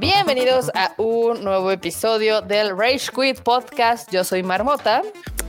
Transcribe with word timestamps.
Bienvenidos 0.00 0.70
a 0.74 0.94
un 0.96 1.44
nuevo 1.44 1.70
episodio 1.70 2.40
del 2.40 2.76
Rage 2.76 3.10
Quit 3.14 3.40
Podcast. 3.42 4.10
Yo 4.10 4.24
soy 4.24 4.42
Marmota. 4.42 5.02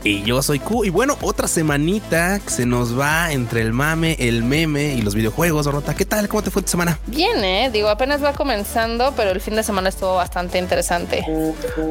Y 0.03 0.23
yo 0.23 0.41
soy 0.41 0.59
Q. 0.59 0.85
Y 0.85 0.89
bueno, 0.89 1.17
otra 1.21 1.47
semanita 1.47 2.39
que 2.39 2.49
se 2.49 2.65
nos 2.65 2.99
va 2.99 3.31
entre 3.31 3.61
el 3.61 3.71
mame, 3.71 4.15
el 4.19 4.43
meme 4.43 4.95
y 4.95 5.01
los 5.01 5.13
videojuegos. 5.13 5.67
Rota, 5.67 5.93
¿qué 5.95 6.05
tal? 6.05 6.27
¿Cómo 6.27 6.41
te 6.41 6.49
fue 6.49 6.63
tu 6.63 6.69
semana? 6.69 6.99
Bien, 7.05 7.43
eh. 7.43 7.69
Digo, 7.71 7.87
apenas 7.89 8.23
va 8.23 8.33
comenzando, 8.33 9.13
pero 9.15 9.29
el 9.29 9.41
fin 9.41 9.55
de 9.55 9.63
semana 9.63 9.89
estuvo 9.89 10.15
bastante 10.15 10.57
interesante. 10.57 11.23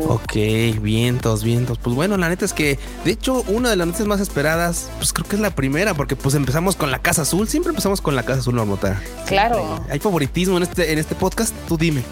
Ok, 0.08 0.32
vientos, 0.80 1.44
vientos. 1.44 1.78
Pues 1.78 1.94
bueno, 1.94 2.16
la 2.16 2.28
neta 2.28 2.44
es 2.44 2.52
que, 2.52 2.78
de 3.04 3.12
hecho, 3.12 3.44
una 3.48 3.70
de 3.70 3.76
las 3.76 3.86
noticias 3.86 4.08
más 4.08 4.20
esperadas, 4.20 4.90
pues 4.96 5.12
creo 5.12 5.28
que 5.28 5.36
es 5.36 5.42
la 5.42 5.50
primera, 5.50 5.94
porque 5.94 6.16
pues 6.16 6.34
empezamos 6.34 6.74
con 6.74 6.90
la 6.90 6.98
Casa 6.98 7.22
Azul. 7.22 7.48
Siempre 7.48 7.70
empezamos 7.70 8.00
con 8.00 8.16
la 8.16 8.24
Casa 8.24 8.40
Azul, 8.40 8.54
Marmota. 8.54 9.00
Claro. 9.26 9.84
¿Hay 9.88 10.00
favoritismo 10.00 10.56
en 10.56 10.64
este, 10.64 10.92
en 10.92 10.98
este 10.98 11.14
podcast? 11.14 11.54
Tú 11.68 11.76
dime. 11.76 12.02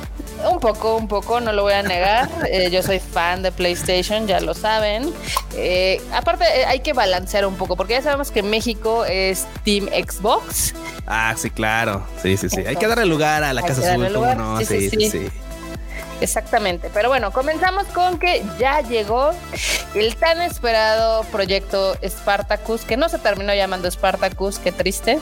Un 0.58 0.62
poco, 0.62 0.96
un 0.96 1.06
poco, 1.06 1.40
no 1.40 1.52
lo 1.52 1.62
voy 1.62 1.74
a 1.74 1.84
negar. 1.84 2.28
Eh, 2.50 2.68
yo 2.72 2.82
soy 2.82 2.98
fan 2.98 3.44
de 3.44 3.52
PlayStation, 3.52 4.26
ya 4.26 4.40
lo 4.40 4.54
saben. 4.54 5.08
Eh, 5.54 6.02
aparte, 6.12 6.46
eh, 6.46 6.64
hay 6.66 6.80
que 6.80 6.92
balancear 6.94 7.46
un 7.46 7.54
poco, 7.54 7.76
porque 7.76 7.92
ya 7.92 8.02
sabemos 8.02 8.32
que 8.32 8.42
México 8.42 9.04
es 9.04 9.46
Team 9.62 9.86
Xbox. 9.86 10.74
Ah, 11.06 11.32
sí, 11.36 11.50
claro. 11.50 12.04
Sí, 12.20 12.36
sí, 12.36 12.48
sí. 12.48 12.64
hay 12.66 12.74
que 12.74 12.88
darle 12.88 13.06
lugar 13.06 13.44
a 13.44 13.52
la 13.52 13.62
Casa 13.62 13.92
Azul, 13.92 14.12
¿cómo 14.12 14.34
no? 14.34 14.58
sí, 14.58 14.90
sí. 14.90 15.10
sí. 15.10 15.30
Exactamente. 16.20 16.90
Pero 16.92 17.08
bueno, 17.08 17.30
comenzamos 17.30 17.84
con 17.86 18.18
que 18.18 18.44
ya 18.58 18.80
llegó 18.80 19.30
el 19.94 20.16
tan 20.16 20.40
esperado 20.42 21.24
proyecto 21.24 21.96
Spartacus, 22.06 22.82
que 22.82 22.96
no 22.96 23.08
se 23.08 23.18
terminó 23.18 23.54
llamando 23.54 23.90
Spartacus, 23.90 24.58
qué 24.58 24.72
triste. 24.72 25.18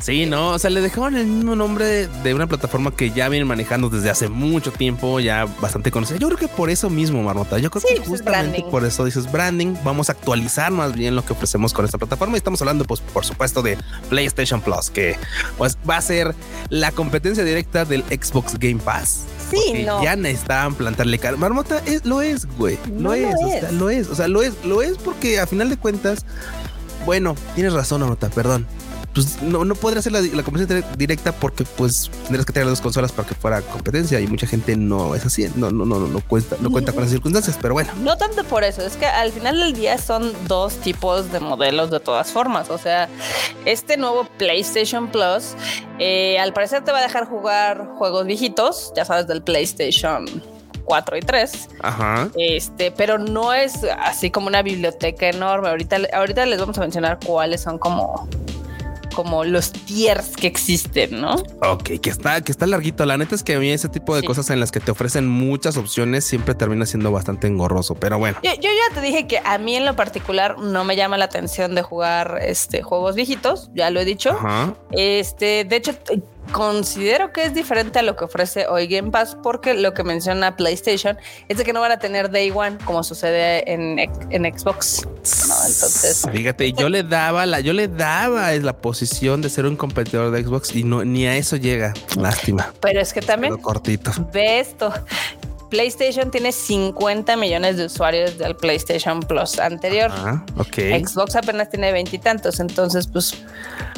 Sí, 0.00 0.26
no, 0.26 0.50
o 0.50 0.58
sea, 0.58 0.70
le 0.70 0.80
dejaron 0.80 1.16
el 1.16 1.26
mismo 1.26 1.54
nombre 1.54 2.08
de 2.08 2.34
una 2.34 2.48
plataforma 2.48 2.90
que 2.94 3.12
ya 3.12 3.28
vienen 3.28 3.46
manejando 3.46 3.88
desde 3.88 4.10
hace 4.10 4.28
mucho 4.28 4.72
tiempo, 4.72 5.20
ya 5.20 5.46
bastante 5.60 5.92
conocida. 5.92 6.18
Yo 6.18 6.26
creo 6.26 6.38
que 6.38 6.48
por 6.48 6.70
eso 6.70 6.90
mismo, 6.90 7.22
Marmota. 7.22 7.58
Yo 7.58 7.70
creo 7.70 7.82
que 7.82 7.96
pues, 7.96 8.08
justamente 8.08 8.64
por 8.68 8.84
eso 8.84 9.04
dices 9.04 9.30
branding, 9.30 9.76
vamos 9.84 10.08
a 10.08 10.12
actualizar 10.12 10.72
más 10.72 10.92
bien 10.94 11.14
lo 11.14 11.24
que 11.24 11.34
ofrecemos 11.34 11.72
con 11.72 11.84
esta 11.84 11.98
plataforma. 11.98 12.36
Y 12.36 12.38
estamos 12.38 12.60
hablando, 12.62 12.84
pues, 12.84 13.00
por 13.00 13.24
supuesto, 13.24 13.62
de 13.62 13.78
PlayStation 14.08 14.60
Plus, 14.60 14.90
que 14.90 15.16
pues 15.56 15.78
va 15.88 15.98
a 15.98 16.02
ser 16.02 16.34
la 16.68 16.90
competencia 16.90 17.44
directa 17.44 17.84
del 17.84 18.02
Xbox 18.04 18.58
Game 18.58 18.80
Pass. 18.82 19.26
Sí, 19.52 19.84
no. 19.84 20.02
Ya 20.02 20.16
necesitaban 20.16 20.74
plantarle 20.74 21.18
cara. 21.18 21.36
Marmota 21.36 21.82
es, 21.86 22.04
lo 22.04 22.22
es, 22.22 22.46
güey. 22.56 22.78
lo, 22.98 23.14
es, 23.14 23.34
O 23.34 23.48
sea, 23.48 23.72
lo 23.72 23.90
es. 23.90 24.08
O 24.08 24.14
sea, 24.14 24.28
lo 24.28 24.42
es, 24.42 24.54
lo 24.64 24.82
es 24.82 24.98
porque 24.98 25.38
a 25.40 25.46
final 25.46 25.68
de 25.68 25.76
cuentas, 25.76 26.24
bueno, 27.04 27.36
tienes 27.54 27.72
razón, 27.72 28.00
Marmota, 28.00 28.30
perdón 28.30 28.66
pues 29.14 29.42
no, 29.42 29.64
no 29.64 29.74
podría 29.74 30.00
ser 30.00 30.12
la, 30.12 30.42
competencia 30.42 30.88
directa 30.96 31.32
porque 31.32 31.64
pues 31.64 32.10
tendrías 32.24 32.46
que 32.46 32.52
tener 32.52 32.66
las 32.66 32.78
dos 32.78 32.80
consolas 32.80 33.12
para 33.12 33.28
que 33.28 33.34
fuera 33.34 33.60
competencia 33.60 34.20
y 34.20 34.26
mucha 34.26 34.46
gente 34.46 34.76
no 34.76 35.14
es 35.14 35.26
así, 35.26 35.48
no, 35.54 35.70
no, 35.70 35.84
no, 35.84 35.98
no, 36.00 36.20
cuenta, 36.20 36.56
no 36.60 36.70
cuenta 36.70 36.92
con 36.92 37.02
las 37.02 37.10
circunstancias, 37.10 37.58
pero 37.60 37.74
bueno. 37.74 37.90
No 38.00 38.16
tanto 38.16 38.44
por 38.44 38.64
eso, 38.64 38.82
es 38.82 38.96
que 38.96 39.06
al 39.06 39.32
final 39.32 39.58
del 39.58 39.74
día 39.74 39.98
son 39.98 40.32
dos 40.48 40.74
tipos 40.76 41.30
de 41.30 41.40
modelos 41.40 41.90
de 41.90 42.00
todas 42.00 42.30
formas, 42.30 42.70
o 42.70 42.78
sea, 42.78 43.08
este 43.64 43.96
nuevo 43.96 44.26
PlayStation 44.38 45.08
Plus 45.08 45.54
eh, 45.98 46.38
al 46.38 46.52
parecer 46.52 46.82
te 46.84 46.92
va 46.92 46.98
a 46.98 47.02
dejar 47.02 47.26
jugar 47.26 47.88
juegos 47.96 48.26
viejitos, 48.26 48.92
ya 48.96 49.04
sabes, 49.04 49.26
del 49.26 49.42
PlayStation 49.42 50.26
4 50.84 51.16
y 51.16 51.20
3. 51.20 51.68
Ajá. 51.80 52.28
Este, 52.36 52.90
pero 52.90 53.18
no 53.18 53.52
es 53.52 53.84
así 53.98 54.30
como 54.30 54.48
una 54.48 54.62
biblioteca 54.62 55.28
enorme. 55.28 55.68
Ahorita, 55.68 55.98
ahorita 56.12 56.46
les 56.46 56.58
vamos 56.58 56.76
a 56.78 56.80
mencionar 56.80 57.18
cuáles 57.24 57.60
son 57.60 57.78
como 57.78 58.28
como 59.12 59.44
los 59.44 59.72
tiers 59.72 60.36
que 60.36 60.46
existen, 60.46 61.20
¿no? 61.20 61.34
Ok, 61.62 62.00
que 62.00 62.10
está, 62.10 62.40
que 62.40 62.52
está 62.52 62.66
larguito. 62.66 63.04
La 63.06 63.16
neta 63.16 63.34
es 63.34 63.42
que 63.42 63.54
a 63.54 63.58
mí 63.58 63.70
ese 63.70 63.88
tipo 63.88 64.16
de 64.16 64.22
cosas 64.22 64.50
en 64.50 64.60
las 64.60 64.72
que 64.72 64.80
te 64.80 64.90
ofrecen 64.90 65.28
muchas 65.28 65.76
opciones 65.76 66.24
siempre 66.24 66.54
termina 66.54 66.86
siendo 66.86 67.12
bastante 67.12 67.46
engorroso, 67.46 67.94
pero 67.94 68.18
bueno. 68.18 68.38
Yo, 68.42 68.52
ya 68.52 68.94
te 68.94 69.00
dije 69.00 69.26
que 69.26 69.40
a 69.44 69.58
mí 69.58 69.76
en 69.76 69.84
lo 69.84 69.96
particular 69.96 70.58
no 70.58 70.84
me 70.84 70.96
llama 70.96 71.18
la 71.18 71.26
atención 71.26 71.74
de 71.74 71.82
jugar 71.82 72.38
este 72.42 72.82
juegos 72.82 73.14
viejitos, 73.14 73.70
ya 73.74 73.90
lo 73.90 74.00
he 74.00 74.04
dicho. 74.04 74.30
Ajá. 74.30 74.74
Este, 74.90 75.64
de 75.64 75.76
hecho, 75.76 75.92
considero 76.50 77.32
que 77.32 77.44
es 77.44 77.54
diferente 77.54 77.98
a 77.98 78.02
lo 78.02 78.16
que 78.16 78.24
ofrece 78.24 78.66
hoy 78.66 78.86
Game 78.86 79.10
Pass 79.10 79.36
porque 79.42 79.74
lo 79.74 79.94
que 79.94 80.04
menciona 80.04 80.56
PlayStation 80.56 81.16
es 81.48 81.58
de 81.58 81.64
que 81.64 81.72
no 81.72 81.80
van 81.80 81.92
a 81.92 81.98
tener 81.98 82.30
Day 82.30 82.50
One 82.50 82.78
como 82.84 83.02
sucede 83.04 83.70
en, 83.72 83.98
en 83.98 84.58
Xbox. 84.58 85.02
entonces, 85.06 86.26
fíjate, 86.30 86.72
yo 86.72 86.88
le 86.88 87.02
daba 87.02 87.46
la, 87.46 87.60
yo 87.60 87.72
le 87.72 87.88
daba 87.88 88.52
la 88.52 88.76
posición 88.76 89.40
de 89.40 89.50
ser 89.50 89.66
un 89.66 89.76
competidor 89.76 90.30
de 90.30 90.42
Xbox 90.42 90.74
y 90.74 90.84
no 90.84 91.04
ni 91.04 91.26
a 91.26 91.36
eso 91.36 91.56
llega. 91.56 91.94
Lástima. 92.16 92.72
Pero 92.80 93.00
es 93.00 93.12
que 93.12 93.20
también 93.20 93.56
cortito. 93.58 94.10
Ve 94.32 94.60
esto. 94.60 94.92
PlayStation 95.72 96.30
tiene 96.30 96.52
50 96.52 97.34
millones 97.36 97.78
de 97.78 97.86
usuarios 97.86 98.36
del 98.36 98.54
PlayStation 98.54 99.20
Plus 99.20 99.58
anterior. 99.58 100.10
Ah, 100.12 100.44
ok. 100.58 101.06
Xbox 101.06 101.34
apenas 101.34 101.70
tiene 101.70 101.90
veintitantos, 101.92 102.60
entonces 102.60 103.06
pues 103.06 103.42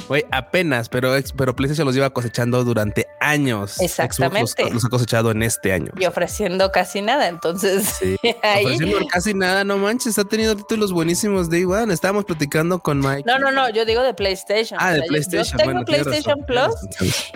Güey, 0.09 0.25
apenas, 0.31 0.89
pero, 0.89 1.15
pero 1.37 1.57
PlayStation 1.57 1.87
los 1.87 1.95
lleva 1.95 2.11
cosechando 2.11 2.63
durante 2.63 3.07
años. 3.21 3.81
Exactamente. 3.81 4.71
Los, 4.71 4.85
ha 4.85 4.89
cosechado 4.89 5.31
en 5.31 5.43
este 5.43 5.73
año. 5.73 5.93
Y 5.99 6.05
ofreciendo 6.05 6.71
casi 6.73 7.01
nada. 7.01 7.29
Entonces, 7.29 7.85
sí, 7.99 8.17
ofreciendo 8.43 9.07
casi 9.11 9.35
nada, 9.35 9.65
no 9.65 9.79
manches. 9.79 10.19
Ha 10.19 10.25
tenido 10.25 10.57
títulos 10.57 10.93
buenísimos 10.93 11.49
de 11.49 11.61
igual. 11.61 11.91
Estábamos 11.91 12.27
platicando 12.27 12.81
con 12.81 13.01
Mike. 13.01 13.25
No, 13.27 13.39
no, 13.39 13.51
no. 13.51 13.71
Yo 13.71 13.85
digo 13.85 14.03
de 14.03 14.13
PlayStation. 14.13 14.79
Ah, 14.81 14.93
de 14.93 15.03
PlayStation. 15.03 15.59
Yo 15.59 15.65
tengo 15.65 15.85
PlayStation 15.85 16.45
Plus 16.45 16.75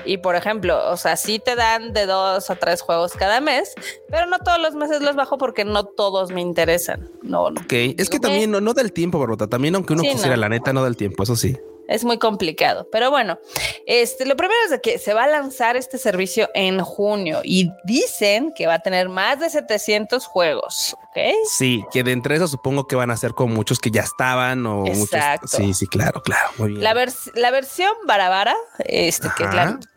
y, 0.05 0.19
por 0.19 0.37
ejemplo, 0.37 0.91
o 0.91 0.97
sea, 0.97 1.17
sí 1.17 1.39
te 1.39 1.57
dan 1.57 1.95
de 1.95 2.07
dos 2.07 2.51
a 2.51 2.57
tres 2.57 2.83
juegos 2.83 3.13
cada 3.13 3.41
mes, 3.41 3.75
pero 4.11 4.28
no 4.29 4.39
todos 4.39 4.61
los 4.61 4.75
meses 4.75 5.03
los 5.03 5.17
bajo 5.17 5.39
porque 5.39 5.65
no 5.65 5.85
todos 5.85 6.31
me 6.31 6.41
interesan. 6.41 7.11
No, 7.23 7.51
no. 7.51 7.61
Ok, 7.61 7.73
es 7.73 8.09
que 8.09 8.21
también 8.21 8.51
no, 8.51 8.61
no 8.61 8.75
da 8.75 8.83
el 8.83 8.93
tiempo, 8.93 9.19
Barbota. 9.19 9.49
También, 9.49 9.75
aunque 9.75 9.95
uno 9.95 10.03
quisiera, 10.03 10.37
la 10.37 10.49
neta, 10.49 10.73
no 10.73 10.83
da 10.83 10.89
el 10.89 10.97
tiempo. 10.97 11.23
Eso 11.23 11.37
sí 11.37 11.57
es 11.89 12.05
muy 12.05 12.19
complicado. 12.19 12.87
Pero 12.93 13.11
bueno, 13.11 13.41
este, 13.87 14.27
lo 14.27 14.37
primero 14.37 14.61
es 14.65 14.71
de 14.71 14.81
que 14.81 14.99
se 14.99 15.15
va 15.15 15.25
a 15.25 15.27
lanzar 15.27 15.77
este 15.77 15.99
servicio 15.99 16.49
en 16.55 16.81
junio 16.81 17.41
y 17.43 17.73
dicen 17.85 18.53
que 18.55 18.67
va 18.67 18.75
a 18.75 18.79
tener 18.81 19.09
más 19.09 19.41
de 19.41 19.51
700 19.51 20.27
juegos. 20.27 20.95
¿ok? 21.09 21.19
Sí, 21.51 21.85
que 21.91 22.05
de 22.05 22.13
entre 22.13 22.37
esos 22.37 22.51
supongo 22.51 22.87
que 22.87 22.95
van 22.95 23.11
a 23.11 23.17
ser 23.17 23.33
con 23.33 23.53
muchos 23.53 23.81
que 23.81 23.91
ya 23.91 24.03
estaban 24.03 24.67
o 24.67 24.87
Exacto. 24.87 25.49
muchos. 25.59 25.67
Sí, 25.67 25.75
sí, 25.75 25.87
claro, 25.87 26.23
claro. 26.23 26.51
Muy 26.59 26.73
bien. 26.73 26.85
La, 26.85 26.95
la 27.35 27.51
versión 27.51 27.93
Barabara, 28.07 28.55
este, 28.85 29.29
que 29.37 29.47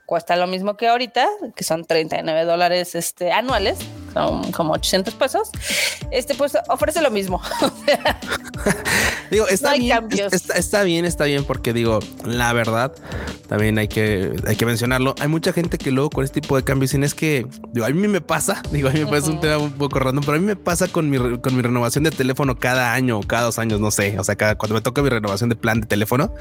cuesta 0.06 0.36
lo 0.36 0.48
mismo 0.48 0.78
que 0.78 0.88
ahorita, 0.88 1.28
que 1.56 1.64
son 1.64 1.86
39 1.86 2.46
dólares 2.46 2.96
este, 2.96 3.32
anuales, 3.32 3.80
son 4.14 4.52
como 4.52 4.74
800 4.74 5.14
pesos, 5.16 5.50
este 6.12 6.36
pues 6.36 6.58
ofrece 6.68 7.02
lo 7.02 7.12
mismo. 7.12 7.42
digo, 9.32 9.48
está 9.48 9.76
bien, 9.76 10.08
está, 10.56 10.84
bien, 10.84 11.06
está 11.06 11.26
bien, 11.26 11.44
porque 11.44 11.74
digo, 11.74 12.00
la 12.26 12.54
verdad, 12.54 12.94
también 13.48 13.78
hay 13.78 13.88
que, 13.88 14.34
hay 14.48 14.56
que 14.56 14.66
mencionarlo. 14.66 15.16
Hay 15.20 15.28
mucha 15.28 15.54
gente 15.54 15.78
que 15.78 15.92
luego 15.92 16.10
con 16.10 16.24
este 16.24 16.42
tipo 16.42 16.56
de 16.56 16.64
cambios, 16.64 16.94
es 16.94 17.16
que, 17.16 17.48
digo, 17.72 17.86
a 17.86 17.90
mí 17.90 18.08
me 18.08 18.22
pasa, 18.22 18.62
digo, 18.72 18.90
a 18.90 18.92
mí 18.92 19.00
me 19.00 19.08
pasa 19.08 19.30
un 19.30 19.40
tema 19.40 19.58
un 19.58 19.72
poco 19.72 20.00
random, 20.00 20.24
pero 20.24 20.38
a 20.38 20.40
mí 20.40 20.46
me 20.46 20.56
pasa 20.56 20.88
con 20.88 21.10
mi, 21.10 21.18
con 21.40 21.56
mi 21.56 21.62
renovación 21.62 22.04
de 22.04 22.12
teléfono 22.12 22.58
cada 22.58 22.94
año 22.94 23.20
o 23.20 23.24
cada 23.24 23.44
dos 23.44 23.60
años, 23.60 23.80
no 23.80 23.92
sé, 23.92 24.20
o 24.20 24.24
sea, 24.24 24.36
cada, 24.36 24.56
cuando 24.56 24.76
me 24.76 24.82
toca 24.82 25.02
mi 25.02 25.10
renovación 25.10 25.50
de 25.50 25.56
plan 25.56 25.82
de 25.82 25.88
teléfono, 25.88 26.34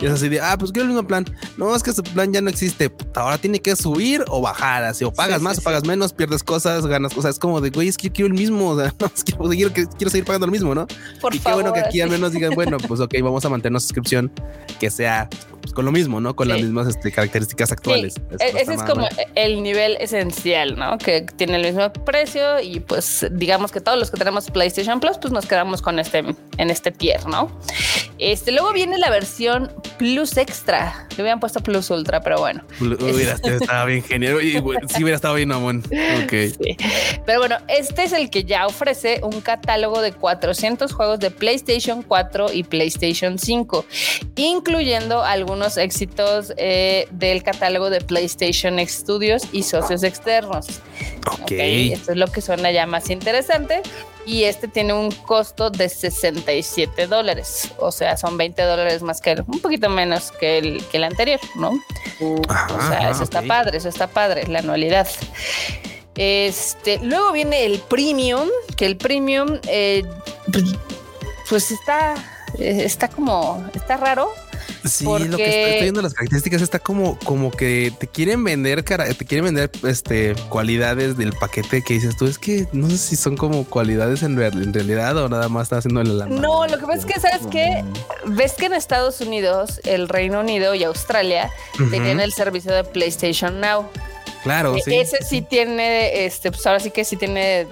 y 0.00 0.06
es 0.06 0.12
así 0.12 0.28
de, 0.28 0.40
ah, 0.40 0.56
pues 0.58 0.72
quiero 0.72 0.88
el 0.88 0.94
mismo 0.94 1.06
plan. 1.06 1.24
No, 1.56 1.74
es 1.74 1.82
que 1.82 1.90
ese 1.90 2.02
plan 2.02 2.32
ya 2.32 2.40
no 2.40 2.50
existe. 2.50 2.92
Ahora 3.14 3.38
tiene 3.38 3.60
que 3.60 3.74
subir 3.76 4.24
o 4.28 4.40
bajar, 4.40 4.84
así, 4.84 5.04
o 5.04 5.12
pagas 5.12 5.42
más 5.42 5.58
o 5.58 5.62
pagas 5.62 5.84
menos, 5.84 6.12
pierdes 6.12 6.42
cosas, 6.42 6.86
ganas 6.86 6.99
cosas 7.08 7.38
como 7.38 7.60
de, 7.60 7.70
güey, 7.70 7.88
es 7.88 7.96
que 7.96 8.10
quiero 8.10 8.26
el 8.26 8.34
mismo, 8.34 8.70
o 8.70 8.78
sea, 8.78 8.94
no, 9.00 9.06
es 9.06 9.24
que 9.24 9.32
quiero, 9.32 9.72
quiero, 9.72 10.10
seguir 10.10 10.24
pagando 10.24 10.46
el 10.46 10.52
mismo, 10.52 10.74
¿no? 10.74 10.86
Por 11.20 11.34
y 11.34 11.38
qué 11.38 11.52
bueno 11.52 11.72
que 11.72 11.80
aquí 11.80 12.00
al 12.00 12.10
menos 12.10 12.32
digan, 12.32 12.54
bueno, 12.54 12.76
pues 12.78 13.00
ok, 13.00 13.14
vamos 13.22 13.44
a 13.44 13.48
mantener 13.48 13.72
una 13.72 13.80
suscripción 13.80 14.30
que 14.78 14.90
sea 14.90 15.28
pues, 15.60 15.72
con 15.72 15.84
lo 15.84 15.92
mismo, 15.92 16.20
¿no? 16.20 16.34
Con 16.34 16.48
las 16.48 16.60
mismas 16.60 16.88
este, 16.88 17.12
características 17.12 17.72
actuales. 17.72 18.14
E-, 18.38 18.60
ese 18.60 18.74
es 18.74 18.82
como 18.82 19.06
el 19.34 19.62
nivel 19.62 19.96
esencial, 20.00 20.76
¿no? 20.76 20.98
Que 20.98 21.22
tiene 21.22 21.56
el 21.56 21.62
mismo 21.62 21.92
precio 21.92 22.60
y 22.60 22.80
pues 22.80 23.26
digamos 23.32 23.70
que 23.72 23.80
todos 23.80 23.98
los 23.98 24.10
que 24.10 24.16
tenemos 24.16 24.50
PlayStation 24.50 25.00
Plus, 25.00 25.18
pues 25.18 25.32
nos 25.32 25.46
quedamos 25.46 25.82
con 25.82 25.98
este, 25.98 26.18
en 26.18 26.70
este 26.70 26.90
tier, 26.90 27.26
¿no? 27.26 27.50
Este, 28.20 28.52
luego 28.52 28.72
viene 28.74 28.98
la 28.98 29.08
versión 29.08 29.72
Plus 29.96 30.36
Extra. 30.36 31.08
Le 31.16 31.22
habían 31.22 31.40
puesto 31.40 31.60
Plus 31.60 31.88
Ultra, 31.88 32.20
pero 32.20 32.38
bueno. 32.38 32.62
Hubiera 32.78 33.32
estado 33.32 33.86
bien 33.86 34.02
genial. 34.08 34.38
Sí, 34.40 35.02
hubiera 35.02 35.16
estado 35.16 35.34
bien, 35.36 35.50
amón. 35.52 35.82
Sí. 36.28 36.76
Pero 37.24 37.38
bueno, 37.38 37.56
este 37.68 38.04
es 38.04 38.12
el 38.12 38.28
que 38.28 38.44
ya 38.44 38.66
ofrece 38.66 39.20
un 39.22 39.40
catálogo 39.40 40.02
de 40.02 40.12
400 40.12 40.92
juegos 40.92 41.18
de 41.18 41.30
PlayStation 41.30 42.02
4 42.02 42.52
y 42.52 42.62
PlayStation 42.62 43.38
5, 43.38 43.86
incluyendo 44.36 45.24
algunos 45.24 45.78
éxitos 45.78 46.52
eh, 46.58 47.08
del 47.12 47.42
catálogo 47.42 47.88
de 47.88 48.02
PlayStation 48.02 48.78
Studios 48.86 49.44
y 49.52 49.62
socios 49.62 50.02
externos. 50.02 50.80
Ok. 51.26 51.40
okay. 51.42 51.92
Esto 51.94 52.12
es 52.12 52.18
lo 52.18 52.26
que 52.26 52.42
suena 52.42 52.70
ya 52.70 52.84
más 52.84 53.08
interesante. 53.08 53.80
Y 54.30 54.44
este 54.44 54.68
tiene 54.68 54.92
un 54.92 55.10
costo 55.10 55.70
de 55.70 55.88
67 55.88 57.08
dólares. 57.08 57.72
O 57.78 57.90
sea, 57.90 58.16
son 58.16 58.36
20 58.36 58.62
dólares 58.62 59.02
más 59.02 59.20
que 59.20 59.32
el, 59.32 59.40
un 59.44 59.58
poquito 59.58 59.88
menos 59.90 60.30
que 60.30 60.58
el, 60.58 60.84
que 60.86 60.98
el 60.98 61.04
anterior, 61.04 61.40
¿no? 61.56 61.72
o 62.20 62.88
sea, 62.88 63.10
eso 63.10 63.24
está 63.24 63.42
padre, 63.42 63.78
eso 63.78 63.88
está 63.88 64.06
padre, 64.06 64.46
la 64.46 64.60
anualidad. 64.60 65.08
Este, 66.14 67.00
luego 67.02 67.32
viene 67.32 67.64
el 67.64 67.80
premium, 67.80 68.48
que 68.76 68.86
el 68.86 68.96
premium, 68.96 69.58
eh, 69.66 70.04
pues, 70.52 70.64
pues 71.48 71.70
está, 71.72 72.14
eh, 72.56 72.82
está 72.84 73.08
como, 73.08 73.68
está 73.74 73.96
raro 73.96 74.32
Sí, 74.84 75.04
lo 75.04 75.36
que 75.36 75.72
estoy 75.72 75.82
viendo 75.82 76.02
las 76.02 76.14
características 76.14 76.62
está 76.62 76.78
como, 76.78 77.18
como 77.20 77.50
que 77.50 77.92
te 77.98 78.06
quieren 78.06 78.42
vender, 78.44 78.84
cara, 78.84 79.12
te 79.12 79.24
quieren 79.24 79.44
vender 79.46 79.70
este 79.86 80.34
cualidades 80.48 81.16
del 81.16 81.32
paquete 81.32 81.82
que 81.82 81.94
dices 81.94 82.16
tú. 82.16 82.26
Es 82.26 82.38
que 82.38 82.66
no 82.72 82.88
sé 82.90 82.98
si 82.98 83.16
son 83.16 83.36
como 83.36 83.64
cualidades 83.64 84.22
en, 84.22 84.36
realidad 84.36 85.16
o 85.18 85.28
nada 85.28 85.48
más 85.48 85.64
está 85.64 85.78
haciendo 85.78 86.02
la. 86.02 86.26
No, 86.26 86.66
lo 86.66 86.78
que 86.78 86.86
pasa 86.86 86.98
es 86.98 87.06
que 87.06 87.20
sabes 87.20 87.46
que 87.48 87.84
ves 88.26 88.52
que 88.54 88.66
en 88.66 88.74
Estados 88.74 89.20
Unidos, 89.20 89.80
el 89.84 90.08
Reino 90.08 90.40
Unido 90.40 90.74
y 90.74 90.84
Australia 90.84 91.50
tenían 91.90 92.20
el 92.20 92.32
servicio 92.32 92.72
de 92.72 92.84
PlayStation 92.84 93.60
Now. 93.60 93.86
Claro, 94.42 94.74
e 94.74 94.80
sí. 94.80 94.94
Ese 94.94 95.18
sí 95.22 95.42
tiene, 95.42 96.24
este, 96.24 96.50
pues 96.50 96.66
ahora 96.66 96.80
sí 96.80 96.90
que 96.90 97.04
sí 97.04 97.16
tiene 97.16 97.66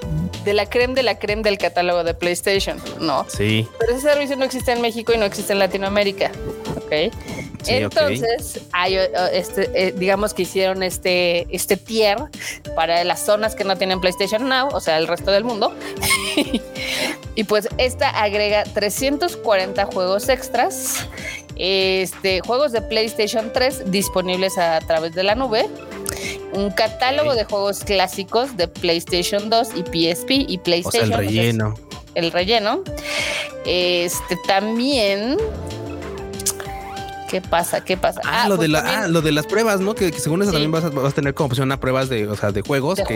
de 0.44 0.54
la 0.54 0.66
creme 0.66 0.94
de 0.94 1.02
la 1.02 1.18
creme 1.18 1.42
del 1.42 1.58
catálogo 1.58 2.04
de 2.04 2.14
PlayStation, 2.14 2.78
¿no? 3.00 3.26
Sí. 3.28 3.66
Pero 3.78 3.92
ese 3.92 4.08
servicio 4.08 4.36
no 4.36 4.44
existe 4.44 4.72
en 4.72 4.80
México 4.80 5.12
y 5.12 5.18
no 5.18 5.24
existe 5.24 5.52
en 5.52 5.58
Latinoamérica, 5.58 6.30
¿ok? 6.88 7.12
Entonces, 7.66 8.60
hay, 8.72 8.96
este, 9.32 9.70
eh, 9.74 9.94
digamos 9.96 10.32
que 10.32 10.42
hicieron 10.42 10.82
este, 10.82 11.46
este 11.54 11.76
tier 11.76 12.18
para 12.74 13.04
las 13.04 13.24
zonas 13.24 13.54
que 13.54 13.64
no 13.64 13.76
tienen 13.76 14.00
PlayStation 14.00 14.48
Now, 14.48 14.68
o 14.72 14.80
sea, 14.80 14.98
el 14.98 15.06
resto 15.06 15.30
del 15.30 15.44
mundo. 15.44 15.74
y 17.34 17.44
pues 17.44 17.68
esta 17.78 18.08
agrega 18.10 18.64
340 18.64 19.84
juegos 19.86 20.28
extras, 20.28 21.06
este, 21.56 22.40
juegos 22.40 22.72
de 22.72 22.82
PlayStation 22.82 23.52
3 23.52 23.90
disponibles 23.90 24.56
a 24.58 24.78
través 24.80 25.14
de 25.14 25.24
la 25.24 25.34
nube 25.34 25.66
un 26.52 26.70
catálogo 26.70 27.34
de 27.34 27.44
juegos 27.44 27.84
clásicos 27.84 28.56
de 28.56 28.68
PlayStation 28.68 29.50
2 29.50 29.68
y 29.76 29.82
PSP 29.82 30.30
y 30.48 30.58
PlayStation. 30.58 31.12
el 31.12 31.18
relleno. 31.18 31.74
el 32.14 32.32
relleno. 32.32 32.82
Este 33.64 34.36
también 34.46 35.36
¿Qué 37.28 37.42
pasa? 37.42 37.82
¿Qué 37.82 37.96
pasa? 37.96 38.20
Ah, 38.24 38.48
lo, 38.48 38.56
pues 38.56 38.66
de 38.66 38.68
la, 38.68 38.80
ah, 38.80 39.08
lo 39.08 39.20
de 39.20 39.32
las 39.32 39.46
pruebas, 39.46 39.80
¿no? 39.80 39.94
Que, 39.94 40.10
según 40.12 40.42
eso 40.42 40.50
también 40.50 40.70
vas 40.70 40.84
a, 40.84 40.88
vas 40.88 41.12
a, 41.12 41.14
tener 41.14 41.34
como 41.34 41.48
opción 41.48 41.70
a 41.70 41.78
pruebas 41.78 42.08
de, 42.08 42.26
o 42.26 42.34
sea, 42.36 42.52
de 42.52 42.62
juegos, 42.62 42.98
que 43.06 43.14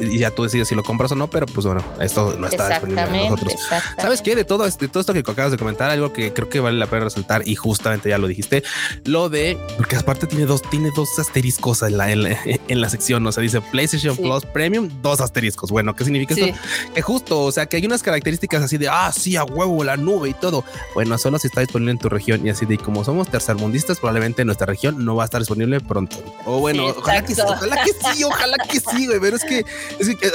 y 0.00 0.18
ya 0.18 0.30
tú 0.30 0.44
decides 0.44 0.68
si 0.68 0.76
lo 0.76 0.84
compras 0.84 1.10
o 1.12 1.16
no, 1.16 1.28
pero 1.28 1.46
pues 1.46 1.66
bueno, 1.66 1.82
esto 2.00 2.36
no 2.38 2.46
está 2.46 2.68
disponible 2.68 3.02
para 3.02 3.16
nosotros. 3.16 3.54
¿Sabes 3.98 4.22
qué? 4.22 4.36
De 4.36 4.44
todo, 4.44 4.64
de 4.64 4.88
todo 4.88 5.00
esto 5.00 5.12
que 5.12 5.20
acabas 5.20 5.50
de 5.50 5.58
comentar, 5.58 5.90
algo 5.90 6.12
que 6.12 6.32
creo 6.32 6.48
que 6.48 6.60
vale 6.60 6.78
la 6.78 6.86
pena 6.86 7.04
resaltar 7.04 7.46
y 7.46 7.56
justamente 7.56 8.08
ya 8.08 8.18
lo 8.18 8.28
dijiste, 8.28 8.62
lo 9.04 9.28
de, 9.28 9.58
porque 9.76 9.96
aparte 9.96 10.28
tiene 10.28 10.46
dos, 10.46 10.62
tiene 10.62 10.90
dos 10.94 11.18
asteriscos 11.18 11.82
en 11.82 11.98
la, 11.98 12.12
en 12.12 12.80
la, 12.80 12.88
sección, 12.88 13.26
o 13.26 13.32
sea, 13.32 13.42
dice 13.42 13.60
PlayStation 13.60 14.16
Plus 14.16 14.44
Premium, 14.46 14.88
dos 15.02 15.20
asteriscos. 15.20 15.70
Bueno, 15.70 15.96
¿qué 15.96 16.04
significa 16.04 16.34
esto? 16.34 16.58
Que 16.94 17.02
justo, 17.02 17.40
o 17.40 17.52
sea, 17.52 17.66
que 17.66 17.76
hay 17.76 17.86
unas 17.86 18.02
características 18.02 18.62
así 18.62 18.78
de, 18.78 18.88
ah, 18.88 19.10
sí, 19.12 19.36
a 19.36 19.44
huevo, 19.44 19.82
la 19.82 19.96
nube 19.96 20.28
y 20.28 20.34
todo. 20.34 20.64
Bueno, 20.94 21.18
solo 21.18 21.38
si 21.38 21.48
está 21.48 21.60
disponible 21.60 21.92
en 21.92 21.98
tu 21.98 22.08
región 22.08 22.46
y 22.46 22.50
así 22.50 22.66
de 22.66 22.78
como 22.78 23.02
somos 23.04 23.28
tercer 23.28 23.47
tercermundistas, 23.48 23.98
probablemente 23.98 24.42
en 24.42 24.46
nuestra 24.46 24.66
región 24.66 25.04
no 25.04 25.16
va 25.16 25.22
a 25.22 25.26
estar 25.26 25.40
disponible 25.40 25.80
pronto. 25.80 26.16
O 26.44 26.60
bueno, 26.60 26.86
ojalá, 26.86 27.24
que, 27.24 27.32
ojalá 27.32 27.84
que 27.84 27.92
sí, 27.92 28.24
ojalá 28.24 28.56
que 28.70 28.78
sí, 28.78 29.06
güey. 29.06 29.20
Pero 29.20 29.36
es 29.36 29.44
que, 29.44 29.64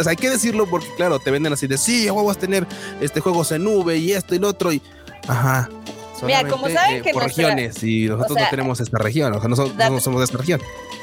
hay 0.08 0.16
que 0.16 0.30
decirlo 0.30 0.68
porque, 0.68 0.88
claro, 0.96 1.20
te 1.20 1.30
venden 1.30 1.54
así 1.54 1.68
de 1.68 1.78
sí, 1.78 2.10
vas 2.10 2.38
a 2.38 2.40
tener 2.40 2.66
este 3.02 3.20
juegos 3.20 3.52
en 3.52 3.64
nube 3.64 3.98
y 3.98 4.14
esto 4.14 4.34
y 4.34 4.40
lo 4.40 4.50
otro. 4.50 4.74
Y 4.74 4.82
ajá. 5.28 5.70
Mira, 6.24 6.48
como 6.48 6.70
saben 6.70 7.04
que 7.04 7.12
por 7.12 7.24
regiones 7.24 7.84
y 7.84 8.08
nosotros 8.08 8.38
no 8.40 8.50
tenemos 8.50 8.80
esta 8.80 8.98
región, 8.98 9.34
o 9.34 9.40
sea, 9.40 9.50
nosotros 9.50 9.76
no 9.78 10.00
somos 10.00 10.22
de 10.22 10.26
esta 10.26 10.38
región 10.38 10.62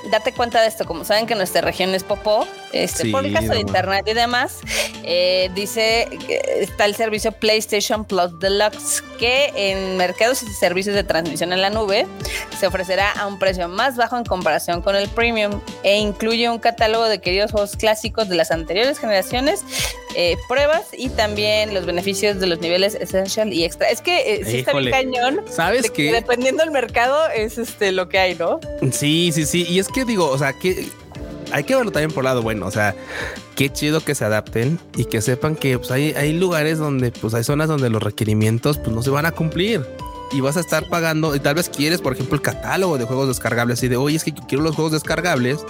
date 0.09 0.33
cuenta 0.33 0.61
de 0.63 0.69
esto, 0.69 0.85
como 0.85 1.05
saben 1.05 1.27
que 1.27 1.35
nuestra 1.35 1.61
región 1.61 1.95
es 1.95 2.05
Popó, 2.05 2.47
este, 2.73 3.11
por 3.11 3.25
el 3.25 3.33
caso 3.33 3.53
de 3.53 3.61
internet 3.61 4.07
y 4.09 4.15
demás, 4.15 4.59
eh, 5.03 5.51
dice 5.55 6.09
está 6.57 6.85
el 6.85 6.95
servicio 6.95 7.33
PlayStation 7.33 8.05
Plus 8.05 8.39
Deluxe, 8.39 9.03
que 9.19 9.53
en 9.55 9.97
mercados 9.97 10.43
y 10.43 10.47
servicios 10.53 10.95
de 10.95 11.05
transmisión 11.05 11.53
en 11.53 11.63
la 11.63 11.71
nube 11.71 12.07
se 12.59 12.67
ofrecerá 12.67 13.11
a 13.13 13.27
un 13.27 13.39
precio 13.39 13.69
más 13.69 13.97
bajo 13.97 14.17
en 14.17 14.25
comparación 14.25 14.83
con 14.83 14.97
el 14.97 15.09
premium 15.09 15.61
e 15.83 15.99
incluye 15.99 16.49
un 16.49 16.59
catálogo 16.59 17.07
de 17.07 17.21
queridos 17.21 17.51
juegos 17.53 17.77
clásicos 17.77 18.29
de 18.29 18.37
las 18.37 18.51
anteriores 18.51 18.99
generaciones, 18.99 19.65
eh, 20.15 20.37
pruebas 20.49 20.89
y 20.93 21.09
también 21.09 21.73
los 21.73 21.87
beneficios 21.87 22.41
de 22.41 22.47
los 22.47 22.61
niveles 22.61 22.95
Essential 22.95 23.53
y 23.53 23.65
Extra. 23.65 23.89
Es 23.91 24.01
que 24.01 24.35
eh, 24.35 24.45
sí 24.45 24.59
está 24.59 24.73
bien 24.75 24.91
cañón. 24.91 25.41
¿Sabes 25.49 25.91
que 25.91 26.13
Dependiendo 26.13 26.63
del 26.63 26.73
mercado 26.73 27.29
es 27.31 27.59
este 27.59 27.93
lo 27.93 28.09
que 28.09 28.19
hay, 28.19 28.35
¿no? 28.35 28.61
Sí, 28.93 29.31
sí, 29.33 29.47
sí. 29.47 29.67
Y 29.69 29.79
es 29.79 29.89
que 29.89 30.05
digo, 30.05 30.29
o 30.29 30.39
sea, 30.39 30.53
que 30.53 30.87
hay 31.53 31.65
que 31.65 31.75
verlo 31.75 31.91
también 31.91 32.13
por 32.13 32.25
lado 32.25 32.43
bueno. 32.43 32.67
O 32.67 32.71
sea, 32.71 32.95
qué 33.57 33.71
chido 33.71 34.01
que 34.01 34.15
se 34.15 34.25
adapten 34.25 34.79
y 34.97 35.05
que 35.05 35.21
sepan 35.21 35.57
que 35.57 35.79
pues, 35.79 35.91
hay, 35.91 36.13
hay 36.13 36.33
lugares 36.33 36.79
donde, 36.79 37.13
pues 37.13 37.35
hay 37.35 37.45
zonas 37.45 37.69
donde 37.69 37.91
los 37.91 38.03
requerimientos 38.03 38.79
pues, 38.79 38.95
no 38.95 39.03
se 39.03 39.11
van 39.11 39.27
a 39.27 39.33
cumplir 39.33 39.87
y 40.33 40.41
vas 40.41 40.57
a 40.57 40.61
estar 40.61 40.89
pagando. 40.89 41.35
Y 41.35 41.41
tal 41.41 41.55
vez 41.55 41.69
quieres, 41.69 42.01
por 42.01 42.13
ejemplo, 42.13 42.37
el 42.37 42.43
catálogo 42.43 42.99
de 42.99 43.05
juegos 43.05 43.29
descargables 43.29 43.83
y 43.83 43.89
de 43.89 43.97
oye, 43.97 44.17
es 44.17 44.25
que 44.25 44.33
quiero 44.33 44.65
los 44.65 44.75
juegos 44.75 44.93
descargables 44.93 45.65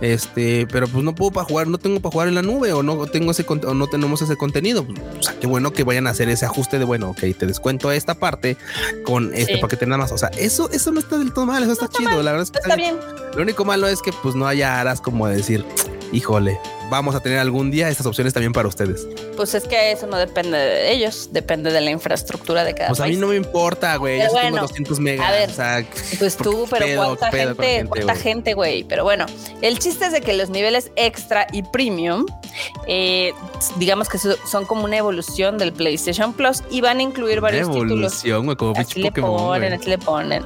este, 0.00 0.66
pero 0.66 0.88
pues 0.88 1.04
no 1.04 1.14
puedo 1.14 1.30
para 1.30 1.46
jugar, 1.46 1.68
no 1.68 1.78
tengo 1.78 2.00
para 2.00 2.12
jugar 2.12 2.28
en 2.28 2.34
la 2.34 2.42
nube 2.42 2.72
o 2.72 2.82
no 2.82 3.06
tengo 3.06 3.30
ese 3.30 3.44
o 3.48 3.74
no 3.74 3.86
tenemos 3.88 4.22
ese 4.22 4.36
contenido. 4.36 4.86
O 5.18 5.22
sea, 5.22 5.34
qué 5.38 5.46
bueno 5.46 5.72
que 5.72 5.84
vayan 5.84 6.06
a 6.06 6.10
hacer 6.10 6.28
ese 6.28 6.46
ajuste 6.46 6.78
de 6.78 6.84
bueno, 6.84 7.10
ok, 7.10 7.20
te 7.38 7.46
descuento 7.46 7.90
esta 7.92 8.14
parte 8.14 8.56
con 9.04 9.34
este 9.34 9.58
paquete 9.58 9.86
nada 9.86 9.98
más. 9.98 10.12
O 10.12 10.18
sea, 10.18 10.28
eso, 10.38 10.70
eso 10.70 10.92
no 10.92 11.00
está 11.00 11.18
del 11.18 11.32
todo 11.32 11.46
mal, 11.46 11.62
eso 11.62 11.72
está, 11.72 11.88
chido. 11.88 12.22
La 12.22 12.32
verdad 12.32 12.42
es 12.42 12.50
que 12.50 12.58
está, 12.58 12.76
bien. 12.76 12.96
Lo 13.34 13.42
único 13.42 13.64
malo 13.64 13.86
es 13.88 14.02
que 14.02 14.12
pues 14.22 14.34
no 14.34 14.46
haya 14.46 14.80
aras 14.80 15.00
como 15.00 15.26
decir, 15.28 15.64
híjole, 16.12 16.58
vamos 16.90 17.14
a 17.14 17.20
tener 17.20 17.38
algún 17.38 17.70
día 17.70 17.88
estas 17.88 18.06
opciones 18.06 18.34
también 18.34 18.52
para 18.52 18.68
ustedes. 18.68 19.06
Pues 19.36 19.54
es 19.54 19.64
que 19.64 19.92
eso 19.92 20.06
no 20.06 20.18
depende 20.18 20.58
de 20.58 20.92
ellos, 20.92 21.30
depende 21.32 21.72
de 21.72 21.80
la 21.80 21.90
infraestructura 21.90 22.64
de 22.64 22.74
cada 22.74 22.88
Pues 22.88 23.00
a 23.00 23.06
mí 23.06 23.16
no 23.16 23.28
me 23.28 23.36
importa, 23.36 23.96
güey. 23.96 24.20
Yo 24.20 24.28
tengo 24.32 24.58
200 24.58 25.00
megas. 25.00 25.26
A 25.26 25.30
ver, 25.30 25.50
o 25.50 25.52
sea, 25.52 25.86
pues 26.18 26.36
tú, 26.36 26.66
pero 26.68 26.86
¿cuánta 26.96 27.30
gente, 27.30 27.86
cuánta 27.88 28.14
gente, 28.14 28.54
güey? 28.54 28.84
Pero 28.84 29.04
bueno, 29.04 29.26
el 29.62 29.78
chiste 29.78 30.06
es 30.06 30.12
de 30.12 30.20
que 30.20 30.34
los 30.34 30.50
niveles 30.50 30.90
extra 30.96 31.46
y 31.52 31.62
premium, 31.62 32.26
eh, 32.86 33.32
digamos 33.76 34.08
que 34.08 34.18
son 34.18 34.66
como 34.66 34.84
una 34.84 34.96
evolución 34.96 35.56
del 35.58 35.72
PlayStation 35.72 36.32
Plus 36.32 36.62
y 36.70 36.80
van 36.80 36.98
a 36.98 37.02
incluir 37.02 37.40
varios 37.40 37.68
evolución, 37.68 38.42
títulos. 38.42 38.56
como 38.56 38.76
así 38.76 39.02
le 39.02 39.12
ponen, 39.12 39.72
así 39.72 39.88
le 39.88 39.98
ponen. 39.98 40.44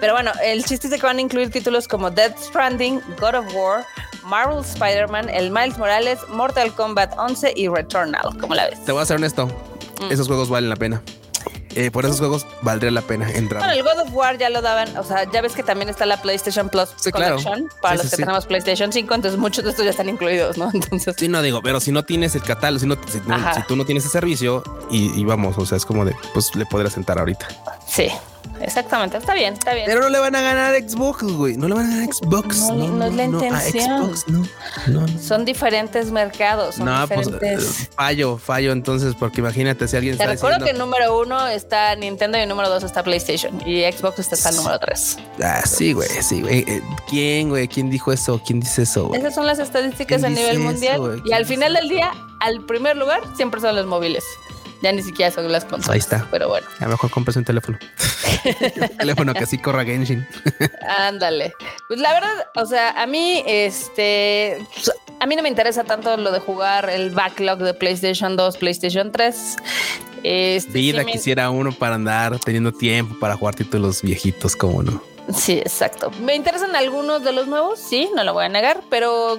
Pero 0.00 0.12
bueno, 0.12 0.32
el 0.44 0.64
chiste 0.64 0.86
es 0.86 0.90
de 0.90 0.98
que 0.98 1.06
van 1.06 1.18
a 1.18 1.20
incluir 1.20 1.50
títulos 1.50 1.88
como 1.88 2.10
Death 2.10 2.38
Stranding, 2.38 3.00
God 3.18 3.34
of 3.36 3.54
War, 3.54 3.84
Marvel 4.26 4.64
Spider-Man, 4.64 5.28
el 5.28 5.50
Miles 5.50 5.78
Morales, 5.78 6.18
Mortal 6.28 6.72
Kombat 6.72 7.16
11 7.16 7.54
y 7.56 7.68
Returnal. 7.68 8.36
¿Cómo 8.40 8.54
la 8.54 8.66
ves? 8.66 8.84
Te 8.84 8.92
voy 8.92 9.02
a 9.02 9.06
ser 9.06 9.16
honesto. 9.16 9.46
Mm. 10.00 10.12
Esos 10.12 10.26
juegos 10.26 10.48
valen 10.48 10.68
la 10.68 10.76
pena. 10.76 11.02
Eh, 11.76 11.90
por 11.90 12.06
esos 12.06 12.18
juegos 12.18 12.46
valdría 12.62 12.90
la 12.90 13.02
pena 13.02 13.30
entrar. 13.30 13.62
Bueno, 13.62 13.74
el 13.74 13.82
God 13.82 14.08
of 14.08 14.14
War 14.14 14.38
ya 14.38 14.48
lo 14.48 14.62
daban, 14.62 14.96
o 14.96 15.04
sea, 15.04 15.30
ya 15.30 15.42
ves 15.42 15.52
que 15.52 15.62
también 15.62 15.90
está 15.90 16.06
la 16.06 16.22
PlayStation 16.22 16.70
Plus 16.70 16.88
Collection 17.12 17.68
para 17.82 17.96
los 17.96 18.08
que 18.08 18.16
tenemos 18.16 18.46
PlayStation 18.46 18.90
5, 18.90 19.14
entonces 19.14 19.38
muchos 19.38 19.62
de 19.62 19.70
estos 19.70 19.84
ya 19.84 19.90
están 19.90 20.08
incluidos, 20.08 20.56
¿no? 20.56 20.70
Entonces. 20.74 21.14
Sí, 21.18 21.28
no 21.28 21.42
digo, 21.42 21.60
pero 21.60 21.78
si 21.78 21.92
no 21.92 22.02
tienes 22.02 22.34
el 22.34 22.42
catálogo, 22.42 22.80
si, 22.80 22.86
no, 22.86 22.96
si, 23.06 23.20
tú 23.68 23.76
no 23.76 23.84
tienes 23.84 24.06
el 24.06 24.10
servicio 24.10 24.62
y, 24.90 25.20
y, 25.20 25.24
vamos, 25.26 25.58
o 25.58 25.66
sea, 25.66 25.76
es 25.76 25.84
como 25.84 26.06
de, 26.06 26.16
pues 26.32 26.54
le 26.56 26.64
podrás 26.64 26.94
sentar 26.94 27.18
ahorita. 27.18 27.46
Sí, 27.86 28.10
Exactamente, 28.60 29.18
está 29.18 29.34
bien, 29.34 29.54
está 29.54 29.74
bien. 29.74 29.86
Pero 29.86 30.00
no 30.00 30.08
le 30.08 30.18
van 30.18 30.34
a 30.34 30.40
ganar 30.40 30.74
Xbox, 30.74 31.22
güey. 31.22 31.56
No 31.56 31.68
le 31.68 31.74
van 31.74 31.86
a 31.86 31.90
ganar 31.90 32.14
Xbox. 32.14 32.58
No, 32.58 32.88
no, 32.88 33.06
es 33.06 33.14
la 33.14 33.24
intención. 33.24 34.12
no, 34.88 35.06
Son 35.20 35.44
diferentes 35.44 36.10
mercados. 36.10 36.76
Son 36.76 36.86
no, 36.86 37.06
pues 37.08 37.28
eh, 37.40 37.58
fallo, 37.94 38.38
fallo 38.38 38.72
entonces, 38.72 39.14
porque 39.18 39.40
imagínate 39.40 39.88
si 39.88 39.96
alguien 39.96 40.16
Te 40.16 40.26
recuerdo 40.26 40.64
que 40.64 40.70
el 40.70 40.78
número 40.78 41.18
uno 41.20 41.46
está 41.48 41.94
Nintendo 41.96 42.38
y 42.38 42.42
el 42.42 42.48
número 42.48 42.68
dos 42.68 42.82
está 42.82 43.02
PlayStation 43.02 43.60
y 43.66 43.82
Xbox 43.90 44.18
está 44.18 44.50
el 44.50 44.56
número 44.56 44.78
tres. 44.78 45.18
Ah, 45.42 45.62
sí, 45.64 45.92
güey, 45.92 46.08
sí, 46.22 46.42
güey. 46.42 46.64
Eh, 46.66 46.82
¿Quién, 47.08 47.50
güey? 47.50 47.68
¿Quién 47.68 47.90
dijo 47.90 48.12
eso? 48.12 48.40
¿Quién 48.44 48.60
dice 48.60 48.82
eso? 48.82 49.12
Esas 49.14 49.34
son 49.34 49.46
las 49.46 49.58
estadísticas 49.58 50.24
a 50.24 50.28
nivel 50.28 50.58
mundial. 50.58 51.22
y 51.24 51.32
al 51.32 51.46
final 51.46 51.74
del 51.74 51.88
día, 51.88 52.12
al 52.40 52.64
primer 52.64 52.96
lugar, 52.96 53.20
siempre 53.36 53.60
son 53.60 53.76
los 53.76 53.86
móviles. 53.86 54.24
Ya 54.82 54.92
ni 54.92 55.02
siquiera 55.02 55.30
son 55.30 55.50
las 55.50 55.64
consolas. 55.64 55.90
Ahí 55.90 55.98
está. 55.98 56.26
Pero 56.30 56.48
bueno. 56.48 56.66
A 56.78 56.84
lo 56.84 56.90
mejor 56.90 57.10
compras 57.10 57.36
un 57.36 57.44
teléfono. 57.44 57.78
un 58.44 58.88
teléfono 58.98 59.34
que 59.34 59.44
así 59.44 59.58
corra 59.58 59.84
Genshin. 59.84 60.26
Ándale. 60.98 61.54
Pues 61.88 62.00
la 62.00 62.12
verdad, 62.12 62.46
o 62.54 62.66
sea, 62.66 62.90
a 63.00 63.06
mí, 63.06 63.42
este. 63.46 64.58
A 65.18 65.26
mí 65.26 65.34
no 65.34 65.42
me 65.42 65.48
interesa 65.48 65.84
tanto 65.84 66.16
lo 66.16 66.30
de 66.30 66.40
jugar 66.40 66.90
el 66.90 67.10
backlog 67.10 67.58
de 67.58 67.72
PlayStation 67.72 68.36
2, 68.36 68.56
PlayStation 68.58 69.12
3. 69.12 69.56
Este, 70.22 70.72
Vida 70.72 71.04
quisiera 71.04 71.50
uno 71.50 71.72
para 71.72 71.94
andar 71.94 72.38
teniendo 72.40 72.72
tiempo 72.72 73.18
para 73.18 73.36
jugar 73.36 73.54
títulos 73.54 74.02
viejitos, 74.02 74.56
como 74.56 74.82
no. 74.82 75.15
Sí, 75.34 75.54
exacto. 75.54 76.10
Me 76.20 76.34
interesan 76.34 76.76
algunos 76.76 77.22
de 77.24 77.32
los 77.32 77.48
nuevos, 77.48 77.80
sí, 77.80 78.08
no 78.14 78.22
lo 78.22 78.32
voy 78.32 78.44
a 78.44 78.48
negar, 78.48 78.82
pero 78.88 79.38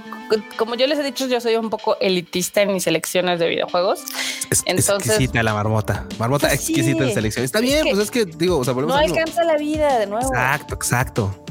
como 0.57 0.75
yo 0.75 0.85
les 0.85 0.99
he 0.99 1.03
dicho, 1.03 1.27
yo 1.27 1.39
soy 1.39 1.55
un 1.55 1.69
poco 1.69 1.97
elitista 1.99 2.61
en 2.61 2.73
mis 2.73 2.83
selecciones 2.83 3.39
de 3.39 3.47
videojuegos. 3.47 4.01
Es, 4.49 4.63
Entonces, 4.65 5.11
exquisita 5.11 5.43
la 5.43 5.53
marmota. 5.53 6.05
Marmota 6.19 6.47
pues 6.47 6.59
exquisita 6.59 7.03
en 7.03 7.13
selección. 7.13 7.45
Está 7.45 7.59
bien, 7.59 7.85
pues 7.89 7.99
es 7.99 8.11
que 8.11 8.25
digo, 8.25 8.57
o 8.57 8.65
sea, 8.65 8.73
no 8.73 8.95
alcanza 8.95 9.43
la 9.43 9.55
vida 9.55 9.97
de 9.97 10.07
nuevo. 10.07 10.27
Exacto, 10.27 10.75
exacto. 10.75 11.43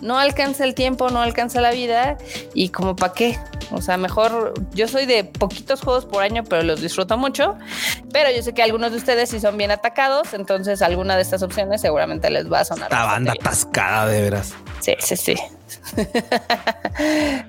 No 0.00 0.18
alcanza 0.18 0.64
el 0.64 0.74
tiempo, 0.74 1.10
no 1.10 1.20
alcanza 1.20 1.60
la 1.60 1.72
vida 1.72 2.16
y 2.54 2.68
como 2.68 2.96
para 2.96 3.12
qué. 3.12 3.38
O 3.72 3.80
sea, 3.80 3.96
mejor 3.96 4.54
yo 4.72 4.88
soy 4.88 5.06
de 5.06 5.24
poquitos 5.24 5.80
juegos 5.80 6.04
por 6.04 6.22
año, 6.22 6.44
pero 6.44 6.62
los 6.62 6.80
disfruto 6.80 7.16
mucho. 7.16 7.56
Pero 8.12 8.30
yo 8.34 8.42
sé 8.42 8.52
que 8.52 8.62
algunos 8.62 8.90
de 8.90 8.98
ustedes 8.98 9.30
sí 9.30 9.40
son 9.40 9.56
bien 9.56 9.70
atacados, 9.70 10.34
entonces 10.34 10.82
alguna 10.82 11.16
de 11.16 11.22
estas 11.22 11.42
opciones 11.42 11.80
seguramente 11.80 12.30
les 12.30 12.50
va 12.50 12.60
a 12.60 12.64
sonar. 12.64 12.90
La 12.90 13.04
banda 13.04 13.32
atascada 13.32 14.06
de 14.06 14.22
veras. 14.22 14.54
Sí, 14.80 14.94
sí, 14.98 15.16
sí. 15.16 15.34
no, 15.96 16.02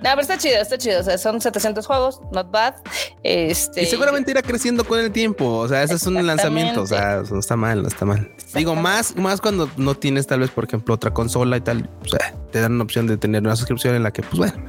pero 0.02 0.22
está 0.22 0.38
chido, 0.38 0.62
está 0.62 0.78
chido. 0.78 1.00
O 1.00 1.04
sea, 1.04 1.18
son 1.18 1.42
700 1.42 1.86
juegos, 1.86 2.22
not 2.32 2.52
bad. 2.52 2.76
Este, 3.24 3.84
y 3.84 3.86
seguramente 3.86 4.32
irá 4.32 4.42
creciendo 4.42 4.84
con 4.86 5.00
el 5.00 5.12
tiempo. 5.12 5.58
O 5.58 5.68
sea, 5.68 5.84
ese 5.84 5.96
es 5.96 6.06
un 6.06 6.26
lanzamiento. 6.26 6.82
O 6.82 6.88
sea, 6.88 7.24
no 7.30 7.40
está 7.40 7.56
mal, 7.56 7.82
no 7.82 7.88
está 7.88 8.06
mal. 8.06 8.32
Digo, 8.54 8.76
más, 8.76 9.16
más 9.16 9.42
cuando 9.42 9.70
no 9.78 9.96
tienes 9.96 10.28
tal 10.28 10.42
vez, 10.42 10.50
por 10.50 10.66
ejemplo, 10.66 10.94
otra 10.94 11.12
consola 11.12 11.58
y 11.58 11.62
tal. 11.62 11.90
O 12.06 12.08
sea, 12.08 12.34
te 12.52 12.60
dan 12.60 12.74
una 12.74 12.84
opción 12.84 13.08
de 13.08 13.18
tener 13.18 13.42
una 13.42 13.56
suscripción 13.56 13.96
en 13.96 14.04
la 14.04 14.12
que, 14.12 14.24
pues 14.24 14.38
bueno, 14.38 14.66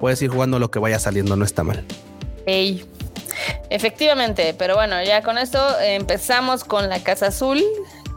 puedes 0.00 0.22
ir 0.22 0.30
jugando 0.30 0.58
lo 0.58 0.70
que 0.70 0.78
vaya 0.78 0.98
saliendo, 0.98 1.36
no 1.36 1.44
está 1.44 1.64
mal. 1.64 1.84
Ey. 2.46 2.84
Efectivamente, 3.70 4.54
pero 4.56 4.76
bueno, 4.76 5.02
ya 5.02 5.22
con 5.22 5.38
esto 5.38 5.58
empezamos 5.80 6.62
con 6.62 6.88
la 6.88 7.02
Casa 7.02 7.28
Azul, 7.28 7.62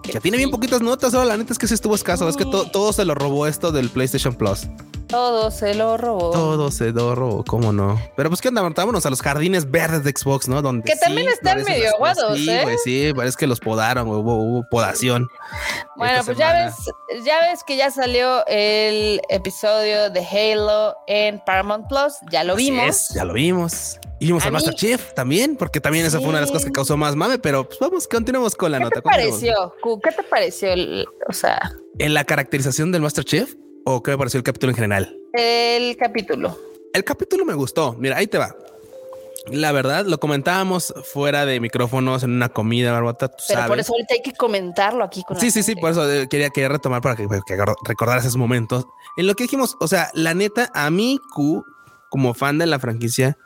que 0.04 0.20
tiene 0.22 0.38
bien 0.38 0.52
poquitas 0.52 0.82
notas, 0.82 1.14
la 1.14 1.36
neta 1.36 1.54
es 1.54 1.60
que 1.60 1.68
sí 1.68 1.74
estuvo 1.74 1.96
escaso. 1.96 2.30
Es 2.30 2.38
que 2.38 2.46
todo 2.46 2.94
se 2.94 3.04
lo 3.04 3.14
robó 3.14 3.48
esto 3.48 3.72
del 3.72 3.90
PlayStation 3.90 4.36
Plus. 4.36 4.68
Todo 5.08 5.52
se 5.52 5.74
lo 5.74 5.98
robó. 5.98 6.32
Todo 6.32 6.70
se 6.70 6.92
lo 6.92 7.16
robó, 7.16 7.44
cómo 7.46 7.72
no. 7.72 8.00
Pero 8.16 8.30
pues 8.30 8.42
que 8.42 8.50
onda, 8.50 8.62
vámonos 8.62 9.06
a 9.06 9.10
los 9.10 9.22
jardines 9.22 9.72
verdes 9.72 10.04
de 10.04 10.12
Xbox, 10.12 10.48
¿no? 10.48 10.62
Donde 10.62 10.84
que 10.84 10.98
también 10.98 11.30
están 11.30 11.64
medio 11.64 11.90
aguados, 11.96 12.38
sí, 12.38 12.50
¿eh? 12.50 12.76
sí, 12.84 13.14
parece 13.16 13.38
que 13.38 13.48
los 13.48 13.60
podaron, 13.60 14.08
hubo, 14.08 14.36
hubo 14.36 14.68
podación. 14.70 15.28
Bueno, 15.96 16.22
pues 16.26 16.38
ya 16.38 16.54
ves, 16.54 16.76
ya 17.26 17.40
ves 17.42 17.64
que 17.64 17.78
ya 17.78 17.90
salió 17.90 18.46
el 18.48 19.22
episodio 19.30 20.10
de 20.10 20.26
Halo 20.26 20.96
en 21.08 21.40
Paramount 21.40 21.88
Plus, 21.88 22.14
ya 22.30 22.44
lo 22.44 22.56
vimos. 22.56 23.10
ya 23.10 23.24
lo 23.24 23.34
vimos. 23.34 24.00
Y 24.20 24.26
vimos 24.28 24.46
al 24.46 24.52
Master 24.52 24.74
Chief 24.74 25.14
también, 25.14 25.56
porque 25.56 25.80
también 25.80 26.06
esa 26.06 26.18
fue 26.18 26.30
una 26.30 26.40
de 26.40 26.42
las 26.42 26.52
cosas 26.52 26.66
que 26.66 26.72
causó 26.72 26.98
más 26.98 27.16
mame, 27.16 27.38
pero 27.38 27.68
pues 27.68 27.80
vamos, 27.80 28.08
continuemos 28.08 28.56
con 28.56 28.72
la 28.72 28.80
¿Qué 28.80 28.84
nota. 28.84 28.96
Te 28.96 29.02
pareció? 29.04 29.74
¿Qué 30.04 30.12
te 30.12 30.24
pareció? 30.24 30.70
O 31.30 31.34
sea, 31.34 31.72
en 32.00 32.14
la 32.14 32.24
caracterización 32.24 32.92
del 32.92 33.04
Master 33.04 33.24
Chief 33.24 33.56
o 33.90 34.04
qué 34.04 34.12
me 34.12 34.18
pareció 34.18 34.38
el 34.38 34.44
capítulo 34.44 34.72
en 34.72 34.76
general? 34.76 35.18
El 35.32 35.96
capítulo. 35.96 36.60
El 36.94 37.06
capítulo 37.06 37.46
me 37.46 37.54
gustó. 37.54 37.94
Mira, 37.94 38.18
ahí 38.18 38.28
te 38.28 38.38
va. 38.38 38.54
La 39.50 39.72
verdad, 39.72 40.06
lo 40.06 40.20
comentábamos 40.20 40.94
fuera 41.14 41.46
de 41.46 41.62
micrófonos 41.62 42.24
en 42.24 42.32
una 42.32 42.50
comida, 42.50 42.92
Barbata. 42.92 43.32
Pero 43.48 43.66
por 43.66 43.80
eso 43.80 43.94
ahorita 43.94 44.16
hay 44.16 44.22
que 44.22 44.34
comentarlo 44.34 45.06
aquí 45.06 45.24
con 45.24 45.40
Sí, 45.40 45.52
sí, 45.52 45.64
sí, 45.64 45.74
por 45.76 45.92
eso 45.92 46.12
eh, 46.12 46.28
quería, 46.28 46.50
quería 46.50 46.68
retomar 46.68 47.02
para 47.02 47.16
que, 47.16 47.28
que 47.30 47.58
recordar 47.86 48.20
esos 48.20 48.36
momentos. 48.36 48.86
En 49.16 49.26
lo 49.26 49.36
que 49.36 49.46
dijimos, 49.46 49.78
o 49.80 49.88
sea, 49.88 50.12
la 50.14 50.34
neta, 50.34 50.70
a 50.74 50.90
mí, 50.90 51.22
Q, 51.34 51.64
como 52.10 52.34
fan 52.34 52.58
de 52.58 52.66
la 52.66 52.80
franquicia, 52.80 53.38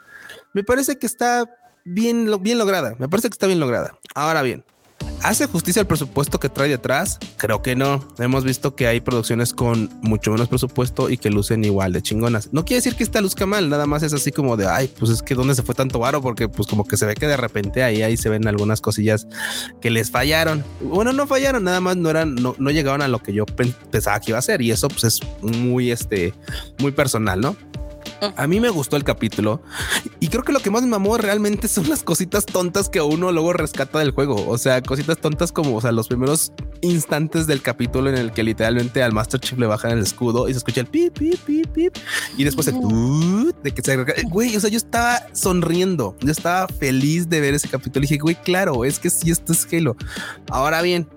me 0.53 0.63
parece 0.63 0.98
que 0.98 1.05
está 1.05 1.45
bien, 1.86 2.31
bien 2.41 2.57
lograda. 2.57 2.95
Me 2.98 3.07
parece 3.07 3.29
que 3.29 3.33
está 3.33 3.45
bien 3.45 3.60
lograda. 3.60 3.95
Ahora 4.15 4.41
bien, 4.41 4.65
¿hace 5.24 5.48
justicia 5.48 5.82
el 5.82 5.88
presupuesto 5.88 6.40
que 6.40 6.50
trae 6.50 6.70
detrás? 6.70 7.20
Creo 7.38 7.62
que 7.62 7.75
no. 7.75 8.08
Hemos 8.20 8.44
visto 8.44 8.75
que 8.75 8.88
hay 8.88 9.01
producciones 9.01 9.54
con 9.54 9.90
mucho 10.01 10.32
menos 10.32 10.48
presupuesto 10.48 11.10
y 11.10 11.18
que 11.18 11.30
lucen 11.30 11.63
igual 11.63 11.94
de 11.94 12.01
chingonas. 12.01 12.50
No 12.51 12.66
quiere 12.66 12.78
decir 12.78 12.96
que 12.96 13.04
esta 13.04 13.22
luzca 13.22 13.46
mal, 13.46 13.70
nada 13.70 13.86
más 13.86 14.04
es 14.04 14.13
así 14.13 14.32
como 14.32 14.58
de, 14.58 14.68
ay, 14.68 14.92
pues 15.00 15.12
es 15.12 15.22
que 15.22 15.36
dónde 15.36 15.56
se 15.56 15.63
fue 15.63 15.75
tanto 15.75 16.00
varo, 16.00 16.22
porque 16.22 16.50
pues 16.50 16.68
como 16.68 16.86
que 16.86 16.98
se 16.98 17.06
ve 17.06 17.16
que 17.16 17.28
de 17.28 17.38
repente 17.38 17.84
ahí, 17.84 18.01
ahí 18.01 18.18
se 18.18 18.30
ven 18.30 18.48
algunas 18.48 18.82
cosillas 18.82 19.28
que 19.82 19.90
les 19.90 20.12
fallaron. 20.12 20.63
Bueno, 20.82 21.13
no 21.13 21.28
fallaron, 21.28 21.63
nada 21.63 21.82
más 21.82 21.98
no 21.98 22.10
eran, 22.10 22.36
no, 22.36 22.56
no 22.58 22.72
llegaban 22.72 23.01
a 23.01 23.08
lo 23.08 23.20
que 23.20 23.34
yo 23.34 23.46
pensaba 23.46 24.20
que 24.20 24.32
iba 24.32 24.40
a 24.40 24.42
ser 24.42 24.62
y 24.62 24.72
eso 24.72 24.88
pues 24.88 25.04
es 25.04 25.20
muy, 25.42 25.92
este, 25.92 26.34
muy 26.80 26.92
personal, 26.92 27.42
¿no? 27.42 27.56
A 28.22 28.46
mí 28.46 28.60
me 28.60 28.70
gustó 28.70 28.98
el 28.98 29.04
capítulo 29.04 29.62
y 30.20 30.28
creo 30.28 30.44
que 30.44 30.51
lo 30.51 30.60
que 30.60 30.70
más 30.70 30.84
me 30.84 30.90
mamó 30.90 31.18
realmente 31.18 31.68
son 31.68 31.90
las 31.90 32.04
cositas 32.04 32.46
tontas 32.46 32.88
que 32.88 33.01
uno 33.01 33.32
luego 33.32 33.54
rescata 33.54 33.98
del 33.98 34.12
juego. 34.12 34.48
O 34.48 34.58
sea, 34.60 34.82
cositas 34.84 35.18
tontas 35.18 35.51
como, 35.51 35.75
o 35.75 35.82
sea, 35.82 35.92
los 35.92 36.08
primeros 36.08 36.54
instantes 36.82 37.48
del 37.48 37.63
capítulo 37.63 38.10
en 38.10 38.18
el 38.18 38.32
que 38.32 38.44
literalmente 38.44 39.01
al 39.01 39.12
Master 39.12 39.40
Chief 39.40 39.58
le 39.58 39.66
bajan 39.66 39.92
el 39.92 40.00
escudo 40.00 40.48
y 40.48 40.54
se 40.54 40.60
escucha 40.60 40.82
el 40.82 40.88
pip, 40.88 41.18
pip, 41.18 41.40
pip, 41.40 41.68
pip. 41.68 41.96
Y 42.38 42.44
después 42.44 42.68
el 42.68 42.75
de 43.63 43.72
que 43.72 43.82
se 43.82 43.98
güey, 44.24 44.56
o 44.56 44.60
sea, 44.60 44.70
yo 44.70 44.78
estaba 44.78 45.25
sonriendo, 45.34 46.16
yo 46.22 46.32
estaba 46.32 46.68
feliz 46.68 47.28
de 47.28 47.42
ver 47.42 47.56
ese 47.56 47.70
capítulo. 47.70 48.04
Y 48.04 48.08
dije, 48.08 48.22
güey, 48.22 48.36
claro, 48.36 48.86
es 48.86 49.00
que 49.00 49.10
si 49.10 49.32
esto 49.32 49.51
es 49.54 49.68
Halo. 49.72 49.96
Ahora 50.50 50.82
bien, 50.82 51.08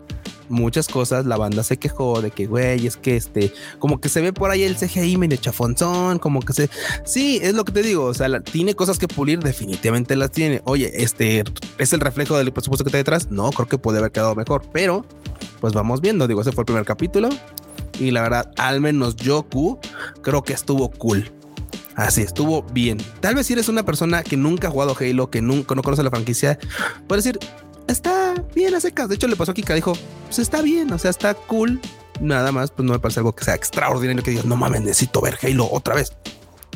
muchas 0.49 0.89
cosas, 0.89 1.27
la 1.27 1.37
banda 1.37 1.63
se 1.63 1.77
quejó 1.77 2.21
de 2.21 2.31
que, 2.31 2.47
güey, 2.47 2.87
es 2.87 2.97
que 2.97 3.17
este, 3.17 3.53
como 3.79 4.01
que 4.01 4.09
se 4.09 4.21
ve 4.21 4.33
por 4.33 4.51
ahí 4.51 4.63
el 4.63 4.77
CGI 4.77 5.17
medio 5.17 5.37
chafonzón, 5.37 6.19
como 6.19 6.41
que 6.41 6.53
se, 6.53 6.71
sí, 7.05 7.41
es 7.43 7.55
lo 7.55 7.65
que 7.65 7.73
te 7.73 7.83
digo, 7.83 8.05
o 8.05 8.15
sea, 8.15 8.41
tiene 8.41 8.75
cosas 8.75 8.99
que 8.99 9.09
pulir, 9.09 9.41
definitivamente 9.41 10.17
las 10.17 10.31
tiene. 10.31 10.63
Oye, 10.65 10.91
este, 11.03 11.45
¿es 11.79 11.93
el 11.93 12.01
reflejo 12.01 12.37
del 12.37 12.53
presupuesto 12.53 12.85
que 12.85 12.89
está 12.89 12.99
detrás? 12.99 13.31
No, 13.31 13.51
creo 13.51 13.69
que 13.69 13.79
puede 13.79 13.99
haber 13.99 14.13
quedado 14.13 14.35
mejor, 14.35 14.63
pero 14.73 15.05
pues 15.61 15.73
vamos 15.73 16.01
viendo, 16.01 16.27
digo, 16.27 16.41
ese 16.43 16.53
fue 16.53 16.63
el 16.63 16.67
primer 16.67 16.85
capítulo 16.85 17.29
y 17.99 18.11
la 18.11 18.23
verdad, 18.23 18.51
al 18.57 18.81
menos 18.81 19.17
yo, 19.17 19.47
creo 20.23 20.43
que 20.43 20.53
estuvo 20.53 20.91
cool. 20.91 21.31
Así 21.97 22.23
estuvo 22.23 22.63
bien. 22.63 22.99
Tal 23.21 23.37
vez 23.37 23.47
si 23.47 23.53
eres 23.53 23.69
una 23.69 23.85
persona 23.85 24.25
que 24.25 24.37
nunca 24.37 24.67
ha 24.67 24.71
jugado 24.71 24.97
Halo, 24.99 25.31
que 25.31 25.41
nunca 25.41 25.77
no 25.77 25.83
conoce 25.83 26.03
la 26.03 26.11
franquicia, 26.11 26.59
puedes 27.07 27.25
decir, 27.25 27.39
está 27.89 28.35
bien 28.55 28.75
a 28.75 28.81
secas. 28.81 29.09
De 29.09 29.15
hecho, 29.15 29.27
le 29.27 29.37
pasó 29.37 29.53
a 29.53 29.55
Kika, 29.55 29.75
dijo, 29.75 29.95
pues 30.27 30.39
está 30.39 30.63
bien, 30.63 30.93
o 30.93 30.99
sea, 30.99 31.11
está 31.11 31.35
cool. 31.35 31.81
Nada 32.21 32.53
más, 32.53 32.71
pues 32.71 32.87
no 32.87 32.93
me 32.93 32.99
parece 32.99 33.21
algo 33.21 33.35
que 33.35 33.45
sea 33.45 33.55
extraordinario 33.55 34.23
que 34.23 34.31
digas, 34.31 34.47
no 34.47 34.57
mames, 34.57 34.83
necesito 34.83 35.21
ver 35.21 35.39
Halo 35.43 35.69
otra 35.71 35.95
vez. 35.95 36.13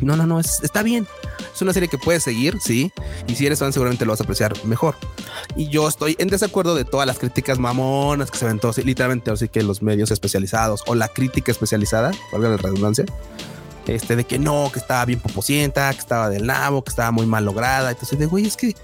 No, 0.00 0.16
no, 0.16 0.26
no, 0.26 0.38
está 0.38 0.82
bien. 0.82 1.06
Es 1.52 1.60
una 1.62 1.72
serie 1.72 1.88
que 1.88 1.98
puedes 1.98 2.22
seguir, 2.22 2.58
sí. 2.60 2.92
Y 3.26 3.34
si 3.34 3.46
eres 3.46 3.58
fan, 3.58 3.72
seguramente 3.72 4.04
lo 4.04 4.12
vas 4.12 4.20
a 4.20 4.24
apreciar 4.24 4.54
mejor. 4.64 4.94
Y 5.56 5.68
yo 5.68 5.88
estoy 5.88 6.16
en 6.18 6.28
desacuerdo 6.28 6.74
de 6.74 6.84
todas 6.84 7.06
las 7.06 7.18
críticas 7.18 7.58
mamonas 7.58 8.30
que 8.30 8.38
se 8.38 8.46
ven 8.46 8.60
todos, 8.60 8.78
literalmente, 8.78 9.30
así 9.30 9.48
que 9.48 9.62
los 9.62 9.82
medios 9.82 10.10
especializados 10.10 10.84
o 10.86 10.94
la 10.94 11.08
crítica 11.08 11.50
especializada, 11.50 12.12
valga 12.32 12.50
la 12.50 12.56
redundancia, 12.58 13.06
este 13.86 14.16
de 14.16 14.24
que 14.24 14.38
no, 14.38 14.70
que 14.72 14.78
estaba 14.78 15.04
bien 15.04 15.20
poposienta, 15.20 15.92
que 15.92 15.98
estaba 15.98 16.28
del 16.28 16.46
nabo, 16.46 16.84
que 16.84 16.90
estaba 16.90 17.10
muy 17.10 17.26
mal 17.26 17.44
lograda. 17.44 17.90
Entonces, 17.90 18.18
de 18.18 18.26
güey, 18.26 18.46
es 18.46 18.56
que 18.56 18.76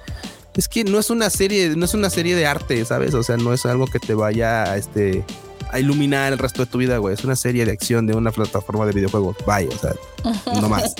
es 0.56 0.68
que 0.68 0.84
no 0.84 0.98
es 0.98 1.10
una 1.10 1.30
serie, 1.30 1.70
no 1.76 1.84
es 1.84 1.94
una 1.94 2.10
serie 2.10 2.36
de 2.36 2.46
arte, 2.46 2.84
¿sabes? 2.84 3.14
O 3.14 3.22
sea, 3.22 3.36
no 3.36 3.52
es 3.52 3.66
algo 3.66 3.86
que 3.86 3.98
te 3.98 4.14
vaya 4.14 4.64
a 4.64 4.76
este 4.76 5.24
a 5.70 5.80
iluminar 5.80 6.32
el 6.32 6.38
resto 6.38 6.64
de 6.64 6.70
tu 6.70 6.78
vida, 6.78 6.98
güey. 6.98 7.14
Es 7.14 7.24
una 7.24 7.34
serie 7.34 7.64
de 7.64 7.72
acción 7.72 8.06
de 8.06 8.14
una 8.14 8.30
plataforma 8.30 8.86
de 8.86 8.92
videojuegos. 8.92 9.36
Bye, 9.44 9.68
o 9.68 9.78
sea, 9.78 9.94
no 10.60 10.68
más. 10.68 10.94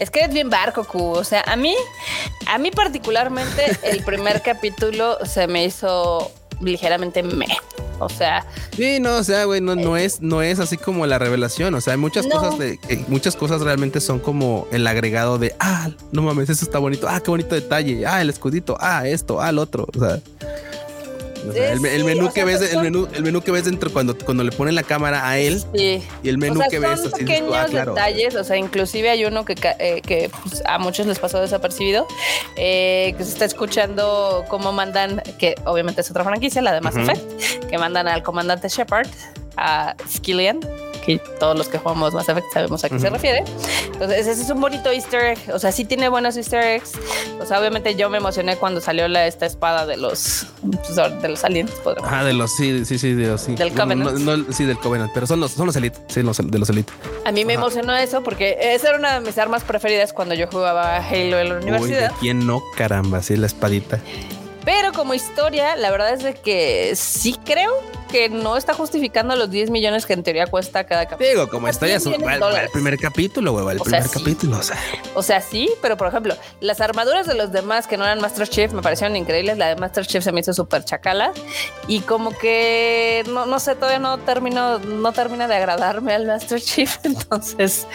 Es 0.00 0.10
que 0.10 0.20
es 0.20 0.32
bien 0.32 0.50
barco, 0.50 0.84
Q. 0.84 0.98
O 1.12 1.24
sea, 1.24 1.42
a 1.46 1.54
mí, 1.54 1.76
a 2.48 2.58
mí 2.58 2.72
particularmente, 2.72 3.78
el 3.84 4.02
primer 4.02 4.42
capítulo 4.44 5.24
se 5.24 5.46
me 5.46 5.64
hizo 5.64 6.32
ligeramente 6.60 7.22
me. 7.22 7.46
O 7.98 8.08
sea, 8.08 8.44
sí, 8.76 8.98
no, 9.00 9.16
o 9.16 9.22
sea, 9.22 9.44
güey, 9.44 9.60
no, 9.60 9.76
no 9.76 9.96
es, 9.96 10.20
no 10.20 10.42
es 10.42 10.58
así 10.58 10.76
como 10.76 11.06
la 11.06 11.18
revelación. 11.18 11.74
O 11.74 11.80
sea, 11.80 11.92
hay 11.92 11.98
muchas 11.98 12.26
cosas 12.26 12.58
de, 12.58 12.78
muchas 13.08 13.36
cosas 13.36 13.60
realmente 13.60 14.00
son 14.00 14.18
como 14.18 14.66
el 14.72 14.86
agregado 14.86 15.38
de 15.38 15.54
ah, 15.60 15.90
no 16.10 16.22
mames, 16.22 16.50
eso 16.50 16.64
está 16.64 16.78
bonito, 16.78 17.08
ah, 17.08 17.20
qué 17.20 17.30
bonito 17.30 17.54
detalle, 17.54 18.04
ah, 18.06 18.20
el 18.20 18.30
escudito, 18.30 18.76
ah, 18.80 19.06
esto, 19.06 19.40
ah, 19.40 19.50
el 19.50 19.58
otro. 19.58 19.86
O 19.94 19.98
sea, 19.98 20.20
el, 21.54 22.04
menú 22.04 22.32
que 22.32 22.44
ves, 22.44 22.60
el 22.72 22.80
menú, 22.80 23.08
el 23.14 23.22
menú 23.22 23.40
que 23.40 23.50
ves 23.50 23.64
dentro 23.64 23.92
cuando, 23.92 24.16
cuando 24.16 24.44
le 24.44 24.52
ponen 24.52 24.74
la 24.74 24.82
cámara 24.82 25.28
a 25.28 25.38
él 25.38 25.62
y 25.74 26.02
el 26.28 26.38
menú 26.38 26.60
que 26.70 26.78
ves 26.78 27.00
así 27.00 27.08
pequeños 27.10 27.54
ah, 27.54 27.66
detalles, 27.66 28.34
o 28.34 28.44
sea, 28.44 28.56
inclusive 28.56 29.10
hay 29.10 29.24
uno 29.24 29.44
que, 29.44 29.54
eh, 29.78 30.00
que 30.02 30.30
pues, 30.42 30.62
a 30.66 30.78
muchos 30.78 31.06
les 31.06 31.18
pasó 31.18 31.40
desapercibido, 31.40 32.06
eh, 32.56 33.14
que 33.16 33.24
se 33.24 33.30
está 33.30 33.44
escuchando 33.44 34.44
cómo 34.48 34.72
mandan, 34.72 35.22
que 35.38 35.54
obviamente 35.64 36.00
es 36.00 36.10
otra 36.10 36.24
franquicia, 36.24 36.62
la 36.62 36.72
de 36.72 36.80
Mass 36.80 36.96
Effect, 36.96 37.68
que 37.68 37.78
mandan 37.78 38.08
al 38.08 38.22
comandante 38.22 38.68
Shepard 38.68 39.08
a 39.56 39.94
Skillian 40.08 40.60
que 41.04 41.18
todos 41.18 41.56
los 41.56 41.68
que 41.68 41.78
jugamos 41.78 42.14
Mass 42.14 42.28
Effect 42.28 42.46
sabemos 42.52 42.84
a 42.84 42.88
qué 42.88 42.98
se 42.98 43.10
refiere. 43.10 43.44
Entonces, 43.92 44.26
ese 44.26 44.42
es 44.42 44.50
un 44.50 44.60
bonito 44.60 44.90
easter 44.90 45.24
egg. 45.24 45.38
O 45.52 45.58
sea, 45.58 45.72
sí 45.72 45.84
tiene 45.84 46.08
buenos 46.08 46.36
easter 46.36 46.62
eggs. 46.62 46.92
O 47.40 47.46
sea, 47.46 47.58
obviamente 47.60 47.94
yo 47.94 48.08
me 48.08 48.18
emocioné 48.18 48.56
cuando 48.56 48.80
salió 48.80 49.08
la, 49.08 49.26
esta 49.26 49.46
espada 49.46 49.84
de 49.86 49.96
los, 49.96 50.46
pues, 50.62 50.96
de 50.96 51.28
los 51.28 51.44
aliens. 51.44 51.72
Ah, 52.04 52.24
de 52.24 52.32
los, 52.32 52.54
sí, 52.54 52.84
sí, 52.84 52.98
sí, 52.98 53.14
de 53.14 53.28
los, 53.28 53.40
sí. 53.40 53.54
Del 53.54 53.72
Covenant. 53.72 54.50
sí, 54.52 54.64
del 54.64 54.78
Covenant, 54.78 55.10
pero 55.12 55.26
son 55.26 55.40
los, 55.40 55.52
son 55.52 55.66
los 55.66 55.76
Elite, 55.76 55.98
sí, 56.08 56.22
los, 56.22 56.38
de 56.38 56.58
los 56.58 56.70
Elite. 56.70 56.92
A 57.24 57.32
mí 57.32 57.44
me 57.44 57.54
emocionó 57.54 57.94
eso 57.96 58.22
porque 58.22 58.56
esa 58.60 58.90
era 58.90 58.98
una 58.98 59.14
de 59.14 59.26
mis 59.26 59.36
armas 59.38 59.64
preferidas 59.64 60.12
cuando 60.12 60.34
yo 60.34 60.46
jugaba 60.46 60.96
Halo 60.96 61.38
en 61.38 61.48
la 61.48 61.56
universidad. 61.56 62.10
Uy, 62.12 62.16
quién 62.20 62.46
no? 62.46 62.62
Caramba, 62.76 63.22
sí, 63.22 63.36
la 63.36 63.46
espadita. 63.46 64.00
Pero 64.64 64.92
como 64.92 65.14
historia, 65.14 65.74
la 65.76 65.90
verdad 65.90 66.14
es 66.14 66.22
de 66.22 66.34
que 66.34 66.92
sí 66.94 67.36
creo 67.44 67.72
que 68.12 68.28
no 68.28 68.56
está 68.58 68.74
justificando 68.74 69.34
los 69.34 69.50
10 69.50 69.70
millones 69.70 70.04
que 70.04 70.12
en 70.12 70.22
teoría 70.22 70.46
cuesta 70.46 70.84
cada 70.84 71.06
capítulo. 71.06 71.30
Digo, 71.30 71.48
como 71.48 71.66
estoy 71.68 71.90
el, 71.92 72.02
el 72.06 72.70
primer 72.70 72.98
capítulo, 72.98 73.52
güey, 73.52 73.76
el 73.76 73.80
primer 73.80 74.08
capítulo. 74.08 74.58
O 74.58 74.62
sea. 74.62 74.76
o 75.14 75.22
sea, 75.22 75.40
sí, 75.40 75.70
pero 75.80 75.96
por 75.96 76.08
ejemplo, 76.08 76.36
las 76.60 76.80
armaduras 76.82 77.26
de 77.26 77.34
los 77.34 77.52
demás 77.52 77.86
que 77.86 77.96
no 77.96 78.04
eran 78.04 78.20
Master 78.20 78.46
Chief 78.46 78.70
me 78.72 78.82
parecieron 78.82 79.16
increíbles. 79.16 79.56
La 79.56 79.68
de 79.68 79.76
Master 79.76 80.06
Chief 80.06 80.22
se 80.22 80.30
me 80.30 80.40
hizo 80.40 80.52
súper 80.52 80.84
chacala 80.84 81.32
y 81.88 82.00
como 82.00 82.36
que 82.36 83.24
no, 83.28 83.46
no 83.46 83.58
sé, 83.58 83.74
todavía 83.74 83.98
no 83.98 84.18
termino, 84.18 84.78
no 84.78 85.12
termina 85.12 85.48
de 85.48 85.54
agradarme 85.54 86.12
al 86.12 86.26
Master 86.26 86.60
Chief. 86.60 86.98
Entonces, 87.04 87.86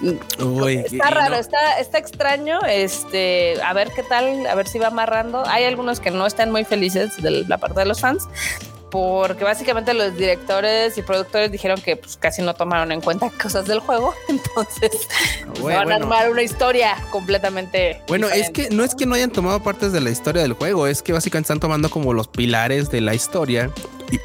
está 0.00 1.10
raro, 1.10 1.34
está, 1.34 1.80
está 1.80 1.98
extraño. 1.98 2.60
Este, 2.68 3.60
a 3.62 3.72
ver 3.72 3.90
qué 3.94 4.04
tal, 4.04 4.46
a 4.46 4.54
ver 4.54 4.68
si 4.68 4.78
va 4.78 4.86
amarrando. 4.86 5.44
Hay 5.46 5.64
algunos 5.64 5.98
que 5.98 6.12
no 6.12 6.26
están 6.26 6.52
muy 6.52 6.64
felices 6.64 7.20
de 7.20 7.44
la 7.44 7.58
parte 7.58 7.80
de 7.80 7.86
los 7.86 8.00
fans, 8.00 8.28
porque 8.90 9.44
básicamente 9.44 9.94
los 9.94 10.16
directores 10.16 10.96
y 10.98 11.02
productores 11.02 11.50
dijeron 11.50 11.80
que 11.80 11.96
pues, 11.96 12.16
casi 12.16 12.42
no 12.42 12.54
tomaron 12.54 12.92
en 12.92 13.00
cuenta 13.00 13.30
cosas 13.30 13.66
del 13.66 13.80
juego, 13.80 14.14
entonces 14.28 15.08
van 15.62 15.92
a 15.92 15.96
armar 15.96 16.30
una 16.30 16.42
historia 16.42 16.96
completamente. 17.10 18.00
Bueno, 18.08 18.28
es 18.28 18.50
que 18.50 18.70
no 18.70 18.84
es 18.84 18.94
que 18.94 19.06
no 19.06 19.14
hayan 19.14 19.30
tomado 19.30 19.62
partes 19.62 19.92
de 19.92 20.00
la 20.00 20.10
historia 20.10 20.42
del 20.42 20.52
juego, 20.52 20.86
es 20.86 21.02
que 21.02 21.12
básicamente 21.12 21.46
están 21.46 21.60
tomando 21.60 21.90
como 21.90 22.12
los 22.12 22.28
pilares 22.28 22.90
de 22.90 23.00
la 23.00 23.14
historia 23.14 23.70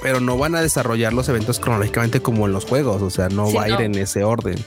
pero 0.02 0.20
no 0.20 0.38
van 0.38 0.56
a 0.56 0.62
desarrollar 0.62 1.14
los 1.14 1.28
eventos 1.30 1.60
cronológicamente 1.60 2.22
como 2.22 2.46
en 2.46 2.54
los 2.54 2.66
juegos, 2.66 3.02
o 3.02 3.10
sea, 3.10 3.30
no 3.30 3.52
va 3.54 3.64
a 3.64 3.70
ir 3.70 3.82
en 3.82 3.96
ese 3.96 4.24
orden. 4.24 4.58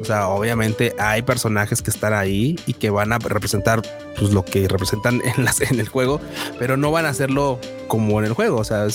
O 0.00 0.04
sea, 0.04 0.28
obviamente 0.28 0.94
hay 0.98 1.22
personajes 1.22 1.82
que 1.82 1.90
están 1.90 2.12
ahí 2.12 2.58
y 2.66 2.74
que 2.74 2.90
van 2.90 3.12
a 3.12 3.18
representar 3.18 3.82
pues, 4.18 4.32
lo 4.32 4.44
que 4.44 4.68
representan 4.68 5.20
en, 5.36 5.44
las, 5.44 5.60
en 5.60 5.80
el 5.80 5.88
juego, 5.88 6.20
pero 6.58 6.76
no 6.76 6.90
van 6.90 7.06
a 7.06 7.10
hacerlo 7.10 7.58
como 7.86 8.18
en 8.18 8.26
el 8.26 8.32
juego. 8.32 8.58
O 8.58 8.64
sea, 8.64 8.86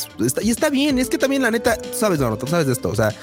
y 0.41 0.49
está 0.49 0.69
bien. 0.69 0.99
Es 0.99 1.09
que 1.09 1.17
también 1.17 1.41
la 1.41 1.51
neta, 1.51 1.77
sabes, 1.91 2.19
no, 2.19 2.37
tú 2.37 2.47
sabes 2.47 2.67
de 2.67 2.73
esto. 2.73 2.89
O 2.89 2.95
sea, 2.95 3.13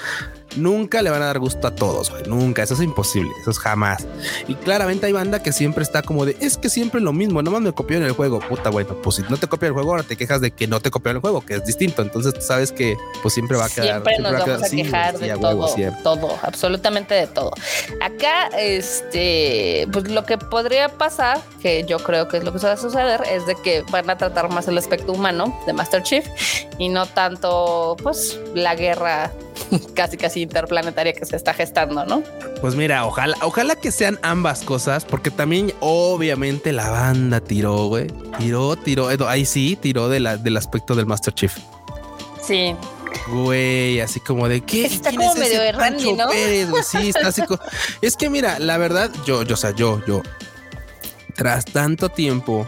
nunca 0.55 1.01
le 1.01 1.09
van 1.09 1.21
a 1.21 1.25
dar 1.25 1.39
gusto 1.39 1.67
a 1.67 1.75
todos, 1.75 2.09
güey. 2.09 2.23
Nunca. 2.27 2.63
Eso 2.63 2.73
es 2.73 2.81
imposible. 2.81 3.31
Eso 3.41 3.51
es 3.51 3.59
jamás. 3.59 4.05
Y 4.47 4.55
claramente 4.55 5.05
hay 5.05 5.11
banda 5.13 5.41
que 5.41 5.51
siempre 5.51 5.83
está 5.83 6.01
como 6.01 6.25
de 6.25 6.35
es 6.39 6.57
que 6.57 6.69
siempre 6.69 7.01
lo 7.01 7.13
mismo. 7.13 7.41
Nomás 7.41 7.61
me 7.61 7.71
copió 7.71 7.97
en 7.97 8.03
el 8.03 8.11
juego. 8.11 8.39
Puta, 8.39 8.69
bueno, 8.69 8.95
pues 9.01 9.17
si 9.17 9.23
no 9.23 9.37
te 9.37 9.47
copia 9.47 9.67
el 9.67 9.73
juego, 9.73 9.91
ahora 9.91 10.03
te 10.03 10.15
quejas 10.15 10.41
de 10.41 10.51
que 10.51 10.67
no 10.67 10.79
te 10.79 10.91
copió 10.91 11.11
en 11.11 11.17
el 11.17 11.21
juego, 11.21 11.41
que 11.41 11.55
es 11.55 11.65
distinto. 11.65 12.01
Entonces 12.01 12.33
tú 12.33 12.41
sabes 12.41 12.71
que 12.71 12.97
pues 13.21 13.33
siempre 13.33 13.57
va 13.57 13.65
a 13.65 13.69
quedar. 13.69 14.03
Siempre 14.03 14.19
nos 14.19 14.31
vamos 14.31 14.63
a, 14.63 14.69
quejar 14.69 15.19
de 15.19 15.29
todo, 15.33 15.67
todo, 16.03 16.39
absolutamente 16.43 17.13
de 17.13 17.27
todo. 17.27 17.51
Acá, 18.01 18.47
este, 18.57 19.87
pues 19.91 20.09
lo 20.09 20.25
que 20.25 20.37
podría 20.37 20.89
pasar, 20.89 21.39
que 21.61 21.83
yo 21.87 21.99
creo 21.99 22.27
que 22.27 22.37
es 22.37 22.43
lo 22.43 22.51
que 22.53 22.59
va 22.59 22.73
a 22.73 22.77
suceder, 22.77 23.23
es 23.29 23.45
de 23.45 23.55
que 23.55 23.83
van 23.91 24.09
a 24.09 24.17
tratar 24.17 24.49
más 24.49 24.67
el 24.67 24.77
aspecto 24.77 25.11
humano 25.13 25.57
de 25.65 25.73
Master 25.73 26.03
Chief 26.03 26.25
y 26.77 26.89
no 26.89 27.05
tanto, 27.05 27.95
pues, 28.01 28.39
la 28.53 28.75
guerra 28.75 29.31
casi 29.95 30.17
casi 30.17 30.41
interplanetaria 30.41 31.13
que 31.13 31.25
se 31.25 31.35
está 31.35 31.53
gestando, 31.53 32.05
¿no? 32.05 32.23
Pues 32.61 32.75
mira, 32.75 33.05
ojalá, 33.05 33.35
ojalá 33.41 33.75
que 33.75 33.91
sean 33.91 34.19
ambas 34.21 34.63
cosas, 34.63 35.05
porque 35.05 35.31
también 35.31 35.73
obviamente 35.79 36.71
la 36.71 36.89
banda 36.89 37.39
tiró, 37.39 37.87
güey. 37.87 38.07
Tiró, 38.37 38.75
tiró, 38.75 39.09
ahí 39.27 39.45
sí, 39.45 39.77
tiró 39.79 40.09
de 40.09 40.19
la, 40.19 40.37
del 40.37 40.57
aspecto 40.57 40.95
del 40.95 41.05
Master 41.05 41.33
Chief. 41.33 41.55
Sí. 42.41 42.75
Güey, 43.27 43.99
así 43.99 44.19
como 44.19 44.47
de 44.47 44.61
qué. 44.61 44.85
Está 44.85 45.11
como 45.11 45.33
medio 45.35 45.59
de 45.61 45.71
Randy, 45.71 46.13
¿no? 46.13 46.29
sí, 46.83 47.09
está 47.09 47.27
así 47.27 47.41
como... 47.43 47.59
Es 48.01 48.15
que 48.15 48.29
mira, 48.29 48.59
la 48.59 48.77
verdad, 48.77 49.11
yo, 49.25 49.43
yo, 49.43 49.55
o 49.55 49.57
sea, 49.57 49.71
yo, 49.71 50.01
yo, 50.05 50.21
tras 51.35 51.65
tanto 51.65 52.09
tiempo 52.09 52.67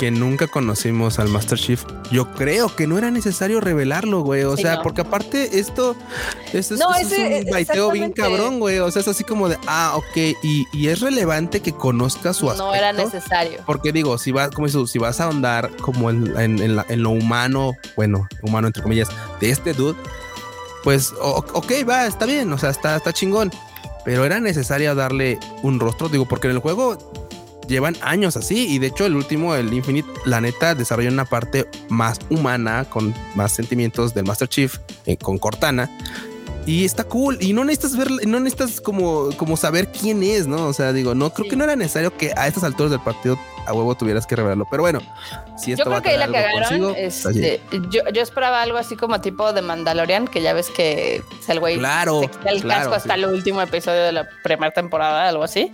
que 0.00 0.10
nunca 0.10 0.46
conocimos 0.46 1.18
al 1.18 1.28
Master 1.28 1.58
Chief, 1.58 1.84
yo 2.10 2.32
creo 2.32 2.74
que 2.74 2.86
no 2.86 2.96
era 2.96 3.10
necesario 3.10 3.60
revelarlo, 3.60 4.22
güey. 4.22 4.44
O 4.44 4.56
sea, 4.56 4.80
porque 4.82 5.02
aparte 5.02 5.58
esto, 5.58 5.94
esto 6.54 6.74
es, 6.74 7.12
un 7.12 7.50
baiteo 7.50 7.90
bien 7.90 8.10
cabrón, 8.10 8.60
güey. 8.60 8.78
O 8.78 8.90
sea, 8.90 9.02
es 9.02 9.08
así 9.08 9.24
como 9.24 9.50
de, 9.50 9.58
ah, 9.66 9.92
ok, 9.96 10.38
y, 10.42 10.88
es 10.88 11.00
relevante 11.00 11.60
que 11.60 11.72
conozca 11.72 12.32
su 12.32 12.48
aspecto. 12.48 12.68
No 12.68 12.74
era 12.74 12.94
necesario. 12.94 13.60
Porque 13.66 13.92
digo, 13.92 14.16
si 14.16 14.32
vas, 14.32 14.48
como 14.52 14.68
si 14.68 14.98
vas 14.98 15.20
a 15.20 15.24
ahondar 15.24 15.70
como 15.82 16.08
en, 16.08 16.34
en, 16.38 17.02
lo 17.02 17.10
humano, 17.10 17.74
bueno, 17.94 18.26
humano 18.40 18.68
entre 18.68 18.82
comillas, 18.82 19.10
de 19.38 19.50
este 19.50 19.74
dude, 19.74 19.98
pues, 20.82 21.12
ok, 21.20 21.72
va, 21.86 22.06
está 22.06 22.24
bien, 22.24 22.50
o 22.54 22.56
sea, 22.56 22.70
está, 22.70 22.96
está 22.96 23.12
chingón. 23.12 23.52
Pero 24.06 24.24
era 24.24 24.40
necesario 24.40 24.94
darle 24.94 25.38
un 25.62 25.78
rostro, 25.78 26.08
digo, 26.08 26.26
porque 26.26 26.48
en 26.48 26.54
el 26.54 26.60
juego 26.60 26.96
llevan 27.70 27.96
años 28.02 28.36
así. 28.36 28.66
Y 28.68 28.78
de 28.78 28.88
hecho, 28.88 29.06
el 29.06 29.16
último, 29.16 29.54
el 29.54 29.72
Infinite, 29.72 30.08
la 30.26 30.40
neta, 30.40 30.74
desarrolla 30.74 31.10
una 31.10 31.24
parte 31.24 31.66
más 31.88 32.18
humana, 32.28 32.84
con 32.90 33.14
más 33.34 33.52
sentimientos 33.52 34.12
del 34.12 34.26
Master 34.26 34.48
Chief, 34.48 34.76
eh, 35.06 35.16
con 35.16 35.38
Cortana. 35.38 35.90
Y 36.66 36.84
está 36.84 37.04
cool. 37.04 37.38
Y 37.40 37.52
no 37.52 37.64
necesitas 37.64 37.96
ver, 37.96 38.10
no 38.26 38.38
necesitas 38.40 38.80
como, 38.80 39.30
como 39.36 39.56
saber 39.56 39.88
quién 39.90 40.22
es, 40.22 40.46
¿no? 40.46 40.66
O 40.66 40.72
sea, 40.72 40.92
digo, 40.92 41.14
no 41.14 41.32
creo 41.32 41.48
que 41.48 41.56
no 41.56 41.64
era 41.64 41.74
necesario 41.76 42.16
que 42.16 42.32
a 42.36 42.46
estas 42.46 42.64
alturas 42.64 42.90
del 42.90 43.00
partido 43.00 43.38
a 43.70 43.72
huevo 43.72 43.94
tuvieras 43.94 44.26
que 44.26 44.36
revelarlo. 44.36 44.66
Pero 44.70 44.82
bueno, 44.82 45.00
si 45.56 45.72
esto 45.72 45.84
yo 45.84 45.90
creo 45.90 46.02
que 46.02 46.10
ahí 46.10 46.18
la 46.18 46.30
cagaron. 46.30 46.94
Este, 46.96 47.60
yo, 47.90 48.02
yo, 48.12 48.22
esperaba 48.22 48.62
algo 48.62 48.78
así 48.78 48.96
como 48.96 49.20
tipo 49.20 49.52
de 49.52 49.62
Mandalorian, 49.62 50.26
que 50.26 50.42
ya 50.42 50.52
ves 50.52 50.68
que 50.70 51.22
el 51.48 51.60
güey 51.60 51.78
claro, 51.78 52.20
se 52.20 52.28
quita 52.28 52.50
el 52.50 52.62
casco 52.66 52.94
hasta 52.94 53.14
el 53.14 53.24
último 53.26 53.62
episodio 53.62 54.02
de 54.02 54.12
la 54.12 54.28
primera 54.42 54.72
temporada, 54.72 55.28
algo 55.28 55.44
así. 55.44 55.70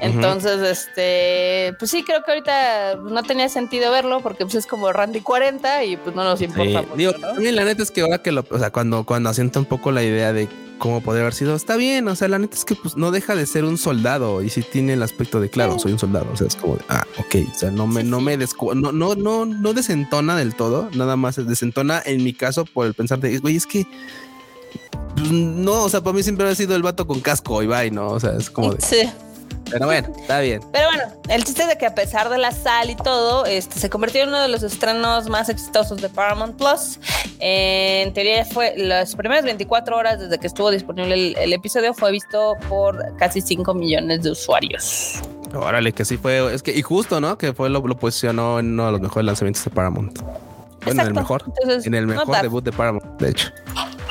Entonces, 0.00 0.60
este, 0.60 1.74
pues 1.78 1.90
sí, 1.90 2.02
creo 2.04 2.22
que 2.24 2.30
ahorita 2.32 2.96
no 2.96 3.22
tenía 3.22 3.48
sentido 3.48 3.90
verlo 3.90 4.20
porque 4.20 4.44
pues 4.44 4.56
es 4.56 4.66
como 4.66 4.92
Randy 4.92 5.20
40 5.20 5.84
y 5.84 5.96
pues 5.96 6.14
no 6.16 6.24
nos 6.24 6.40
importa. 6.40 6.84
Digo, 6.96 7.12
también 7.12 7.56
la 7.56 7.64
neta 7.64 7.82
es 7.82 7.90
que 7.90 8.02
ahora 8.02 8.18
que 8.18 8.32
lo, 8.32 8.44
o 8.50 8.58
sea, 8.58 8.70
cuando, 8.70 9.04
cuando 9.04 9.30
asienta 9.30 9.58
un 9.58 9.66
poco 9.66 9.92
la 9.92 10.02
idea 10.02 10.32
de 10.32 10.48
cómo 10.78 11.00
podría 11.00 11.22
haber 11.22 11.34
sido, 11.34 11.54
está 11.54 11.76
bien, 11.76 12.08
o 12.08 12.16
sea, 12.16 12.28
la 12.28 12.38
neta 12.38 12.56
es 12.56 12.64
que 12.64 12.74
pues 12.74 12.96
no 12.96 13.10
deja 13.10 13.34
de 13.34 13.46
ser 13.46 13.64
un 13.64 13.78
soldado 13.78 14.42
y 14.42 14.50
si 14.50 14.62
tiene 14.62 14.94
el 14.94 15.02
aspecto 15.02 15.40
de, 15.40 15.48
claro, 15.48 15.78
soy 15.78 15.92
un 15.92 15.98
soldado, 15.98 16.28
o 16.32 16.36
sea, 16.36 16.46
es 16.46 16.56
como, 16.56 16.76
de, 16.76 16.84
ah, 16.88 17.04
ok, 17.18 17.36
o 17.54 17.58
sea, 17.58 17.70
no 17.70 17.86
me, 17.86 18.02
no 18.02 18.20
me 18.20 18.36
no, 18.36 18.92
no, 18.92 19.14
no, 19.14 19.46
no 19.46 19.72
desentona 19.72 20.36
del 20.36 20.54
todo, 20.54 20.88
nada 20.94 21.16
más 21.16 21.36
desentona 21.36 22.02
en 22.04 22.24
mi 22.24 22.32
caso 22.32 22.64
por 22.64 22.86
el 22.86 22.94
pensar 22.94 23.20
de, 23.20 23.38
güey, 23.38 23.56
es 23.56 23.66
que 23.66 23.86
pues, 25.14 25.30
no, 25.30 25.84
o 25.84 25.88
sea, 25.88 26.02
para 26.02 26.14
mí 26.14 26.22
siempre 26.22 26.48
ha 26.48 26.54
sido 26.54 26.74
el 26.74 26.82
vato 26.82 27.06
con 27.06 27.20
casco 27.20 27.62
y 27.62 27.66
va, 27.66 27.84
¿no? 27.90 28.08
O 28.08 28.20
sea, 28.20 28.32
es 28.36 28.50
como 28.50 28.74
de... 28.74 28.80
Sí. 28.80 29.08
Pero 29.72 29.86
bueno, 29.86 30.08
está 30.16 30.40
bien. 30.40 30.60
Pero 30.72 30.88
bueno, 30.88 31.04
el 31.28 31.44
chiste 31.44 31.62
es 31.62 31.68
de 31.68 31.78
que 31.78 31.86
a 31.86 31.94
pesar 31.94 32.28
de 32.28 32.38
la 32.38 32.52
sal 32.52 32.90
y 32.90 32.96
todo, 32.96 33.46
este 33.46 33.78
se 33.78 33.88
convirtió 33.90 34.22
en 34.22 34.28
uno 34.28 34.40
de 34.40 34.48
los 34.48 34.62
estrenos 34.62 35.28
más 35.28 35.48
exitosos 35.48 36.00
de 36.00 36.08
Paramount 36.08 36.56
Plus. 36.56 36.98
en 37.40 38.12
teoría 38.12 38.44
fue 38.44 38.74
las 38.76 39.16
primeras 39.16 39.44
24 39.44 39.96
horas 39.96 40.20
desde 40.20 40.38
que 40.38 40.46
estuvo 40.46 40.70
disponible 40.70 41.32
el, 41.42 41.52
episodio 41.52 41.94
fue 41.94 42.12
visto 42.12 42.54
por 42.68 43.16
casi 43.16 43.40
5 43.40 43.74
millones 43.74 44.22
de 44.22 44.30
usuarios. 44.30 45.20
Órale, 45.54 45.92
que 45.92 46.04
sí 46.04 46.16
fue, 46.16 46.54
es 46.54 46.62
que 46.62 46.72
y 46.72 46.82
justo, 46.82 47.20
¿no? 47.20 47.36
Que 47.36 47.52
fue 47.52 47.68
lo, 47.68 47.80
lo 47.86 47.96
posicionó 47.96 48.58
en 48.58 48.72
uno 48.72 48.86
de 48.86 48.92
los 48.92 49.00
mejores 49.00 49.26
lanzamientos 49.26 49.64
de 49.64 49.70
Paramount. 49.70 50.18
Bueno, 50.84 51.02
en 51.02 51.08
el 51.08 51.14
mejor, 51.14 51.44
en 51.84 51.94
el 51.94 52.06
mejor 52.06 52.42
debut 52.42 52.64
de 52.64 52.72
Paramount, 52.72 53.20
de 53.20 53.30
hecho. 53.30 53.50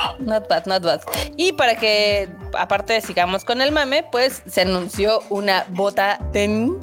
Not 0.18 0.48
bad, 0.48 0.66
not 0.66 0.82
bad. 0.82 1.00
Y 1.36 1.52
para 1.52 1.76
que, 1.76 2.28
aparte 2.58 3.00
sigamos 3.00 3.44
con 3.44 3.60
el 3.60 3.72
mame, 3.72 4.04
pues 4.10 4.42
se 4.46 4.62
anunció 4.62 5.22
una 5.30 5.64
bota 5.70 6.18
ten 6.32 6.78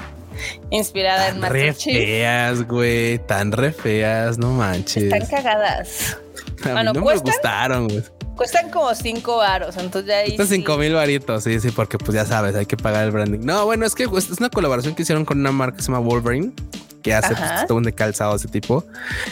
inspirada 0.70 1.30
en 1.30 1.40
Master 1.40 1.52
re 1.52 1.74
feas, 1.74 2.68
güey, 2.68 3.20
tan 3.20 3.52
re 3.52 3.72
feas, 3.72 4.38
no 4.38 4.52
manches. 4.52 5.04
Están 5.04 5.26
cagadas. 5.26 6.18
no 6.66 6.94
me 6.94 7.16
gustaron, 7.18 7.88
güey. 7.88 8.04
Cuestan 8.36 8.70
como 8.70 8.96
cinco 8.96 9.38
varos, 9.38 9.76
entonces 9.76 10.08
ya 10.08 10.18
ahí. 10.20 10.38
Cuestan 10.38 10.60
cinco 10.60 10.78
mil 10.78 10.94
varitos, 10.94 11.44
sí, 11.44 11.60
sí, 11.60 11.72
porque 11.72 11.98
pues 11.98 12.14
ya 12.14 12.26
sabes, 12.26 12.56
hay 12.56 12.66
que 12.66 12.78
pagar 12.78 13.04
el 13.04 13.12
branding. 13.12 13.40
No, 13.42 13.66
bueno, 13.66 13.86
es 13.86 13.96
que 13.96 14.04
es 14.04 14.40
una 14.40 14.50
colaboración 14.50 14.96
que 14.96 15.02
hicieron 15.02 15.26
con 15.26 15.40
una 15.40 15.52
marca 15.52 15.76
que 15.76 15.84
se 15.84 15.92
llama 15.92 16.00
Wolverine 16.08 16.54
que 17.02 17.14
hace 17.14 17.36
pues, 17.36 17.68
todo 17.68 17.78
un 17.78 17.84
de 17.84 17.94
calzado 17.94 18.36
ese 18.36 18.48
tipo. 18.48 18.84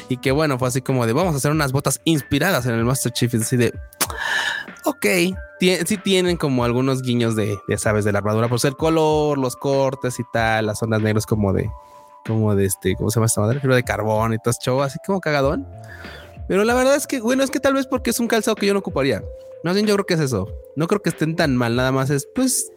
Y 0.10 0.18
que 0.18 0.32
bueno, 0.32 0.58
fue 0.60 0.68
así 0.68 0.82
como 0.82 1.06
de 1.06 1.14
vamos 1.14 1.34
a 1.34 1.38
hacer 1.38 1.52
unas 1.52 1.72
botas 1.72 2.02
inspiradas 2.04 2.66
en 2.66 2.74
el 2.74 2.86
Master 2.86 3.12
Chief. 3.12 3.34
Y 3.34 3.38
así 3.38 3.58
de 3.58 3.74
ok, 4.88 5.06
sí 5.86 5.98
tienen 5.98 6.38
como 6.38 6.64
algunos 6.64 7.02
guiños 7.02 7.36
de, 7.36 7.58
ya 7.68 7.78
sabes, 7.78 8.06
de 8.06 8.12
la 8.12 8.20
armadura, 8.20 8.48
por 8.48 8.60
ser 8.60 8.70
el 8.70 8.78
color, 8.78 9.38
los 9.38 9.56
cortes 9.56 10.20
y 10.20 10.24
tal, 10.32 10.68
las 10.68 10.80
zonas 10.80 11.02
negras 11.02 11.26
como 11.26 11.54
de, 11.54 11.70
como 12.26 12.56
de 12.56 12.66
este, 12.66 12.96
¿cómo 12.96 13.10
se 13.10 13.16
llama 13.16 13.26
esta 13.26 13.42
madre? 13.42 13.60
Pero 13.62 13.76
de 13.76 13.84
carbón 13.84 14.34
y 14.34 14.38
todo 14.40 14.54
show, 14.62 14.82
así 14.82 14.98
como 15.06 15.20
cagadón. 15.20 15.68
Pero 16.48 16.64
la 16.64 16.74
verdad 16.74 16.96
es 16.96 17.08
que, 17.08 17.20
bueno, 17.20 17.44
es 17.44 17.52
que 17.52 17.60
tal 17.60 17.74
vez 17.74 17.88
porque 17.88 18.12
es 18.12 18.20
un 18.20 18.28
calzado 18.28 18.56
que 18.56 18.66
yo 18.66 18.74
no 18.74 18.80
ocuparía. 18.80 19.22
No 19.64 19.74
sé, 19.74 19.84
yo 19.84 19.94
creo 19.96 20.06
que 20.06 20.14
es 20.14 20.22
eso. 20.22 20.48
No 20.76 20.88
creo 20.88 21.02
que 21.02 21.10
estén 21.10 21.36
tan 21.36 21.58
mal, 21.58 21.76
nada 21.76 21.92
más 21.92 22.10
es, 22.10 22.28
pues, 22.34 22.72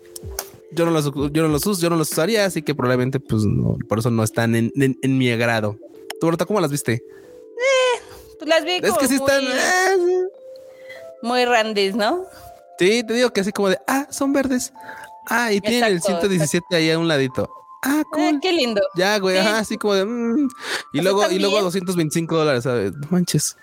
yo 0.73 0.85
no 0.85 0.91
los, 0.91 1.05
yo 1.33 1.43
no 1.43 1.49
los 1.49 1.67
uso, 1.67 1.81
yo 1.81 1.91
no 1.91 1.97
los 1.97 2.11
usaría, 2.13 2.45
así 2.45 2.63
que 2.63 2.75
probablemente, 2.75 3.21
pues, 3.21 3.45
no, 3.45 3.77
por 3.89 3.99
eso 3.99 4.11
no 4.11 4.23
están 4.23 4.55
en, 4.55 4.73
en, 4.77 5.19
mi 5.19 5.31
agrado. 5.31 5.77
¿Tú, 6.21 6.27
Berta, 6.27 6.47
cómo 6.47 6.61
las 6.61 6.71
viste? 6.71 6.93
Eh, 6.95 8.01
pues 8.39 8.49
las 8.49 8.65
vi. 8.65 8.73
Es 8.83 8.93
que 8.95 9.09
sí 9.09 9.17
están. 9.17 9.43
Eh, 9.43 10.27
muy 11.23 11.45
randis, 11.45 11.95
¿no? 11.95 12.25
Sí, 12.79 13.05
te 13.05 13.15
digo 13.15 13.31
que 13.33 13.41
así 13.41 13.53
como 13.53 13.69
de, 13.69 13.79
ah, 13.87 14.07
son 14.11 14.33
verdes. 14.33 14.73
Ah, 15.27 15.53
y 15.53 15.61
tienen 15.61 15.85
el 15.85 16.01
117 16.01 16.65
ahí 16.75 16.91
a 16.91 16.99
un 16.99 17.09
ladito. 17.09 17.51
Ah, 17.83 18.03
cool. 18.11 18.23
Eh, 18.23 18.39
qué 18.41 18.53
lindo. 18.53 18.81
Ya, 18.95 19.19
güey, 19.19 19.39
ajá, 19.39 19.59
así 19.59 19.77
como 19.77 19.95
de. 19.95 20.05
Mm. 20.05 20.49
Y 20.93 21.01
luego, 21.01 21.31
y 21.31 21.39
luego 21.39 21.61
225 21.63 22.37
dólares, 22.37 22.65
¿sabes? 22.65 22.93
manches. 23.11 23.57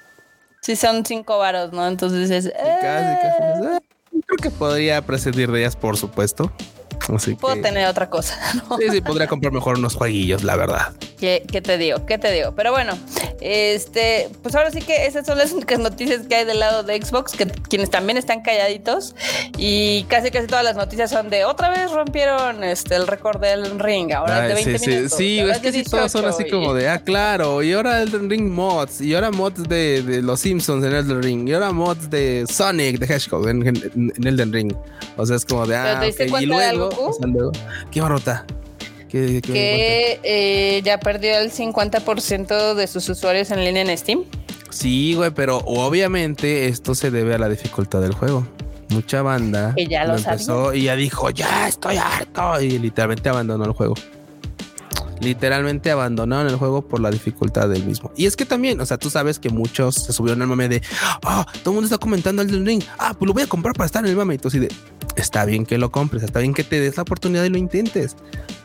Sí, 0.62 0.76
son 0.76 1.06
cinco 1.06 1.38
varos, 1.38 1.72
¿no? 1.72 1.88
Entonces 1.88 2.30
es. 2.30 2.52
Casi, 2.52 3.16
casi. 3.22 3.76
Eh". 3.76 3.80
Creo 4.26 4.38
que 4.42 4.52
podría 4.52 5.02
prescindir 5.06 5.52
de 5.52 5.60
ellas, 5.60 5.76
por 5.76 5.98
supuesto. 5.98 6.52
Puedo 7.40 7.62
tener 7.62 7.88
otra 7.88 8.10
cosa. 8.10 8.38
Sí, 8.78 8.90
sí, 8.92 9.02
podría 9.02 9.28
comprar 9.28 9.52
mejor 9.54 9.78
unos 9.78 9.96
jueguillos, 9.96 10.44
la 10.44 10.56
verdad. 10.56 10.94
¿Qué, 11.18 11.42
te 11.64 11.78
digo? 11.78 12.06
¿Qué 12.06 12.20
te 12.20 12.32
digo? 12.32 12.54
Pero 12.56 12.72
bueno, 12.72 12.94
este, 13.42 14.30
pues 14.44 14.54
ahora 14.56 14.70
sí 14.70 14.82
que 14.82 15.08
esas 15.08 15.26
son 15.26 15.38
las 15.38 15.52
únicas 15.54 15.80
noticias 15.80 16.28
que 16.28 16.36
hay 16.36 16.46
del 16.46 16.60
lado 16.60 16.84
de 16.84 17.02
Xbox, 17.02 17.32
que 17.34 17.48
quienes 17.48 17.90
también 17.90 18.18
están 18.18 18.42
calladitos 18.42 19.16
y 19.58 20.04
casi 20.04 20.30
casi 20.30 20.46
todas 20.46 20.64
las 20.64 20.76
noticias 20.76 21.10
son 21.10 21.30
de 21.30 21.46
otra 21.46 21.70
vez 21.70 21.92
rompieron 21.92 22.64
este 22.64 22.96
el 22.96 23.08
récord 23.08 23.42
del 23.42 23.80
ring, 23.80 24.12
ahora 24.14 24.44
es 24.44 24.50
de 24.50 24.64
20 24.64 24.80
sí, 24.80 24.90
minutos. 24.90 25.18
Sí, 25.18 25.40
es 25.40 25.58
que 25.58 25.72
sí, 25.72 25.84
todos 25.84 26.12
son 26.12 26.26
así 26.26 26.50
como 26.50 26.74
de, 26.76 26.88
ah, 26.88 27.00
claro, 27.00 27.64
y 27.64 27.74
ahora 27.74 28.02
el 28.02 28.30
ring 28.30 28.52
mods, 28.52 29.02
y 29.02 29.16
ahora 29.16 29.32
mods 29.32 29.68
de, 29.68 30.22
los 30.22 30.40
Simpsons 30.40 30.86
en 30.86 30.94
Elden 30.94 31.24
Ring, 31.24 31.50
y 31.50 31.54
ahora 31.54 31.72
mods 31.72 32.10
de 32.10 32.46
Sonic, 32.48 33.00
de 33.00 33.16
Hedgehog 33.16 33.50
en, 33.50 33.66
en, 33.66 34.28
Elden 34.28 34.54
Ring. 34.54 34.74
O 35.16 35.26
sea, 35.26 35.36
es 35.36 35.46
como 35.46 35.66
de, 35.66 35.76
ah, 35.76 36.04
y 36.40 36.46
luego, 36.46 37.12
¿qué 37.92 38.02
barrota? 38.02 38.46
Que 39.42 40.20
eh, 40.24 40.82
ya 40.84 41.00
perdió 41.00 41.38
el 41.38 41.52
50% 41.52 42.74
de 42.74 42.88
sus 42.88 43.08
usuarios 43.10 43.52
en 43.52 43.64
línea 43.64 43.84
en 43.84 43.98
Steam. 43.98 44.24
Sí, 44.70 45.14
güey, 45.16 45.32
pero 45.32 45.58
obviamente 45.66 46.68
esto 46.68 46.96
se 46.96 47.12
debe 47.12 47.36
a 47.36 47.38
la 47.38 47.50
dificultad 47.50 48.02
del 48.02 48.14
juego. 48.14 48.48
Mucha 48.90 49.22
banda 49.22 49.74
que 49.76 49.86
ya 49.86 50.06
lo, 50.06 50.16
empezó 50.16 50.74
y 50.74 50.84
ya 50.84 50.96
dijo, 50.96 51.30
ya 51.30 51.68
estoy 51.68 51.98
harto 51.98 52.62
y 52.62 52.80
literalmente 52.80 53.28
abandonó 53.28 53.66
el 53.66 53.72
juego 53.72 53.96
literalmente 55.20 55.92
abandonaron 55.92 56.48
el 56.48 56.56
juego 56.58 56.82
por 56.82 57.00
la 57.00 57.12
dificultad 57.12 57.70
del 57.70 57.84
mismo. 57.84 58.12
Y 58.16 58.26
es 58.26 58.36
que 58.36 58.46
también, 58.46 58.80
o 58.82 58.86
sea, 58.86 58.98
tú 58.98 59.10
sabes 59.10 59.40
que 59.40 59.50
muchos 59.50 59.96
se 59.96 60.14
subieron 60.14 60.42
al 60.42 60.48
mame 60.48 60.70
de, 60.70 60.82
ah, 61.24 61.46
todo 61.64 61.72
el 61.72 61.76
mundo 61.76 61.86
está 61.86 61.98
comentando 61.98 62.42
el 62.42 62.66
ring, 62.66 62.84
ah, 63.00 63.14
pues 63.18 63.28
lo 63.28 63.34
voy 63.34 63.44
a 63.44 63.48
comprar 63.48 63.74
para 63.74 63.86
estar 63.86 64.04
en 64.04 64.12
el 64.12 64.18
mame. 64.18 64.36
Y 64.36 64.38
tú 64.38 64.48
así 64.48 64.60
de, 64.60 64.70
está 65.16 65.46
bien 65.46 65.66
que 65.66 65.78
lo 65.78 65.92
compres, 65.92 66.24
está 66.24 66.40
bien 66.40 66.54
que 66.54 66.64
te 66.64 66.80
des 66.80 66.98
la 66.98 67.04
oportunidad 67.04 67.44
y 67.44 67.50
lo 67.50 67.58
intentes. 67.58 68.16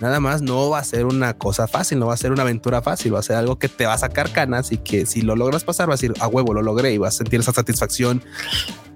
Nada 0.00 0.20
más 0.20 0.42
no 0.42 0.70
va 0.70 0.78
a 0.78 0.84
ser 0.84 1.06
una 1.06 1.34
cosa 1.34 1.68
fácil, 1.68 1.98
no 1.98 2.06
va 2.06 2.14
a 2.14 2.16
ser 2.16 2.32
una 2.32 2.42
aventura 2.42 2.82
fácil, 2.82 3.14
va 3.14 3.20
a 3.20 3.22
ser 3.22 3.36
algo 3.36 3.58
que 3.58 3.68
te 3.68 3.86
va 3.86 3.94
a 3.94 3.98
sacar 3.98 4.32
canas 4.32 4.72
y 4.72 4.78
que 4.78 5.06
si 5.06 5.22
lo 5.22 5.36
logras 5.36 5.64
pasar 5.64 5.88
vas 5.88 6.00
a 6.00 6.02
decir, 6.02 6.14
a 6.20 6.26
huevo, 6.26 6.54
lo 6.54 6.62
logré 6.62 6.92
y 6.92 6.98
vas 6.98 7.14
a 7.14 7.18
sentir 7.18 7.40
esa 7.40 7.52
satisfacción 7.52 8.22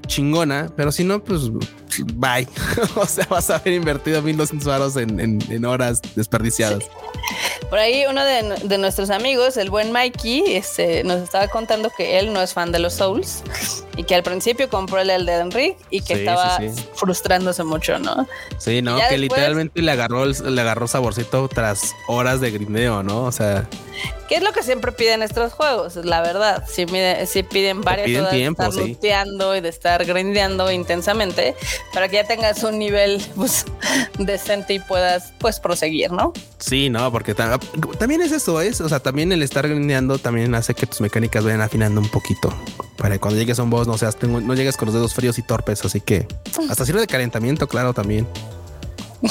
chingona, 0.06 0.70
pero 0.76 0.92
si 0.92 1.04
no, 1.04 1.22
pues 1.22 1.50
bye. 2.14 2.46
o 2.96 3.06
sea, 3.06 3.26
vas 3.28 3.50
a 3.50 3.56
haber 3.56 3.74
invertido 3.74 4.22
1200 4.22 4.66
varos 4.66 4.96
en, 4.96 5.20
en, 5.20 5.64
horas 5.64 6.00
desperdiciadas. 6.14 6.84
Por 7.68 7.78
ahí 7.78 8.04
uno 8.08 8.24
de, 8.24 8.78
nuestros 8.78 9.10
amigos, 9.10 9.56
el 9.56 9.70
buen 9.70 9.92
Mikey, 9.92 10.54
este, 10.54 11.02
nos 11.04 11.22
estaba 11.22 11.48
contando 11.48 11.90
que 11.90 12.18
él 12.18 12.32
no 12.32 12.40
es 12.40 12.54
fan 12.54 12.72
de 12.72 12.78
los 12.78 12.94
Souls 12.94 13.42
y 13.96 14.04
que 14.04 14.14
al 14.14 14.22
principio 14.22 14.68
compró 14.68 15.00
el 15.00 15.10
Elden 15.10 15.50
Ring 15.50 15.74
y 15.90 16.02
que 16.02 16.14
estaba 16.14 16.58
frustrándose 16.94 17.64
mucho, 17.64 17.98
¿no? 17.98 18.28
Sí, 18.58 18.82
no, 18.82 18.98
que 19.08 19.18
literalmente 19.18 19.82
le 19.82 19.90
agarró 19.90 20.26
le 20.26 20.60
agarró 20.60 20.86
saborcito 20.86 21.48
tras 21.48 21.94
horas 22.06 22.40
de 22.40 22.50
grindeo, 22.50 23.02
¿no? 23.02 23.24
O 23.24 23.32
sea, 23.32 23.68
¿Qué 24.28 24.34
es 24.36 24.42
lo 24.42 24.52
que 24.52 24.62
siempre 24.62 24.90
piden 24.92 25.22
estos 25.22 25.52
juegos? 25.52 25.96
La 25.96 26.20
verdad, 26.20 26.64
si, 26.66 26.84
si 27.26 27.42
piden 27.44 27.82
varias 27.82 28.08
horas 28.20 28.32
de 28.32 28.44
estar 28.90 29.26
y 29.56 29.60
de 29.60 29.68
estar 29.68 29.95
grindeando 30.04 30.70
intensamente 30.70 31.54
para 31.92 32.08
que 32.08 32.16
ya 32.16 32.24
tengas 32.24 32.62
un 32.62 32.78
nivel 32.78 33.24
pues, 33.36 33.64
decente 34.18 34.74
y 34.74 34.78
puedas 34.78 35.32
pues 35.38 35.60
proseguir, 35.60 36.12
¿no? 36.12 36.32
Sí, 36.58 36.90
no, 36.90 37.10
porque 37.12 37.34
también 37.34 38.22
es 38.22 38.32
eso, 38.32 38.60
es, 38.60 38.80
o 38.80 38.88
sea, 38.88 39.00
también 39.00 39.32
el 39.32 39.42
estar 39.42 39.68
grindeando 39.68 40.18
también 40.18 40.54
hace 40.54 40.74
que 40.74 40.86
tus 40.86 41.00
mecánicas 41.00 41.44
vayan 41.44 41.60
afinando 41.60 42.00
un 42.00 42.08
poquito 42.08 42.52
para 42.96 43.14
que 43.14 43.20
cuando 43.20 43.38
llegues 43.38 43.58
a 43.58 43.62
un 43.62 43.70
boss 43.70 43.86
no 43.86 43.98
seas, 43.98 44.16
no 44.22 44.54
llegues 44.54 44.76
con 44.76 44.86
los 44.86 44.94
dedos 44.94 45.14
fríos 45.14 45.38
y 45.38 45.42
torpes, 45.42 45.84
así 45.84 46.00
que 46.00 46.26
hasta 46.68 46.84
sirve 46.84 47.00
de 47.00 47.06
calentamiento, 47.06 47.68
claro, 47.68 47.92
también. 47.92 48.26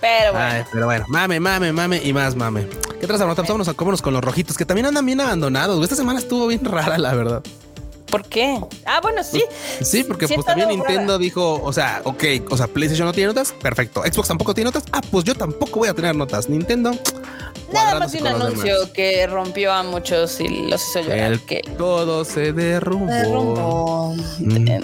pero 0.00 0.32
bueno. 0.32 0.46
Ay, 0.46 0.64
pero 0.72 0.86
bueno, 0.86 1.04
mame, 1.08 1.40
mame, 1.40 1.72
mame 1.72 2.00
y 2.02 2.12
más 2.12 2.34
mame. 2.34 2.66
¿Qué 3.00 3.06
traes 3.06 3.20
ahora? 3.20 3.34
Vámonos 3.34 3.68
a 3.68 3.74
cómonos 3.74 4.00
con 4.00 4.12
los 4.12 4.22
rojitos 4.22 4.56
que 4.56 4.64
también 4.64 4.86
andan 4.86 5.04
bien 5.04 5.20
abandonados. 5.20 5.82
Esta 5.82 5.96
semana 5.96 6.20
estuvo 6.20 6.46
bien 6.46 6.64
rara, 6.64 6.98
la 6.98 7.14
verdad. 7.14 7.42
¿Por 8.12 8.28
qué? 8.28 8.60
Ah, 8.84 9.00
bueno, 9.00 9.24
sí. 9.24 9.42
Pues, 9.78 9.88
sí, 9.88 10.04
porque 10.04 10.28
pues 10.28 10.44
también 10.44 10.68
Nintendo 10.68 11.16
dijo, 11.16 11.62
o 11.62 11.72
sea, 11.72 12.02
ok, 12.04 12.24
o 12.50 12.58
sea, 12.58 12.66
PlayStation 12.66 13.06
no 13.06 13.14
tiene 13.14 13.28
notas, 13.28 13.52
perfecto. 13.52 14.02
Xbox 14.02 14.28
tampoco 14.28 14.52
tiene 14.52 14.68
notas, 14.68 14.84
ah, 14.92 15.00
pues 15.10 15.24
yo 15.24 15.34
tampoco 15.34 15.78
voy 15.78 15.88
a 15.88 15.94
tener 15.94 16.14
notas. 16.14 16.46
Nintendo. 16.50 16.92
Nada 17.72 17.98
más 17.98 18.12
un 18.12 18.26
anuncio 18.26 18.92
que 18.92 19.26
rompió 19.26 19.72
a 19.72 19.82
muchos 19.82 20.38
y 20.40 20.68
los 20.68 20.86
hizo 20.90 21.00
llorar. 21.00 21.38
que 21.40 21.62
todo 21.78 22.26
se 22.26 22.52
derrumbó. 22.52 24.14
Mm. 24.40 24.82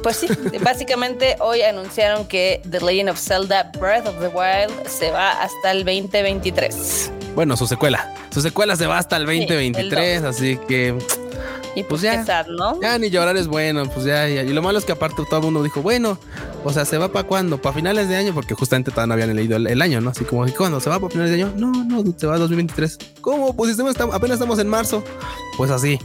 Pues 0.00 0.18
sí, 0.18 0.28
básicamente 0.62 1.34
hoy 1.40 1.62
anunciaron 1.62 2.28
que 2.28 2.62
The 2.70 2.80
Legend 2.80 3.10
of 3.10 3.18
Zelda 3.18 3.72
Breath 3.76 4.06
of 4.06 4.20
the 4.20 4.28
Wild 4.28 4.86
se 4.86 5.10
va 5.10 5.32
hasta 5.42 5.72
el 5.72 5.78
2023. 5.78 7.10
Bueno, 7.34 7.56
su 7.56 7.66
secuela. 7.66 8.14
Su 8.32 8.40
secuela 8.40 8.76
se 8.76 8.86
va 8.86 8.98
hasta 8.98 9.16
el 9.16 9.26
2023, 9.26 10.22
así 10.22 10.60
que 10.68 10.96
y 11.74 11.82
pues, 11.84 12.02
pues 12.02 12.26
ya, 12.26 12.44
¿no? 12.48 12.80
Ya 12.80 12.98
ni 12.98 13.08
llorar 13.08 13.36
es 13.36 13.46
bueno, 13.46 13.84
pues 13.86 14.04
ya, 14.04 14.28
ya, 14.28 14.42
Y 14.42 14.52
lo 14.52 14.60
malo 14.60 14.78
es 14.78 14.84
que 14.84 14.92
aparte 14.92 15.22
todo 15.28 15.38
el 15.38 15.44
mundo 15.44 15.62
dijo, 15.62 15.80
bueno, 15.80 16.18
o 16.64 16.72
sea, 16.72 16.84
¿se 16.84 16.98
va 16.98 17.08
para 17.10 17.26
cuándo? 17.26 17.60
¿Para 17.60 17.74
finales 17.74 18.08
de 18.08 18.16
año? 18.16 18.34
Porque 18.34 18.54
justamente 18.54 18.90
todavía 18.90 19.06
no 19.08 19.22
habían 19.22 19.34
leído 19.36 19.56
el, 19.56 19.82
año, 19.82 20.00
¿no? 20.00 20.10
Así 20.10 20.24
como, 20.24 20.46
¿cuándo? 20.52 20.80
¿Se 20.80 20.90
va 20.90 21.00
para 21.00 21.10
finales 21.10 21.32
de 21.32 21.42
año? 21.42 21.52
No, 21.56 21.72
no, 21.72 22.04
se 22.16 22.26
va 22.26 22.34
a 22.34 22.38
2023. 22.38 22.98
¿Cómo? 23.20 23.56
Pues 23.56 23.70
estamos, 23.70 23.96
apenas 24.12 24.34
estamos 24.34 24.58
en 24.58 24.68
marzo. 24.68 25.02
Pues 25.56 25.70
así. 25.70 25.98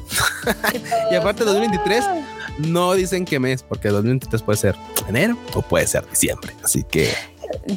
y 1.11 1.15
aparte 1.15 1.43
2023 1.43 2.05
no 2.59 2.93
dicen 2.93 3.25
qué 3.25 3.39
mes, 3.39 3.61
porque 3.61 3.89
2023 3.89 4.41
puede 4.41 4.57
ser 4.57 4.75
enero 5.07 5.37
o 5.53 5.61
puede 5.61 5.85
ser 5.85 6.09
diciembre. 6.09 6.53
Así 6.63 6.83
que 6.83 7.13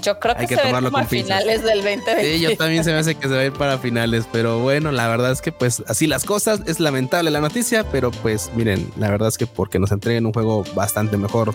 yo 0.02 0.18
creo 0.18 0.36
que, 0.36 0.46
se 0.46 0.56
va 0.56 0.78
a 0.78 1.04
finales 1.04 1.62
del 1.62 1.82
2020. 1.82 2.24
Sí, 2.24 2.40
yo 2.40 2.56
también 2.56 2.84
se 2.84 2.92
me 2.92 2.98
hace 2.98 3.14
que 3.14 3.28
se 3.28 3.34
va 3.34 3.40
a 3.40 3.44
ir 3.44 3.52
para 3.52 3.78
finales, 3.78 4.26
pero 4.30 4.60
bueno, 4.60 4.92
la 4.92 5.08
verdad 5.08 5.32
es 5.32 5.40
que 5.40 5.52
pues 5.52 5.82
así 5.86 6.06
las 6.06 6.24
cosas, 6.24 6.60
es 6.66 6.80
lamentable 6.80 7.30
la 7.30 7.40
noticia, 7.40 7.84
pero 7.84 8.10
pues 8.10 8.50
miren, 8.54 8.90
la 8.98 9.10
verdad 9.10 9.28
es 9.28 9.38
que 9.38 9.46
porque 9.46 9.78
nos 9.78 9.92
entreguen 9.92 10.26
un 10.26 10.32
juego 10.32 10.64
bastante 10.74 11.16
mejor 11.16 11.54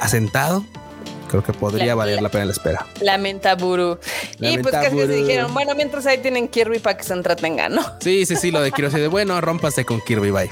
asentado, 0.00 0.64
creo 1.28 1.44
que 1.44 1.52
podría 1.52 1.94
valer 1.94 2.22
la, 2.22 2.28
pena 2.28 2.46
la 2.46 2.52
espera. 2.52 2.86
Lamenta 3.00 3.54
Buru. 3.54 3.98
y 4.40 4.58
pues 4.58 4.74
que 4.74 4.90
se 4.90 5.06
dijeron, 5.08 5.54
bueno, 5.54 5.74
mientras 5.74 6.06
ahí 6.06 6.18
tienen 6.18 6.48
Kirby 6.48 6.78
para 6.78 6.96
que 6.96 7.04
se 7.04 7.12
entretengan, 7.12 7.74
¿no? 7.74 7.84
Sí, 8.00 8.26
sí, 8.26 8.36
sí, 8.36 8.50
lo 8.50 8.60
de 8.60 8.72
Kirby, 8.72 9.00
de 9.00 9.08
bueno, 9.08 9.40
rómpase 9.40 9.84
con 9.84 10.00
Kirby, 10.00 10.30
bye. 10.30 10.50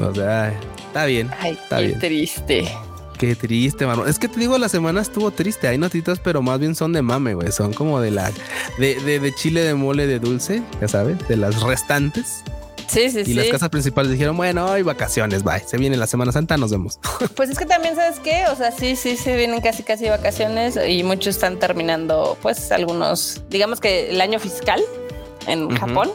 O 0.00 0.14
sea, 0.14 0.52
está 0.86 1.06
bien. 1.06 1.30
Ay, 1.40 1.52
está 1.52 1.78
qué 1.78 1.92
triste. 1.92 2.68
Qué 3.18 3.34
triste, 3.34 3.86
mano. 3.86 4.06
Es 4.06 4.18
que 4.18 4.28
te 4.28 4.38
digo, 4.38 4.58
la 4.58 4.68
semana 4.68 5.00
estuvo 5.00 5.30
triste. 5.30 5.68
Hay 5.68 5.78
notitas, 5.78 6.18
pero 6.18 6.42
más 6.42 6.60
bien 6.60 6.74
son 6.74 6.92
de 6.92 7.02
mame, 7.02 7.34
güey. 7.34 7.50
Son 7.50 7.72
como 7.72 8.00
de 8.00 8.10
la. 8.10 8.30
De, 8.78 8.96
de, 9.00 9.34
chile 9.34 9.62
de 9.62 9.74
mole 9.74 10.06
de 10.06 10.18
dulce, 10.18 10.62
ya 10.80 10.88
sabes, 10.88 11.26
de 11.26 11.36
las 11.36 11.62
restantes. 11.62 12.42
Sí, 12.88 13.10
sí, 13.10 13.24
sí. 13.24 13.32
Y 13.32 13.34
las 13.34 13.48
casas 13.48 13.68
principales 13.70 14.12
dijeron, 14.12 14.36
bueno, 14.36 14.70
hay 14.70 14.82
vacaciones, 14.82 15.42
bye. 15.42 15.60
Se 15.60 15.76
viene 15.76 15.96
la 15.96 16.06
Semana 16.06 16.30
Santa, 16.30 16.56
nos 16.56 16.70
vemos. 16.70 17.00
Pues 17.34 17.50
es 17.50 17.58
que 17.58 17.66
también, 17.66 17.96
¿sabes 17.96 18.20
qué? 18.20 18.44
O 18.50 18.56
sea, 18.56 18.70
sí, 18.70 18.96
sí, 18.96 19.16
se 19.16 19.36
vienen 19.36 19.60
casi, 19.60 19.82
casi 19.82 20.08
vacaciones 20.08 20.78
y 20.86 21.02
muchos 21.02 21.36
están 21.36 21.58
terminando, 21.58 22.38
pues, 22.42 22.70
algunos, 22.70 23.42
digamos 23.50 23.80
que 23.80 24.10
el 24.10 24.20
año 24.20 24.38
fiscal 24.38 24.80
en 25.46 25.70
Japón. 25.76 26.10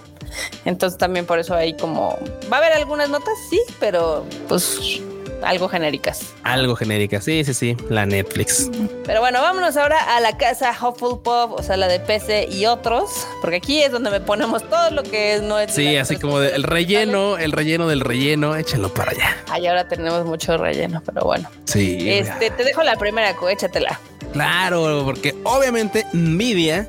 Entonces 0.65 0.97
también 0.97 1.25
por 1.25 1.39
eso 1.39 1.55
hay 1.55 1.75
como, 1.75 2.17
va 2.51 2.57
a 2.57 2.59
haber 2.59 2.73
algunas 2.73 3.09
notas, 3.09 3.33
sí, 3.49 3.59
pero 3.79 4.25
pues 4.47 5.01
algo 5.43 5.67
genéricas. 5.67 6.33
Algo 6.43 6.75
genéricas, 6.75 7.23
sí, 7.23 7.43
sí, 7.43 7.53
sí, 7.53 7.77
la 7.89 8.05
Netflix. 8.05 8.69
Pero 9.05 9.19
bueno, 9.19 9.41
vámonos 9.41 9.77
ahora 9.77 10.15
a 10.15 10.19
la 10.19 10.37
casa 10.37 10.71
Hufflepuff, 10.71 11.51
o 11.51 11.63
sea, 11.63 11.77
la 11.77 11.87
de 11.87 11.99
PC 11.99 12.47
y 12.51 12.65
otros, 12.65 13.09
porque 13.41 13.57
aquí 13.57 13.81
es 13.81 13.91
donde 13.91 14.09
me 14.09 14.19
ponemos 14.19 14.67
todo 14.69 14.91
lo 14.91 15.03
que 15.03 15.39
no 15.41 15.59
es. 15.59 15.73
Sí, 15.73 15.97
así 15.97 16.17
como 16.17 16.39
el 16.39 16.63
relleno, 16.63 17.37
el 17.37 17.51
relleno 17.51 17.87
del 17.87 18.01
relleno, 18.01 18.55
échalo 18.55 18.93
para 18.93 19.11
allá. 19.11 19.37
Ahí 19.49 19.67
ahora 19.67 19.87
tenemos 19.87 20.25
mucho 20.25 20.57
relleno, 20.57 21.01
pero 21.05 21.25
bueno. 21.25 21.49
Sí. 21.65 22.09
Este, 22.09 22.49
te 22.51 22.63
dejo 22.63 22.83
la 22.83 22.95
primera, 22.95 23.35
échatela. 23.49 23.99
Claro, 24.33 25.01
porque 25.03 25.35
obviamente 25.43 26.05
Nvidia 26.13 26.87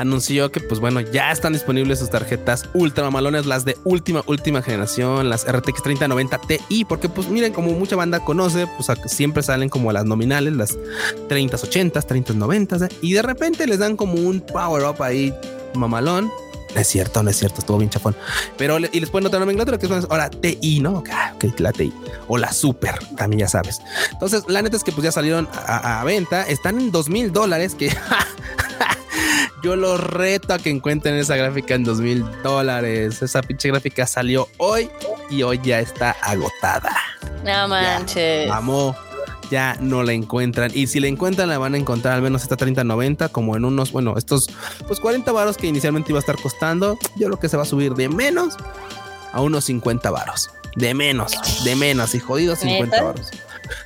anunció 0.00 0.50
que, 0.50 0.60
pues 0.60 0.80
bueno, 0.80 1.00
ya 1.00 1.30
están 1.30 1.52
disponibles 1.52 1.98
sus 1.98 2.10
tarjetas 2.10 2.68
ultra 2.72 3.04
mamalones, 3.04 3.44
las 3.44 3.64
de 3.64 3.76
última, 3.84 4.22
última 4.26 4.62
generación, 4.62 5.28
las 5.28 5.46
RTX 5.46 5.82
3090 5.82 6.40
Ti, 6.68 6.84
porque 6.86 7.08
pues 7.08 7.28
miren, 7.28 7.52
como 7.52 7.72
mucha 7.72 7.96
banda 7.96 8.20
conoce, 8.20 8.66
pues 8.66 8.88
siempre 9.06 9.42
salen 9.42 9.68
como 9.68 9.92
las 9.92 10.06
nominales, 10.06 10.54
las 10.54 10.78
3080, 11.28 12.00
3090, 12.00 12.88
y 13.02 13.12
de 13.12 13.22
repente 13.22 13.66
les 13.66 13.78
dan 13.78 13.96
como 13.96 14.14
un 14.14 14.40
power 14.40 14.84
up 14.84 15.02
ahí 15.02 15.34
mamalón. 15.74 16.30
No 16.74 16.80
es 16.80 16.86
cierto, 16.86 17.22
no 17.22 17.30
es 17.30 17.36
cierto, 17.36 17.58
estuvo 17.58 17.78
bien 17.78 17.90
chafón. 17.90 18.16
Pero 18.56 18.78
y 18.78 19.00
les 19.00 19.10
ponen 19.10 19.26
otra 19.26 19.40
nomenclatura 19.40 19.76
que 19.76 19.86
es 19.86 19.92
ahora 20.08 20.30
TI, 20.30 20.80
¿no? 20.80 20.98
Ok, 20.98 21.10
la 21.58 21.72
TI. 21.72 21.92
O 22.28 22.38
la 22.38 22.52
Super, 22.52 22.96
también 23.16 23.40
ya 23.40 23.48
sabes. 23.48 23.82
Entonces, 24.12 24.44
la 24.46 24.62
neta 24.62 24.76
es 24.76 24.84
que 24.84 24.92
pues 24.92 25.02
ya 25.04 25.10
salieron 25.10 25.48
a, 25.52 26.00
a 26.00 26.04
venta. 26.04 26.42
Están 26.44 26.78
en 26.78 26.92
dos 26.92 27.08
mil 27.08 27.32
dólares, 27.32 27.74
que 27.74 27.92
Yo 29.62 29.76
los 29.76 30.00
reto 30.00 30.54
a 30.54 30.58
que 30.58 30.70
encuentren 30.70 31.14
esa 31.16 31.36
gráfica 31.36 31.74
en 31.74 31.84
dos 31.84 32.00
mil 32.00 32.24
dólares. 32.42 33.22
Esa 33.22 33.42
pinche 33.42 33.68
gráfica 33.68 34.06
salió 34.06 34.48
hoy 34.56 34.90
y 35.28 35.42
hoy 35.42 35.60
ya 35.62 35.80
está 35.80 36.12
agotada. 36.22 36.96
No 37.44 37.68
manches. 37.68 38.48
Vamos 38.48 38.96
ya 39.50 39.76
no 39.80 40.02
la 40.02 40.12
encuentran. 40.12 40.70
Y 40.72 40.86
si 40.86 41.00
la 41.00 41.08
encuentran, 41.08 41.48
la 41.48 41.58
van 41.58 41.74
a 41.74 41.76
encontrar 41.76 42.14
al 42.14 42.22
menos 42.22 42.42
esta 42.42 42.56
3090, 42.56 43.28
como 43.30 43.56
en 43.56 43.64
unos, 43.64 43.92
bueno, 43.92 44.14
estos 44.16 44.48
pues 44.86 45.00
40 45.00 45.30
varos 45.32 45.56
que 45.56 45.66
inicialmente 45.66 46.12
iba 46.12 46.18
a 46.18 46.20
estar 46.20 46.36
costando. 46.36 46.96
Yo 47.16 47.26
creo 47.26 47.38
que 47.38 47.48
se 47.48 47.56
va 47.56 47.64
a 47.64 47.66
subir 47.66 47.94
de 47.94 48.08
menos 48.08 48.56
a 49.32 49.40
unos 49.40 49.64
50 49.64 50.10
varos. 50.10 50.50
De 50.76 50.94
menos, 50.94 51.32
de 51.64 51.74
menos, 51.74 52.14
y 52.14 52.20
jodidos 52.20 52.60
50 52.60 53.02
varos. 53.02 53.30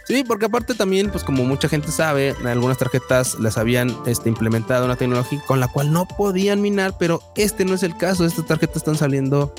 Sí, 0.05 0.25
porque 0.27 0.47
aparte 0.47 0.75
también, 0.75 1.11
pues 1.11 1.25
como 1.25 1.45
mucha 1.45 1.69
gente 1.69 1.91
sabe, 1.91 2.35
algunas 2.45 2.79
tarjetas 2.79 3.39
les 3.39 3.57
habían 3.57 3.97
este, 4.07 4.29
implementado 4.29 4.85
una 4.85 4.97
tecnología 4.97 5.43
con 5.47 5.61
la 5.61 5.69
cual 5.69 5.93
no 5.93 6.07
podían 6.07 6.61
minar, 6.61 6.95
pero 6.99 7.23
este 7.37 7.65
no 7.65 7.75
es 7.75 7.83
el 7.83 7.97
caso. 7.97 8.25
Estas 8.25 8.47
tarjetas 8.47 8.79
están 8.79 8.97
saliendo 8.97 9.55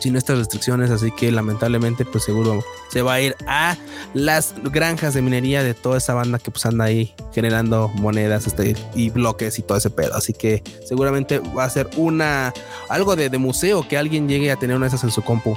sin 0.00 0.16
estas 0.16 0.38
restricciones, 0.38 0.90
así 0.90 1.10
que 1.10 1.32
lamentablemente 1.32 2.04
pues 2.04 2.24
seguro 2.24 2.62
se 2.90 3.02
va 3.02 3.14
a 3.14 3.20
ir 3.20 3.36
a 3.46 3.76
las 4.14 4.54
granjas 4.62 5.14
de 5.14 5.22
minería 5.22 5.62
de 5.62 5.74
toda 5.74 5.98
esa 5.98 6.14
banda 6.14 6.38
que 6.38 6.50
pues 6.50 6.66
anda 6.66 6.84
ahí 6.84 7.14
generando 7.32 7.88
monedas 7.88 8.46
este, 8.46 8.76
y 8.94 9.10
bloques 9.10 9.58
y 9.58 9.62
todo 9.62 9.78
ese 9.78 9.90
pedo, 9.90 10.14
así 10.14 10.32
que 10.32 10.62
seguramente 10.86 11.38
va 11.38 11.64
a 11.64 11.70
ser 11.70 11.88
una 11.96 12.52
algo 12.88 13.16
de, 13.16 13.28
de 13.28 13.38
museo 13.38 13.86
que 13.88 13.96
alguien 13.96 14.28
llegue 14.28 14.52
a 14.52 14.56
tener 14.56 14.76
una 14.76 14.86
de 14.86 14.88
esas 14.88 15.04
en 15.04 15.10
su 15.10 15.22
compu. 15.22 15.56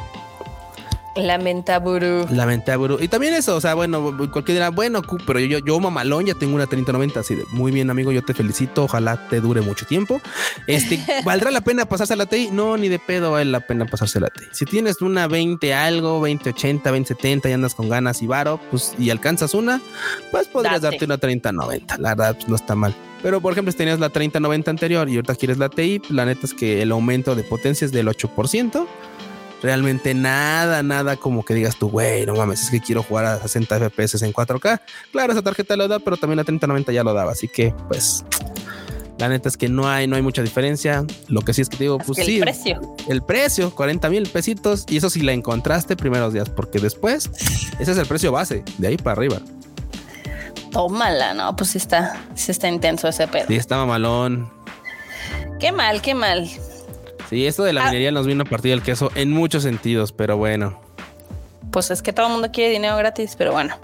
Lamentaburu. 1.19 2.25
Lamentaburu. 2.31 2.97
Y 3.01 3.07
también 3.07 3.33
eso, 3.33 3.55
o 3.55 3.61
sea, 3.61 3.73
bueno, 3.73 4.15
cualquier 4.31 4.57
dirá, 4.57 4.69
bueno, 4.69 5.01
pero 5.25 5.39
yo, 5.39 5.59
yo 5.59 5.79
mamalón, 5.79 6.25
ya 6.25 6.33
tengo 6.33 6.55
una 6.55 6.67
3090, 6.67 7.19
así 7.19 7.35
de 7.35 7.45
muy 7.51 7.71
bien, 7.71 7.89
amigo, 7.89 8.11
yo 8.11 8.23
te 8.23 8.33
felicito, 8.33 8.83
ojalá 8.83 9.27
te 9.29 9.41
dure 9.41 9.61
mucho 9.61 9.85
tiempo. 9.85 10.21
Este, 10.67 10.99
¿valdrá 11.25 11.51
la 11.51 11.61
pena 11.61 11.85
pasarse 11.85 12.13
a 12.13 12.15
la 12.15 12.25
TI? 12.25 12.49
No, 12.51 12.77
ni 12.77 12.89
de 12.89 12.99
pedo 12.99 13.31
vale 13.31 13.49
la 13.49 13.59
pena 13.59 13.85
pasarse 13.85 14.17
a 14.17 14.21
la 14.21 14.29
TI. 14.29 14.45
Si 14.51 14.65
tienes 14.65 15.01
una 15.01 15.27
20 15.27 15.73
algo, 15.73 16.19
2080, 16.19 16.89
2070 16.89 17.49
y 17.49 17.53
andas 17.53 17.75
con 17.75 17.89
ganas 17.89 18.21
y 18.21 18.27
varo, 18.27 18.59
pues 18.71 18.93
y 18.97 19.09
alcanzas 19.09 19.53
una, 19.53 19.81
pues 20.31 20.47
podrías 20.47 20.81
darte 20.81 21.05
una 21.05 21.17
3090. 21.17 21.97
La 21.97 22.15
verdad, 22.15 22.35
pues, 22.35 22.47
no 22.47 22.55
está 22.55 22.75
mal. 22.75 22.95
Pero 23.21 23.41
por 23.41 23.51
ejemplo, 23.51 23.71
si 23.71 23.77
tenías 23.77 23.99
la 23.99 24.09
3090 24.09 24.71
anterior 24.71 25.09
y 25.09 25.15
ahorita 25.15 25.35
quieres 25.35 25.57
la 25.57 25.69
TI, 25.69 26.01
la 26.09 26.25
neta 26.25 26.45
es 26.45 26.53
que 26.53 26.81
el 26.81 26.91
aumento 26.91 27.35
de 27.35 27.43
potencia 27.43 27.85
es 27.85 27.91
del 27.91 28.07
8% 28.07 28.87
realmente 29.61 30.13
nada, 30.13 30.83
nada 30.83 31.17
como 31.17 31.43
que 31.43 31.53
digas 31.53 31.77
tú, 31.77 31.89
güey, 31.89 32.25
no 32.25 32.35
mames, 32.35 32.63
es 32.63 32.69
que 32.69 32.79
quiero 32.79 33.03
jugar 33.03 33.25
a 33.25 33.39
60 33.39 33.89
FPS 33.89 34.23
en 34.23 34.33
4K. 34.33 34.81
Claro, 35.11 35.33
esa 35.33 35.41
tarjeta 35.41 35.75
lo 35.75 35.87
da, 35.87 35.99
pero 35.99 36.17
también 36.17 36.37
la 36.37 36.43
3090 36.43 36.91
ya 36.91 37.03
lo 37.03 37.13
daba, 37.13 37.31
así 37.31 37.47
que 37.47 37.73
pues 37.87 38.23
la 39.19 39.27
neta 39.27 39.49
es 39.49 39.57
que 39.57 39.67
no 39.67 39.89
hay, 39.89 40.07
no 40.07 40.15
hay 40.15 40.21
mucha 40.21 40.41
diferencia. 40.41 41.05
Lo 41.27 41.41
que 41.41 41.53
sí 41.53 41.61
es 41.61 41.67
que 41.67 41.75
digo, 41.75 41.97
pues 41.97 42.25
sí. 42.25 42.37
El 42.37 42.41
precio. 42.41 42.95
El 43.09 43.21
precio, 43.21 43.75
40 43.75 44.09
mil 44.09 44.29
pesitos. 44.29 44.85
Y 44.87 44.95
eso 44.95 45.09
sí 45.09 45.21
la 45.21 45.33
encontraste 45.33 45.97
primeros 45.97 46.31
días, 46.31 46.49
porque 46.49 46.79
después 46.79 47.29
ese 47.79 47.91
es 47.91 47.97
el 47.97 48.05
precio 48.05 48.31
base, 48.31 48.63
de 48.77 48.87
ahí 48.87 48.97
para 48.97 49.17
arriba. 49.17 49.41
Tómala, 50.71 51.33
no, 51.33 51.53
pues 51.55 51.71
sí 51.71 51.79
está, 51.79 52.21
sí 52.33 52.51
está 52.51 52.69
intenso 52.69 53.09
ese 53.09 53.27
pedo. 53.27 53.45
Sí, 53.47 53.55
estaba 53.55 53.85
malón. 53.85 54.49
Qué 55.59 55.73
mal, 55.73 56.01
qué 56.01 56.15
mal. 56.15 56.49
Sí, 57.29 57.45
esto 57.45 57.63
de 57.63 57.73
la 57.73 57.83
ah. 57.83 57.85
minería 57.85 58.11
nos 58.11 58.25
vino 58.25 58.41
a 58.41 58.45
partir 58.45 58.71
del 58.71 58.81
queso 58.81 59.11
en 59.15 59.31
muchos 59.31 59.63
sentidos, 59.63 60.11
pero 60.11 60.37
bueno. 60.37 60.79
Pues 61.71 61.91
es 61.91 62.01
que 62.01 62.11
todo 62.11 62.25
el 62.25 62.31
mundo 62.33 62.49
quiere 62.51 62.71
dinero 62.71 62.97
gratis, 62.97 63.35
pero 63.37 63.51
bueno. 63.51 63.75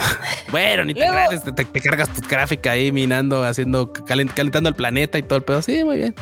bueno, 0.50 0.84
ni 0.84 0.92
te, 0.92 1.04
te, 1.64 1.80
cargas 1.80 2.12
tu 2.12 2.20
gráfica 2.28 2.72
ahí 2.72 2.92
minando, 2.92 3.42
haciendo, 3.44 3.90
calentando 3.92 4.68
el 4.68 4.74
planeta 4.74 5.16
y 5.16 5.22
todo 5.22 5.38
el 5.38 5.44
pedo. 5.44 5.62
Sí, 5.62 5.82
muy 5.82 5.96
bien. 5.96 6.14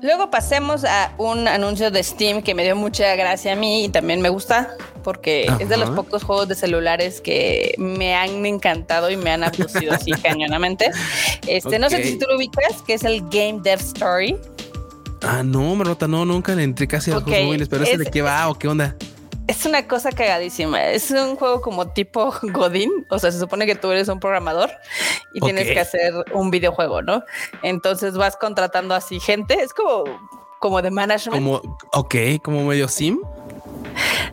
Luego 0.00 0.30
pasemos 0.30 0.84
a 0.84 1.12
un 1.18 1.48
anuncio 1.48 1.90
de 1.90 2.02
Steam 2.02 2.42
que 2.42 2.54
me 2.54 2.62
dio 2.62 2.76
mucha 2.76 3.16
gracia 3.16 3.54
a 3.54 3.56
mí 3.56 3.84
y 3.84 3.88
también 3.88 4.20
me 4.20 4.28
gusta 4.28 4.76
porque 5.02 5.50
es 5.58 5.68
de 5.68 5.76
los 5.76 5.90
pocos 5.90 6.22
juegos 6.22 6.48
de 6.48 6.54
celulares 6.54 7.20
que 7.20 7.74
me 7.78 8.14
han 8.14 8.44
encantado 8.46 9.10
y 9.10 9.16
me 9.16 9.30
han 9.30 9.42
abducido 9.42 9.94
así 9.94 10.10
cañonamente. 10.22 10.90
Este, 11.46 11.78
no 11.78 11.90
sé 11.90 12.04
si 12.04 12.18
tú 12.18 12.26
lo 12.28 12.36
ubicas, 12.36 12.82
que 12.86 12.94
es 12.94 13.04
el 13.04 13.22
Game 13.22 13.60
Dev 13.62 13.80
Story. 13.80 14.36
Ah, 15.22 15.42
no, 15.42 15.74
Marota, 15.74 16.06
no, 16.06 16.24
nunca 16.24 16.54
le 16.54 16.62
entré 16.62 16.86
casi 16.86 17.10
a 17.10 17.14
los 17.14 17.24
juegos 17.24 17.46
móviles, 17.46 17.68
pero 17.68 17.82
ese 17.82 17.98
de 17.98 18.06
qué 18.06 18.22
va 18.22 18.48
o 18.48 18.54
qué 18.54 18.68
onda. 18.68 18.94
Es 19.48 19.64
una 19.64 19.88
cosa 19.88 20.12
cagadísima. 20.12 20.84
Es 20.84 21.10
un 21.10 21.34
juego 21.36 21.62
como 21.62 21.88
tipo 21.88 22.32
Godín. 22.42 23.06
O 23.10 23.18
sea, 23.18 23.32
se 23.32 23.38
supone 23.38 23.66
que 23.66 23.74
tú 23.74 23.90
eres 23.90 24.08
un 24.08 24.20
programador 24.20 24.70
y 25.32 25.40
tienes 25.40 25.66
que 25.66 25.80
hacer 25.80 26.12
un 26.32 26.50
videojuego, 26.50 27.02
¿no? 27.02 27.24
Entonces 27.62 28.14
vas 28.14 28.36
contratando 28.36 28.94
así 28.94 29.18
gente. 29.18 29.54
Es 29.54 29.72
como, 29.72 30.04
como 30.60 30.82
de 30.82 30.90
management. 30.90 31.42
Como, 31.42 31.78
ok, 31.92 32.14
como 32.42 32.62
medio 32.64 32.88
sim. 32.88 33.18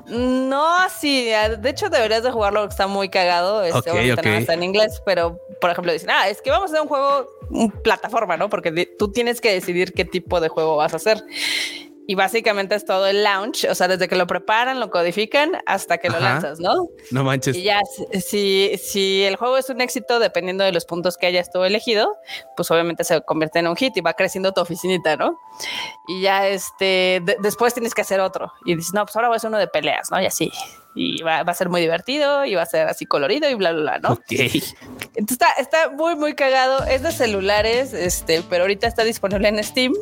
No, 0.08 0.90
sí, 0.90 1.26
de 1.26 1.70
hecho 1.70 1.90
deberías 1.90 2.22
de 2.22 2.32
jugarlo 2.32 2.62
porque 2.62 2.74
está 2.74 2.88
muy 2.88 3.10
cagado. 3.10 3.64
Este, 3.64 3.92
okay, 3.92 4.10
está 4.10 4.54
en 4.54 4.64
inglés, 4.64 5.02
pero 5.06 5.40
por 5.62 5.72
ejemplo 5.72 5.94
dicen, 5.94 6.10
ah, 6.12 6.28
es 6.28 6.42
que 6.42 6.52
vamos 6.52 6.70
a 6.70 6.74
hacer 6.74 6.82
un 6.82 6.88
juego, 6.88 7.28
un 7.50 7.72
plataforma, 7.72 8.38
¿no? 8.38 8.50
Porque 8.50 8.94
tú 9.00 9.12
tienes 9.12 9.42
que 9.42 9.54
decidir 9.54 9.94
qué 9.94 10.06
tipo 10.06 10.40
de 10.42 10.50
juego 10.50 10.76
vas 10.76 10.94
a 10.94 10.98
hacer. 10.98 11.24
Y 12.08 12.16
básicamente 12.16 12.76
es 12.76 12.86
todo 12.86 13.08
el 13.08 13.24
launch, 13.24 13.66
o 13.66 13.74
sea, 13.74 13.88
desde 13.88 14.08
que 14.08 14.16
lo 14.16 14.28
preparan, 14.28 14.80
lo 14.80 14.92
codifican 14.92 15.58
hasta 15.66 15.98
que 15.98 16.10
lo 16.10 16.20
lanzas, 16.20 16.60
¿no? 16.60 16.88
No 17.12 17.24
manches. 17.24 17.56
Y 17.56 17.64
ya, 17.64 17.82
si, 18.22 18.78
si 18.78 19.24
el 19.24 19.38
juego 19.38 19.58
es 19.58 19.70
un 19.70 19.82
éxito, 19.82 20.20
dependiendo 20.20 20.64
de 20.64 20.72
los 20.72 20.86
puntos 20.86 21.18
que 21.18 21.26
hayas 21.26 21.52
tú 21.52 21.64
elegido, 21.64 22.16
pues 22.56 22.70
obviamente 22.70 23.04
se 23.04 23.22
convierte 23.22 23.60
en 23.60 23.68
un 23.68 23.76
hit 23.76 23.98
y 23.98 24.02
va 24.02 24.14
creciendo 24.14 24.52
tu 24.52 24.62
oficinita, 24.62 25.16
¿no? 25.16 25.40
Y 26.08 26.22
ya, 26.22 26.48
este, 26.48 27.24
después 27.42 27.74
tienes 27.74 27.96
que 27.96 28.02
hacer 28.02 28.20
otro. 28.20 28.54
Y 28.66 28.76
dices, 28.76 28.94
no, 28.94 29.04
pues 29.04 29.16
ahora 29.16 29.30
voy 29.30 29.36
a 29.36 29.38
hacer 29.38 29.50
uno 29.50 29.58
de 29.58 29.68
peleas, 29.68 30.12
¿no? 30.12 30.22
Y 30.22 30.26
así. 30.26 30.52
Y 30.94 31.24
va, 31.24 31.40
a 31.40 31.54
ser 31.54 31.70
muy 31.70 31.82
divertido 31.82 32.46
y 32.46 32.56
va 32.56 32.62
a 32.62 32.66
ser 32.66 32.88
así 32.88 33.06
colorido 33.06 33.50
y 33.50 33.56
bla, 33.56 33.74
bla, 33.74 33.82
bla, 33.82 34.00
¿no? 34.00 34.14
Ok. 34.14 34.24
Entonces 34.30 35.32
está, 35.32 35.52
está 35.60 35.90
muy, 35.90 36.16
muy 36.16 36.36
cagado. 36.36 36.86
Es 36.86 37.04
de 37.04 37.12
celulares, 37.12 37.94
este, 37.94 38.44
pero 38.50 38.64
ahorita 38.64 38.88
está 38.88 39.04
disponible 39.04 39.50
en 39.50 39.64
Steam. 39.64 39.94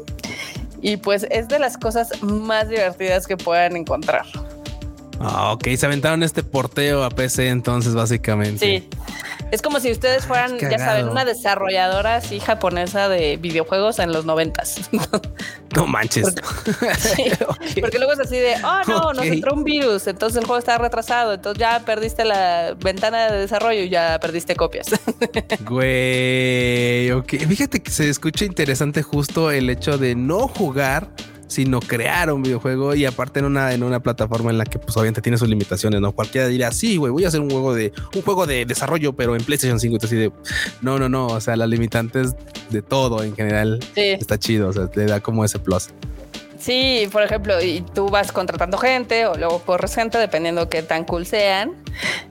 Y 0.84 0.98
pues 0.98 1.26
es 1.32 1.48
de 1.48 1.60
las 1.60 1.78
cosas 1.78 2.22
más 2.22 2.68
divertidas 2.68 3.26
que 3.26 3.38
puedan 3.38 3.78
encontrar. 3.78 4.26
Ah, 5.20 5.52
ok, 5.54 5.68
se 5.76 5.86
aventaron 5.86 6.24
este 6.24 6.44
porteo 6.44 7.04
a 7.04 7.10
PC 7.10 7.50
entonces 7.50 7.94
básicamente. 7.94 8.66
Sí. 8.66 8.90
Es 9.52 9.62
como 9.62 9.80
si 9.80 9.92
ustedes 9.92 10.26
fueran, 10.26 10.58
ya 10.58 10.80
saben, 10.80 11.10
una 11.10 11.26
desarrolladora 11.26 12.16
así 12.16 12.40
japonesa 12.40 13.08
de 13.08 13.38
videojuegos 13.38 14.00
en 14.00 14.12
los 14.12 14.26
noventas. 14.26 14.90
No 15.76 15.86
manches. 15.86 16.34
Porque, 17.80 17.98
luego 18.00 18.14
es 18.14 18.20
así 18.20 18.38
de, 18.38 18.56
oh 18.64 18.82
no, 18.88 19.14
nos 19.14 19.26
entró 19.26 19.54
un 19.54 19.64
virus, 19.64 20.08
entonces 20.08 20.40
el 20.40 20.46
juego 20.46 20.58
está 20.58 20.80
retrasado, 20.80 21.34
entonces 21.34 21.60
ya 21.60 21.82
perdiste 21.86 22.26
la 22.26 22.76
ventana 22.80 23.32
de 23.32 23.38
desarrollo 23.40 23.82
y 23.82 23.90
ya 23.90 24.20
perdiste 24.20 24.56
copias. 24.56 24.88
Güey, 25.66 27.12
ok. 27.12 27.34
Fíjate 27.48 27.82
que 27.82 27.92
se 27.92 28.10
escucha 28.10 28.46
interesante 28.46 29.04
justo 29.04 29.52
el 29.52 29.70
hecho 29.70 29.98
de 29.98 30.16
no 30.16 30.48
jugar 30.48 31.10
sino 31.48 31.80
crear 31.80 32.32
un 32.32 32.42
videojuego 32.42 32.96
y 32.96 33.06
aparte 33.06 33.40
en 33.40 33.46
una, 33.46 33.74
en 33.74 33.84
una 33.84 34.02
plataforma 34.02 34.52
en 34.52 34.58
la 34.58 34.66
que 34.66 34.80
pues 34.80 34.96
obviamente 34.98 35.22
tiene 35.22 35.38
sus 35.38 35.48
limitaciones, 35.48 36.02
¿no? 36.02 36.12
Cualquiera 36.12 36.48
diría, 36.48 36.72
sí, 36.72 36.98
güey, 36.98 37.12
voy 37.12 37.26
a 37.26 37.28
hacer 37.28 37.42
un 37.42 37.50
juego 37.50 37.74
de 37.74 37.92
un 38.16 38.22
juego 38.22 38.46
de 38.48 38.66
desarrollo, 38.66 39.14
pero 39.14 39.36
en 39.36 39.44
PlayStation 39.44 39.80
5, 39.80 39.98
así 40.02 40.16
de, 40.16 40.32
no, 40.82 41.00
no, 41.00 41.10
no, 41.10 41.28
o 41.28 41.42
sea, 41.42 41.56
las 41.56 41.70
limitantes 41.70 42.36
de 42.70 42.82
todo 42.82 43.24
en 43.24 43.36
general 43.36 43.80
está 43.96 44.38
chido, 44.40 44.70
o 44.70 44.74
sea, 44.74 44.90
le 44.96 45.06
da 45.06 45.20
como 45.20 45.46
ese 45.46 45.60
plus. 45.60 45.90
Sí, 46.64 47.10
por 47.12 47.24
ejemplo, 47.24 47.62
y 47.62 47.82
tú 47.94 48.08
vas 48.08 48.32
contratando 48.32 48.78
gente 48.78 49.26
o 49.26 49.36
luego 49.36 49.60
corres 49.60 49.94
gente 49.96 50.18
dependiendo 50.18 50.70
qué 50.70 50.82
tan 50.82 51.04
cool 51.04 51.26
sean. 51.26 51.74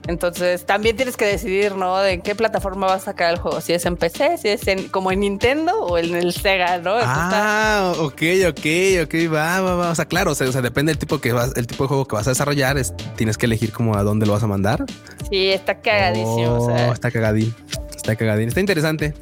Entonces 0.07 0.65
también 0.65 0.95
tienes 0.95 1.17
que 1.17 1.25
decidir, 1.25 1.75
¿no? 1.75 1.99
De 1.99 2.19
qué 2.19 2.33
plataforma 2.33 2.87
vas 2.87 3.03
a 3.03 3.05
sacar 3.05 3.31
el 3.31 3.39
juego. 3.39 3.61
Si 3.61 3.73
es 3.73 3.85
en 3.85 3.95
PC, 3.95 4.39
si 4.39 4.47
es 4.47 4.67
en, 4.67 4.87
como 4.87 5.11
en 5.11 5.19
Nintendo 5.19 5.79
o 5.81 5.99
en 5.99 6.15
el 6.15 6.33
Sega, 6.33 6.79
¿no? 6.79 6.95
ah, 6.99 7.93
ok, 7.99 8.23
ok, 8.49 8.65
ok, 9.03 9.31
va, 9.31 9.61
va, 9.61 9.75
va. 9.75 9.89
O 9.91 9.95
sea, 9.95 10.05
claro, 10.05 10.31
o 10.31 10.35
sea, 10.35 10.47
depende 10.63 10.91
del 10.91 10.97
tipo 10.97 11.21
que 11.21 11.31
vas, 11.31 11.55
el 11.55 11.67
tipo 11.67 11.83
de 11.83 11.89
juego 11.89 12.07
que 12.07 12.15
vas 12.15 12.25
a 12.25 12.31
desarrollar, 12.31 12.79
es, 12.79 12.91
tienes 13.15 13.37
que 13.37 13.45
elegir 13.45 13.71
como 13.71 13.95
a 13.95 14.01
dónde 14.01 14.25
lo 14.25 14.33
vas 14.33 14.41
a 14.41 14.47
mandar. 14.47 14.83
Sí, 15.29 15.49
está 15.49 15.79
cagadísimo. 15.79 16.57
o 16.57 16.65
sea. 16.65 16.89
Oh, 16.89 16.93
está 16.93 17.11
cagadín. 17.11 17.53
Está 17.95 18.15
cagadín. 18.15 18.47
Está 18.47 18.61
interesante. 18.61 19.13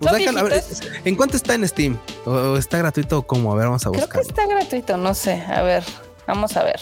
Pues 0.00 0.82
¿En 1.04 1.16
cuánto 1.16 1.36
está 1.36 1.54
en 1.54 1.66
Steam? 1.66 1.98
¿O 2.24 2.56
está 2.56 2.78
gratuito 2.78 3.18
o 3.18 3.22
cómo? 3.22 3.52
A 3.52 3.56
ver, 3.56 3.66
vamos 3.66 3.84
a 3.86 3.88
buscar. 3.88 4.08
Creo 4.08 4.22
que 4.22 4.28
está 4.28 4.46
gratuito, 4.46 4.96
no 4.96 5.14
sé. 5.14 5.42
A 5.48 5.62
ver, 5.62 5.84
vamos 6.26 6.56
a 6.56 6.64
ver. 6.64 6.78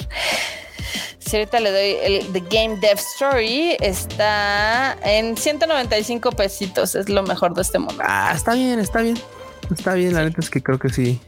Si 1.18 1.36
ahorita 1.36 1.58
le 1.58 1.72
doy 1.72 1.96
el 2.02 2.32
The 2.32 2.40
Game 2.40 2.76
Dev 2.76 2.98
Story, 2.98 3.76
está 3.80 4.96
en 5.02 5.36
195 5.36 6.30
pesitos. 6.32 6.94
Es 6.94 7.08
lo 7.08 7.22
mejor 7.24 7.54
de 7.54 7.62
este 7.62 7.78
mundo. 7.78 8.00
Ah, 8.06 8.32
está 8.34 8.54
bien, 8.54 8.78
está 8.78 9.00
bien. 9.00 9.18
Está 9.74 9.94
bien, 9.94 10.14
la 10.14 10.24
neta 10.24 10.40
es 10.40 10.50
que 10.50 10.62
creo 10.62 10.78
que 10.78 10.88
sí. 10.88 11.20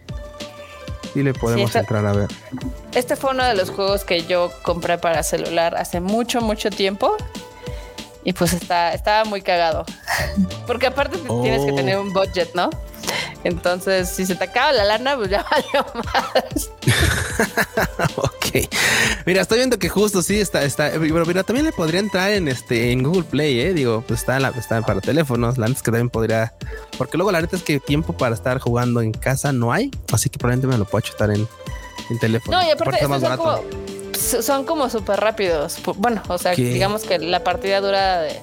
Sí 1.13 1.23
le 1.23 1.35
podemos 1.35 1.75
entrar 1.75 2.07
a 2.07 2.13
ver. 2.13 2.29
Este 2.95 3.17
fue 3.17 3.31
uno 3.31 3.45
de 3.45 3.55
los 3.55 3.71
juegos 3.71 4.05
que 4.05 4.25
yo 4.25 4.53
compré 4.63 4.99
para 4.99 5.23
celular 5.23 5.75
hace 5.75 6.01
mucho, 6.01 6.41
mucho 6.43 6.71
tiempo. 6.71 7.17
Y 8.29 8.35
pues 8.35 8.53
está, 8.53 8.93
estaba 8.93 9.25
muy 9.25 9.41
cagado. 9.41 9.87
Porque 10.67 10.87
aparte 10.87 11.17
tienes 11.17 11.65
que 11.65 11.73
tener 11.73 11.97
un 11.97 12.13
budget, 12.13 12.51
¿no? 12.53 12.69
Entonces, 13.43 14.11
si 14.11 14.27
se 14.27 14.35
te 14.35 14.45
acaba 14.45 14.71
la 14.71 14.85
lana, 14.85 15.17
pues 15.17 15.31
ya 15.31 15.47
valió 15.51 15.87
más. 16.05 16.71
ok. 18.17 18.69
mira, 19.25 19.41
estoy 19.41 19.57
viendo 19.57 19.79
que 19.79 19.89
justo 19.89 20.21
sí 20.21 20.39
está, 20.39 20.63
está, 20.63 20.91
pero 20.91 21.25
mira, 21.25 21.43
también 21.43 21.65
le 21.65 21.73
podría 21.73 22.01
entrar 22.01 22.31
en 22.33 22.49
este, 22.49 22.93
en 22.93 23.03
Google 23.03 23.23
Play, 23.23 23.61
eh. 23.61 23.73
Digo, 23.73 24.05
pues 24.07 24.21
está, 24.21 24.39
la, 24.39 24.51
está 24.51 24.83
para 24.83 25.01
teléfonos. 25.01 25.57
La 25.57 25.67
neta 25.67 25.79
es 25.79 25.83
que 25.83 25.91
también 25.91 26.11
podría, 26.11 26.53
porque 26.99 27.17
luego 27.17 27.33
la 27.33 27.41
neta 27.41 27.57
es 27.57 27.63
que 27.63 27.81
tiempo 27.81 28.13
para 28.13 28.35
estar 28.35 28.59
jugando 28.59 29.01
en 29.01 29.13
casa 29.13 29.53
no 29.53 29.73
hay, 29.73 29.91
así 30.13 30.29
que 30.29 30.37
probablemente 30.37 30.67
me 30.67 30.77
lo 30.77 30.85
puedo 30.85 31.01
chutar 31.01 31.31
en, 31.31 31.49
en 32.11 32.19
teléfono. 32.19 32.59
No, 32.59 32.69
y 32.69 32.73
aparte, 32.73 33.01
son, 33.01 33.37
como, 33.39 33.63
son 34.19 34.65
como 34.65 34.91
súper 34.91 35.21
rápidos. 35.21 35.79
Bueno, 35.97 36.23
o 36.29 36.39
sea, 36.39 36.55
digamos 36.55 37.03
que 37.03 37.19
la 37.19 37.45
partida 37.45 37.81
dura 37.81 38.21
de, 38.21 38.41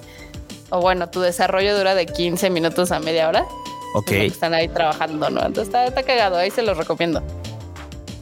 o 0.70 0.82
bueno, 0.82 1.10
tu 1.10 1.22
desarrollo 1.22 1.78
dura 1.78 1.96
de 1.96 2.06
15 2.06 2.50
minutos 2.50 2.92
a 2.92 3.00
media 3.00 3.28
hora. 3.28 3.46
Ok. 3.94 4.12
Están 4.12 4.54
ahí 4.54 4.68
trabajando, 4.68 5.30
¿no? 5.30 5.40
Entonces 5.40 5.68
está, 5.68 5.86
está 5.86 6.04
cagado, 6.04 6.38
ahí 6.38 6.52
se 6.52 6.62
los 6.62 6.78
recomiendo. 6.78 7.22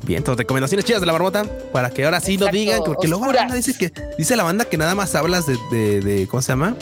Bien, 0.04 0.18
entonces 0.18 0.40
recomendaciones 0.40 0.86
chidas 0.86 1.00
de 1.00 1.08
la 1.08 1.14
barbota 1.14 1.46
para 1.72 1.90
que 1.90 2.04
ahora 2.04 2.20
sí 2.20 2.38
lo 2.38 2.48
digan, 2.48 2.82
porque 2.86 3.08
luego 3.08 3.32
la 3.32 3.42
banda 3.42 3.56
dice 3.56 3.74
que 3.78 3.92
dice 4.18 4.36
la 4.36 4.44
banda 4.44 4.66
que 4.66 4.78
nada 4.78 4.96
más 4.96 5.16
hablas 5.16 5.46
de, 5.48 5.58
de, 5.72 6.02
de 6.02 6.28
¿cómo 6.28 6.42
se 6.42 6.52
llama? 6.52 6.76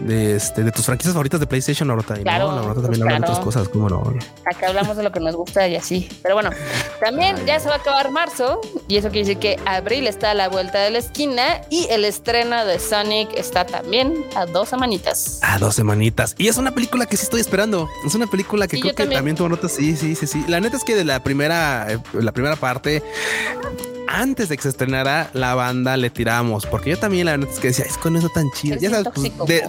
De, 0.00 0.36
este, 0.36 0.62
de 0.62 0.72
tus 0.72 0.86
franquicias 0.86 1.12
favoritas 1.14 1.40
de 1.40 1.46
PlayStation, 1.46 1.88
Norota. 1.88 2.14
Claro, 2.14 2.52
no, 2.52 2.62
Norota 2.62 2.82
también 2.82 3.02
habla 3.02 3.16
de 3.16 3.24
otras 3.24 3.40
cosas, 3.40 3.68
¿cómo 3.68 3.88
no? 3.88 4.02
Acá 4.44 4.68
hablamos 4.68 4.96
de 4.96 5.02
lo 5.02 5.12
que 5.12 5.20
nos 5.20 5.34
gusta 5.36 5.66
y 5.68 5.76
así. 5.76 6.08
Pero 6.22 6.34
bueno, 6.34 6.50
también 7.00 7.36
ya 7.46 7.60
se 7.60 7.68
va 7.68 7.76
a 7.76 7.78
acabar 7.78 8.10
marzo 8.10 8.60
y 8.86 8.96
eso 8.96 9.08
quiere 9.08 9.28
decir 9.28 9.38
que 9.38 9.58
abril 9.66 10.06
está 10.06 10.30
a 10.30 10.34
la 10.34 10.48
vuelta 10.48 10.78
de 10.78 10.90
la 10.90 10.98
esquina 10.98 11.62
y 11.70 11.86
el 11.90 12.04
estreno 12.04 12.64
de 12.64 12.78
Sonic 12.78 13.30
está 13.34 13.66
también 13.66 14.24
a 14.36 14.46
dos 14.46 14.68
semanitas. 14.68 15.40
A 15.42 15.58
dos 15.58 15.74
semanitas. 15.74 16.34
Y 16.38 16.48
es 16.48 16.56
una 16.56 16.72
película 16.72 17.06
que 17.06 17.16
sí 17.16 17.24
estoy 17.24 17.40
esperando. 17.40 17.88
Es 18.06 18.14
una 18.14 18.26
película 18.26 18.66
que 18.66 18.80
creo 18.80 18.94
que 18.94 19.06
también. 19.06 19.36
tuvo 19.36 19.48
notas. 19.48 19.72
Sí, 19.72 19.96
sí, 19.96 20.14
sí, 20.14 20.26
sí. 20.26 20.44
La 20.48 20.60
neta 20.60 20.76
es 20.76 20.84
que 20.84 20.94
de 20.94 21.04
la 21.04 21.22
primera, 21.22 21.86
eh, 21.88 21.98
la 22.14 22.32
primera 22.32 22.56
parte 22.56 23.02
antes 24.08 24.48
de 24.48 24.56
que 24.56 24.62
se 24.62 24.70
estrenara 24.70 25.30
la 25.34 25.54
banda 25.54 25.96
le 25.96 26.10
tiramos, 26.10 26.66
porque 26.66 26.90
yo 26.90 26.98
también 26.98 27.26
la 27.26 27.32
verdad 27.32 27.50
es 27.52 27.60
que 27.60 27.68
decía, 27.68 27.84
es 27.84 27.98
con 27.98 28.16
eso 28.16 28.28
tan 28.28 28.50
chido. 28.52 28.76
Ya 28.78 28.90
sabes, 28.90 29.08
pues, 29.14 29.62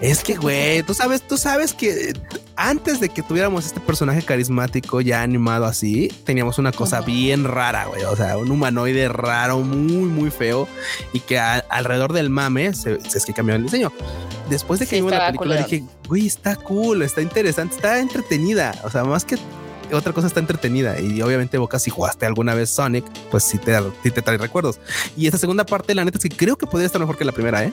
es 0.00 0.24
que 0.24 0.34
güey, 0.36 0.82
tú 0.82 0.94
sabes, 0.94 1.22
tú 1.22 1.36
sabes 1.36 1.74
que 1.74 2.12
antes 2.56 3.00
de 3.00 3.10
que 3.10 3.22
tuviéramos 3.22 3.66
este 3.66 3.80
personaje 3.80 4.22
carismático 4.22 5.00
ya 5.00 5.22
animado 5.22 5.66
así, 5.66 6.08
teníamos 6.24 6.58
una 6.58 6.72
cosa 6.72 7.02
bien 7.02 7.44
rara, 7.44 7.84
güey. 7.86 8.02
O 8.04 8.16
sea, 8.16 8.38
un 8.38 8.50
humanoide 8.50 9.08
raro, 9.08 9.60
muy, 9.60 10.08
muy 10.08 10.30
feo 10.30 10.66
y 11.12 11.20
que 11.20 11.38
alrededor 11.38 12.12
del 12.12 12.30
mame 12.30 12.72
se, 12.74 12.94
es 12.94 13.24
que 13.26 13.34
cambió 13.34 13.54
el 13.54 13.62
diseño. 13.62 13.92
Después 14.48 14.80
de 14.80 14.86
que 14.86 14.96
vimos 14.96 15.12
la 15.12 15.26
película 15.26 15.56
dije, 15.56 15.84
güey, 16.08 16.26
está 16.26 16.56
cool, 16.56 17.02
está 17.02 17.20
interesante, 17.20 17.74
está 17.74 17.98
entretenida. 17.98 18.74
O 18.84 18.90
sea, 18.90 19.04
más 19.04 19.24
que 19.24 19.36
otra 19.92 20.12
cosa 20.12 20.26
está 20.26 20.40
entretenida 20.40 21.00
y 21.00 21.20
obviamente 21.22 21.58
Boca 21.58 21.78
si 21.78 21.90
jugaste 21.90 22.26
alguna 22.26 22.54
vez 22.54 22.70
Sonic, 22.70 23.04
pues 23.30 23.44
sí 23.44 23.58
te, 23.58 23.76
te 24.02 24.22
trae 24.22 24.38
recuerdos. 24.38 24.78
Y 25.16 25.26
esta 25.26 25.38
segunda 25.38 25.64
parte, 25.64 25.94
la 25.94 26.04
neta 26.04 26.18
es 26.18 26.22
que 26.22 26.36
creo 26.36 26.56
que 26.56 26.66
podría 26.66 26.86
estar 26.86 27.00
mejor 27.00 27.16
que 27.16 27.24
la 27.24 27.32
primera, 27.32 27.64
¿eh? 27.64 27.72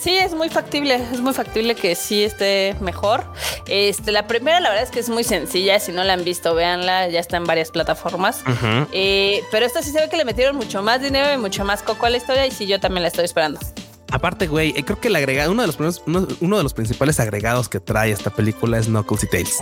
Sí, 0.00 0.16
es 0.16 0.32
muy 0.32 0.48
factible, 0.48 0.94
es 0.94 1.20
muy 1.20 1.34
factible 1.34 1.74
que 1.74 1.94
sí 1.94 2.24
esté 2.24 2.74
mejor. 2.80 3.22
Este, 3.66 4.12
la 4.12 4.26
primera, 4.26 4.58
la 4.58 4.70
verdad 4.70 4.84
es 4.84 4.90
que 4.90 4.98
es 4.98 5.10
muy 5.10 5.24
sencilla. 5.24 5.78
Si 5.78 5.92
no 5.92 6.02
la 6.04 6.14
han 6.14 6.24
visto, 6.24 6.54
véanla, 6.54 7.08
ya 7.08 7.20
está 7.20 7.36
en 7.36 7.44
varias 7.44 7.70
plataformas. 7.70 8.42
Eh, 8.92 9.44
pero 9.50 9.66
esta 9.66 9.82
sí 9.82 9.90
se 9.90 10.00
ve 10.00 10.08
que 10.08 10.16
le 10.16 10.24
metieron 10.24 10.56
mucho 10.56 10.82
más 10.82 11.02
dinero 11.02 11.30
y 11.34 11.36
mucho 11.36 11.66
más 11.66 11.82
coco 11.82 12.06
a 12.06 12.10
la 12.10 12.16
historia, 12.16 12.46
y 12.46 12.50
sí, 12.50 12.66
yo 12.66 12.80
también 12.80 13.02
la 13.02 13.08
estoy 13.08 13.26
esperando. 13.26 13.60
Aparte, 14.10 14.46
güey, 14.46 14.72
eh, 14.74 14.84
creo 14.84 14.98
que 14.98 15.08
el 15.08 15.16
agregado, 15.16 15.52
uno 15.52 15.62
de 15.62 15.68
los 15.68 16.02
uno, 16.06 16.56
de 16.56 16.62
los 16.62 16.72
principales 16.72 17.20
agregados 17.20 17.68
que 17.68 17.78
trae 17.78 18.10
esta 18.10 18.30
película 18.30 18.78
es 18.78 18.86
Knuckles 18.86 19.24
y 19.24 19.26
Tails. 19.28 19.58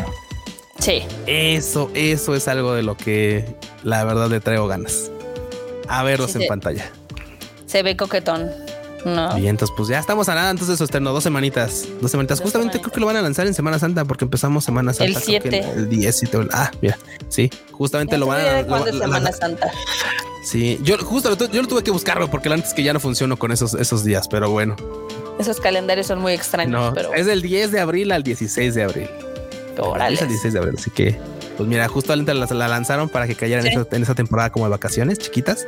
Sí. 0.79 1.03
Eso, 1.27 1.91
eso 1.95 2.35
es 2.35 2.49
algo 2.49 2.75
de 2.75 2.83
lo 2.83 2.97
que 2.97 3.45
la 3.83 4.05
verdad 4.05 4.29
le 4.29 4.41
traigo 4.41 4.67
ganas. 4.69 5.11
A 5.89 6.03
verlos 6.03 6.35
en 6.37 6.47
pantalla. 6.47 6.91
Se 7.67 7.83
ve 7.83 7.97
coquetón. 7.97 8.51
No. 9.05 9.39
Y 9.39 9.47
entonces, 9.47 9.75
pues 9.77 9.89
ya 9.89 9.99
estamos 9.99 10.29
a 10.29 10.35
nada. 10.35 10.51
Entonces, 10.51 10.75
eso 10.75 10.85
estreno 10.85 11.13
dos 11.13 11.23
semanitas. 11.23 11.87
Dos 12.01 12.11
semanitas. 12.11 12.41
justamente 12.41 12.81
creo 12.81 12.93
que 12.93 13.01
lo 13.01 13.07
van 13.07 13.17
a 13.17 13.23
lanzar 13.23 13.47
en 13.47 13.55
Semana 13.55 13.79
Santa 13.79 14.05
porque 14.05 14.25
empezamos 14.25 14.65
Semana 14.65 14.93
Santa. 14.93 15.19
El 15.19 15.25
7. 15.25 15.73
El 15.77 15.89
10 15.89 16.23
y 16.23 16.27
todo. 16.27 16.47
Ah, 16.53 16.71
mira. 16.81 16.99
Sí, 17.29 17.51
justamente 17.73 18.19
lo 18.19 18.27
van 18.27 18.41
a. 18.41 18.63
Lo, 18.63 18.85
Semana 18.87 19.33
Santa. 19.33 19.71
Sí, 20.45 20.79
yo 20.83 20.97
justo 20.99 21.37
yo 21.49 21.63
lo 21.63 21.69
tuve 21.69 21.83
que 21.83 21.91
buscarlo 21.91 22.31
porque 22.31 22.49
antes 22.49 22.73
que 22.73 22.83
ya 22.83 22.93
no 22.93 23.01
funcionó 23.01 23.39
con 23.39 23.53
esos, 23.53 23.75
esos 23.75 24.05
días, 24.05 24.29
pero 24.29 24.51
bueno. 24.51 24.77
Esos 25.39 25.61
calendarios 25.61 26.07
son 26.07 26.21
muy 26.21 26.33
extraños. 26.33 26.93
pero... 26.95 27.15
Es 27.15 27.27
del 27.27 27.43
10 27.43 27.71
de 27.71 27.81
abril 27.81 28.11
al 28.13 28.23
16 28.23 28.75
de 28.75 28.83
abril. 28.83 29.09
Es 30.11 30.23
el 30.23 30.29
16 30.29 30.53
de 30.53 30.59
abril, 30.59 30.75
así 30.79 30.91
que, 30.91 31.19
pues 31.57 31.69
mira, 31.69 31.87
justo 31.89 32.15
la, 32.15 32.25
la 32.25 32.69
lanzaron 32.69 33.09
para 33.09 33.27
que 33.27 33.35
cayera 33.35 33.63
en, 33.63 34.03
esa, 34.03 34.15
temporada 34.15 34.51
como 34.51 34.65
de 34.65 34.71
vacaciones 34.71 35.19
chiquitas. 35.19 35.65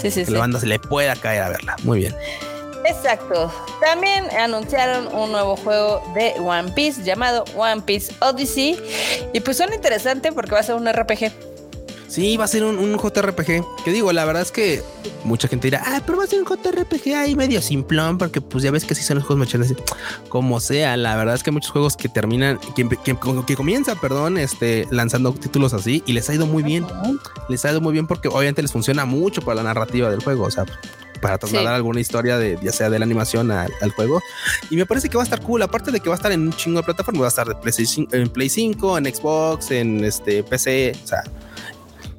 Sí, 0.00 0.10
sí, 0.10 0.24
que 0.24 0.30
la 0.30 0.38
banda 0.38 0.58
se 0.58 0.66
le 0.66 0.78
pueda 0.78 1.14
caer 1.16 1.42
a 1.42 1.48
verla. 1.50 1.76
Muy 1.82 1.98
bien. 1.98 2.14
Exacto. 2.86 3.52
También 3.80 4.24
anunciaron 4.38 5.14
un 5.14 5.32
nuevo 5.32 5.56
juego 5.56 6.02
de 6.14 6.34
One 6.40 6.72
Piece 6.72 7.02
llamado 7.04 7.44
One 7.54 7.82
Piece 7.82 8.14
Odyssey. 8.20 8.80
Y 9.32 9.40
pues 9.40 9.58
son 9.58 9.72
interesante 9.72 10.32
porque 10.32 10.52
va 10.52 10.60
a 10.60 10.62
ser 10.62 10.74
un 10.74 10.90
RPG. 10.90 11.49
Sí, 12.10 12.36
va 12.36 12.44
a 12.44 12.48
ser 12.48 12.64
un, 12.64 12.98
JRPG. 12.98 13.84
Que 13.84 13.92
digo, 13.92 14.12
la 14.12 14.24
verdad 14.24 14.42
es 14.42 14.50
que 14.50 14.82
mucha 15.22 15.46
gente 15.46 15.68
dirá, 15.68 15.80
ah, 15.86 16.02
pero 16.04 16.18
va 16.18 16.24
a 16.24 16.26
ser 16.26 16.42
un 16.42 16.44
JRPG 16.44 17.14
ahí 17.14 17.36
medio 17.36 17.62
simplón, 17.62 18.18
porque 18.18 18.40
pues 18.40 18.64
ya 18.64 18.72
ves 18.72 18.84
que 18.84 18.96
sí 18.96 19.04
son 19.04 19.18
los 19.18 19.26
juegos 19.26 19.46
machones. 19.46 19.72
Como 20.28 20.58
sea, 20.58 20.96
la 20.96 21.14
verdad 21.14 21.36
es 21.36 21.44
que 21.44 21.52
muchos 21.52 21.70
juegos 21.70 21.96
que 21.96 22.08
terminan, 22.08 22.58
que, 22.74 22.88
que, 22.88 23.16
que 23.46 23.56
comienzan, 23.56 23.96
perdón, 24.00 24.38
este, 24.38 24.88
lanzando 24.90 25.32
títulos 25.32 25.72
así 25.72 26.02
y 26.04 26.12
les 26.12 26.28
ha 26.28 26.34
ido 26.34 26.46
muy 26.46 26.64
bien. 26.64 26.84
Les 27.48 27.64
ha 27.64 27.70
ido 27.70 27.80
muy 27.80 27.92
bien 27.92 28.08
porque 28.08 28.26
obviamente 28.26 28.60
les 28.60 28.72
funciona 28.72 29.04
mucho 29.04 29.40
para 29.42 29.62
la 29.62 29.62
narrativa 29.62 30.10
del 30.10 30.20
juego. 30.20 30.46
O 30.46 30.50
sea, 30.50 30.64
para 31.20 31.38
trasladar 31.38 31.74
alguna 31.74 32.00
historia 32.00 32.38
de 32.38 32.58
ya 32.60 32.72
sea 32.72 32.90
de 32.90 32.98
la 32.98 33.04
animación 33.04 33.52
al, 33.52 33.90
juego. 33.94 34.20
Y 34.68 34.76
me 34.76 34.84
parece 34.84 35.08
que 35.08 35.16
va 35.16 35.22
a 35.22 35.24
estar 35.24 35.40
cool. 35.42 35.62
Aparte 35.62 35.92
de 35.92 36.00
que 36.00 36.08
va 36.08 36.16
a 36.16 36.18
estar 36.18 36.32
en 36.32 36.40
un 36.40 36.52
chingo 36.52 36.80
de 36.80 36.84
plataformas, 36.84 37.22
va 37.22 37.26
a 37.26 37.28
estar 37.28 37.56
en 38.12 38.28
Play 38.30 38.48
5, 38.48 38.98
en 38.98 39.14
Xbox, 39.14 39.70
en 39.70 40.04
este 40.04 40.42
PC. 40.42 40.96
O 41.04 41.06
sea, 41.06 41.22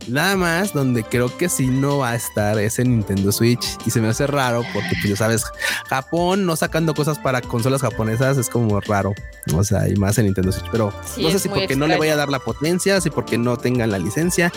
Nada 0.08 0.36
más 0.36 0.74
donde 0.74 1.04
creo 1.04 1.36
que 1.38 1.50
sí 1.50 1.68
no 1.68 2.00
va 2.00 2.12
a 2.12 2.16
estar 2.16 2.58
es 2.60 2.80
en 2.80 2.92
Nintendo 2.92 3.32
Switch. 3.32 3.78
Y 3.86 3.92
se 3.92 4.02
me 4.02 4.10
hace 4.10 4.28
raro 4.28 4.64
porque 4.74 4.90
pues 5.00 5.10
ya 5.10 5.16
sabes, 5.16 5.44
Japón 5.88 6.46
no 6.46 6.56
sacando 6.56 6.94
cosas 6.94 7.20
para 7.20 7.42
consolas 7.42 7.82
japonesas 7.82 8.38
es 8.38 8.50
como 8.50 8.80
raro, 8.82 9.14
o 9.54 9.64
sea, 9.64 9.88
y 9.88 9.96
más 9.96 10.18
en 10.18 10.26
Nintendo 10.26 10.52
Switch, 10.52 10.70
pero 10.72 10.94
no 11.18 11.30
sé 11.30 11.40
si 11.40 11.50
porque 11.50 11.76
no 11.76 11.88
le 11.88 11.98
voy 11.98 12.10
a 12.10 12.16
dar 12.16 12.30
la 12.30 12.40
potencia, 12.40 13.00
si 13.02 13.10
porque 13.10 13.38
no 13.38 13.58
tengan 13.58 13.92
la 13.92 14.00
licencia, 14.00 14.52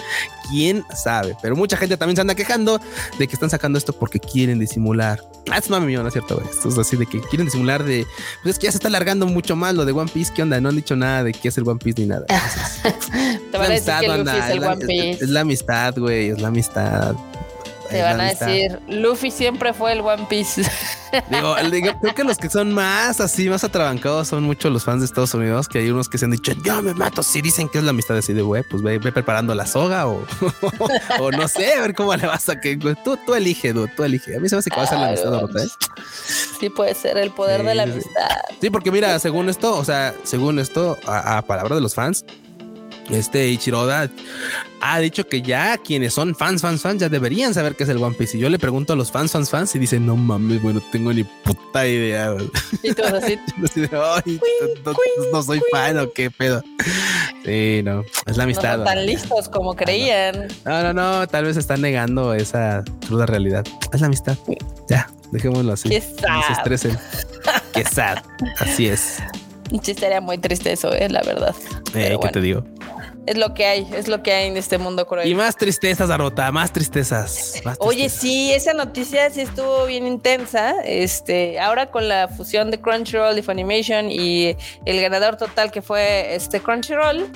quién 0.51 0.85
sabe, 0.95 1.37
pero 1.43 1.57
mucha 1.57 1.77
gente 1.77 1.97
también 1.97 2.17
se 2.17 2.21
anda 2.23 2.35
quejando 2.35 2.81
de 3.19 3.29
que 3.29 3.35
están 3.35 3.51
sacando 3.51 3.79
esto 3.79 3.93
porque 3.93 4.21
quieren 4.21 4.59
disimular. 4.59 5.21
Ah, 5.51 5.59
es 5.59 5.69
mami 5.69 5.95
no 5.95 6.07
es 6.07 6.13
cierto, 6.13 6.43
Esto 6.51 6.69
es 6.71 6.79
así 6.79 6.97
de 6.97 7.07
que 7.07 7.21
quieren 7.21 7.47
disimular 7.47 7.85
de, 7.85 8.07
pues 8.43 8.55
es 8.55 8.59
que 8.59 8.67
ya 8.67 8.73
se 8.73 8.79
está 8.79 8.89
alargando 8.89 9.27
mucho 9.27 9.57
más 9.57 9.75
lo 9.75 9.85
de 9.85 9.93
One 9.93 10.11
Piece, 10.13 10.33
¿qué 10.35 10.43
onda? 10.43 10.61
No 10.61 10.71
han 10.71 10.77
dicho 10.77 10.97
nada 10.97 11.25
de 11.25 11.33
qué 11.33 11.49
es 11.49 11.59
el 11.59 11.69
One 11.69 11.79
Piece 11.83 12.01
ni 12.01 12.09
nada. 12.09 12.27
Te 13.51 13.59
van 13.59 13.71
a 13.71 13.75
decir 13.75 13.93
que 14.01 14.09
Luffy 14.09 14.39
es 14.39 14.51
el 14.51 14.65
One 14.65 14.87
Piece 14.87 15.27
la 15.35 15.41
amistad, 15.41 15.95
güey, 15.99 16.31
es 16.31 16.41
la 16.41 16.49
amistad. 16.49 17.15
Te 17.91 18.03
van 18.03 18.21
a 18.21 18.25
decir, 18.25 18.81
Luffy 18.89 19.31
siempre 19.31 19.73
fue 19.73 19.93
el 19.93 20.01
One 20.01 20.27
Piece. 20.29 20.63
Digo, 21.31 21.55
creo 22.01 22.15
que 22.15 22.25
los 22.25 22.39
que 22.39 22.51
son 22.51 22.73
más 22.73 23.21
así, 23.21 23.49
más 23.49 23.63
atrabancados 23.63 24.27
son 24.27 24.43
muchos 24.43 24.73
los 24.73 24.85
fans 24.85 25.01
de 25.01 25.07
Estados 25.07 25.35
Unidos, 25.35 25.69
que 25.69 25.79
hay 25.79 25.91
unos 25.91 26.09
que 26.09 26.19
se 26.19 26.25
han 26.25 26.33
dicho, 26.33 26.53
yo 26.65 26.83
me 26.83 26.93
mato, 26.95 27.23
si 27.23 27.41
dicen 27.41 27.69
que 27.69 27.79
es 27.79 27.85
la 27.85 27.91
amistad 27.91 28.17
así 28.17 28.33
de, 28.33 28.43
güey, 28.43 28.65
pues 28.65 28.83
ve, 28.83 28.99
preparando 28.99 29.55
la 29.55 29.67
soga 29.67 30.09
o, 30.09 30.25
o 31.21 31.31
no 31.31 31.47
sé, 31.47 31.75
a 31.75 31.83
ver 31.83 31.95
cómo 31.95 32.17
le 32.17 32.27
vas 32.27 32.49
a 32.49 32.59
que 32.61 32.77
tú, 32.77 33.17
tú 33.25 33.35
elige, 33.35 33.73
tú 33.75 34.03
elige. 34.03 34.37
A 34.37 34.41
mí 34.41 34.49
se 34.49 34.57
me 34.57 34.61
hace 34.61 34.71
que 34.71 34.77
va 34.77 34.83
a 34.83 34.87
ser 34.87 34.99
la 34.99 35.39
amistad. 35.39 35.67
Sí, 36.59 36.71
puede 36.71 36.95
ser 36.95 37.19
el 37.19 37.31
poder 37.31 37.63
de 37.63 37.75
la 37.75 37.85
amistad. 37.85 38.41
Sí, 38.61 38.71
porque 38.71 38.91
mira, 38.91 39.19
según 39.19 39.49
esto, 39.49 39.77
o 39.77 39.85
sea, 39.85 40.15
según 40.25 40.59
esto, 40.59 40.99
a, 41.07 41.39
a 41.39 41.43
palabra 41.43 41.77
de 41.77 41.81
los 41.81 41.95
fans, 41.95 42.25
este 43.11 43.49
Ichiroda 43.49 44.11
ha 44.81 44.99
dicho 44.99 45.27
que 45.27 45.43
ya 45.43 45.79
quienes 45.79 46.13
son 46.13 46.35
fans, 46.35 46.63
fans, 46.63 46.83
fans 46.83 47.01
ya 47.01 47.09
deberían 47.09 47.55
saber 47.55 47.75
qué 47.75 47.85
es 47.85 47.89
el 47.89 48.03
One 48.03 48.15
Piece. 48.17 48.37
Y 48.37 48.41
yo 48.41 48.49
le 48.49 48.59
pregunto 48.59 48.93
a 48.93 48.97
los 48.97 49.11
fans, 49.11 49.33
fans, 49.33 49.51
fans 49.51 49.75
y 49.75 49.79
dicen, 49.79 50.07
no 50.07 50.17
mames, 50.17 50.63
bueno, 50.63 50.83
tengo 50.93 51.13
ni 51.13 51.25
puta 51.25 51.87
idea. 51.87 52.35
Y 52.83 52.93
todos 52.93 53.15
así. 53.15 53.39
no, 55.33 55.43
soy 55.43 55.61
fan 55.71 55.99
o 55.99 56.13
qué 56.13 56.31
pedo. 56.31 56.63
Sí, 57.45 57.83
no, 57.85 58.05
es 58.27 58.37
la 58.37 58.45
amistad. 58.45 58.79
No 58.79 58.85
tan 58.85 59.07
listos 59.07 59.49
como 59.49 59.75
creían. 59.75 60.49
No, 60.65 60.83
no, 60.83 60.93
no, 60.93 61.27
tal 61.27 61.45
vez 61.45 61.57
están 61.57 61.81
negando 61.81 62.35
esa 62.35 62.85
cruda 63.07 63.27
realidad. 63.27 63.65
Es 63.93 64.01
la 64.01 64.07
amistad. 64.07 64.37
Ya, 64.89 65.09
dejémoslo 65.31 65.73
así. 65.73 65.89
Qué 65.89 66.01
sad. 66.01 66.29
No 66.29 66.43
se 66.43 66.53
estresen. 66.53 66.99
Qué 67.73 67.85
sad. 67.85 68.19
Así 68.59 68.89
es. 68.89 69.19
Sí, 69.83 69.95
sería 69.95 70.21
muy 70.21 70.39
triste 70.39 70.73
eso, 70.73 70.93
eh, 70.93 71.09
la 71.09 71.23
verdad. 71.23 71.55
Eh, 71.95 72.17
¿Qué 72.21 72.29
te 72.29 72.41
digo? 72.41 72.65
es 73.27 73.39
lo 73.39 73.55
que 73.55 73.67
hay, 73.67 73.89
es 73.95 74.09
lo 74.09 74.23
que 74.23 74.33
hay 74.33 74.49
en 74.49 74.57
este 74.57 74.79
mundo 74.79 75.07
cruel. 75.07 75.29
Y 75.29 75.35
más 75.35 75.57
tristezas, 75.57 76.11
Arota, 76.11 76.51
más 76.53 76.73
tristezas. 76.73 77.63
Oye, 77.79 78.09
sí, 78.09 78.53
esa 78.53 78.75
noticia 78.75 79.31
sí 79.31 79.43
estuvo 79.43 79.87
bien 79.87 80.07
intensa. 80.07 80.75
Este, 80.85 81.59
ahora 81.59 81.91
con 81.91 82.09
la 82.09 82.29
fusión 82.29 82.71
de 82.71 82.81
Crunchyroll 82.81 83.39
y 83.39 83.43
Funimation 83.43 84.11
y 84.11 84.57
el 84.85 85.01
ganador 85.01 85.37
total 85.37 85.71
que 85.71 85.83
fue 85.83 86.35
este 86.35 86.61
Crunchyroll, 86.61 87.31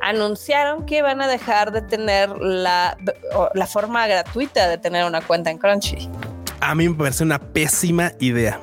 anunciaron 0.00 0.86
que 0.86 1.02
van 1.02 1.20
a 1.20 1.28
dejar 1.28 1.72
de 1.72 1.82
tener 1.82 2.30
la, 2.38 2.96
la 3.54 3.66
forma 3.66 4.06
gratuita 4.06 4.68
de 4.68 4.78
tener 4.78 5.04
una 5.04 5.20
cuenta 5.22 5.50
en 5.50 5.58
Crunchy. 5.58 6.08
A 6.60 6.74
mí 6.74 6.88
me 6.88 6.94
parece 6.94 7.24
una 7.24 7.40
pésima 7.40 8.12
idea. 8.20 8.60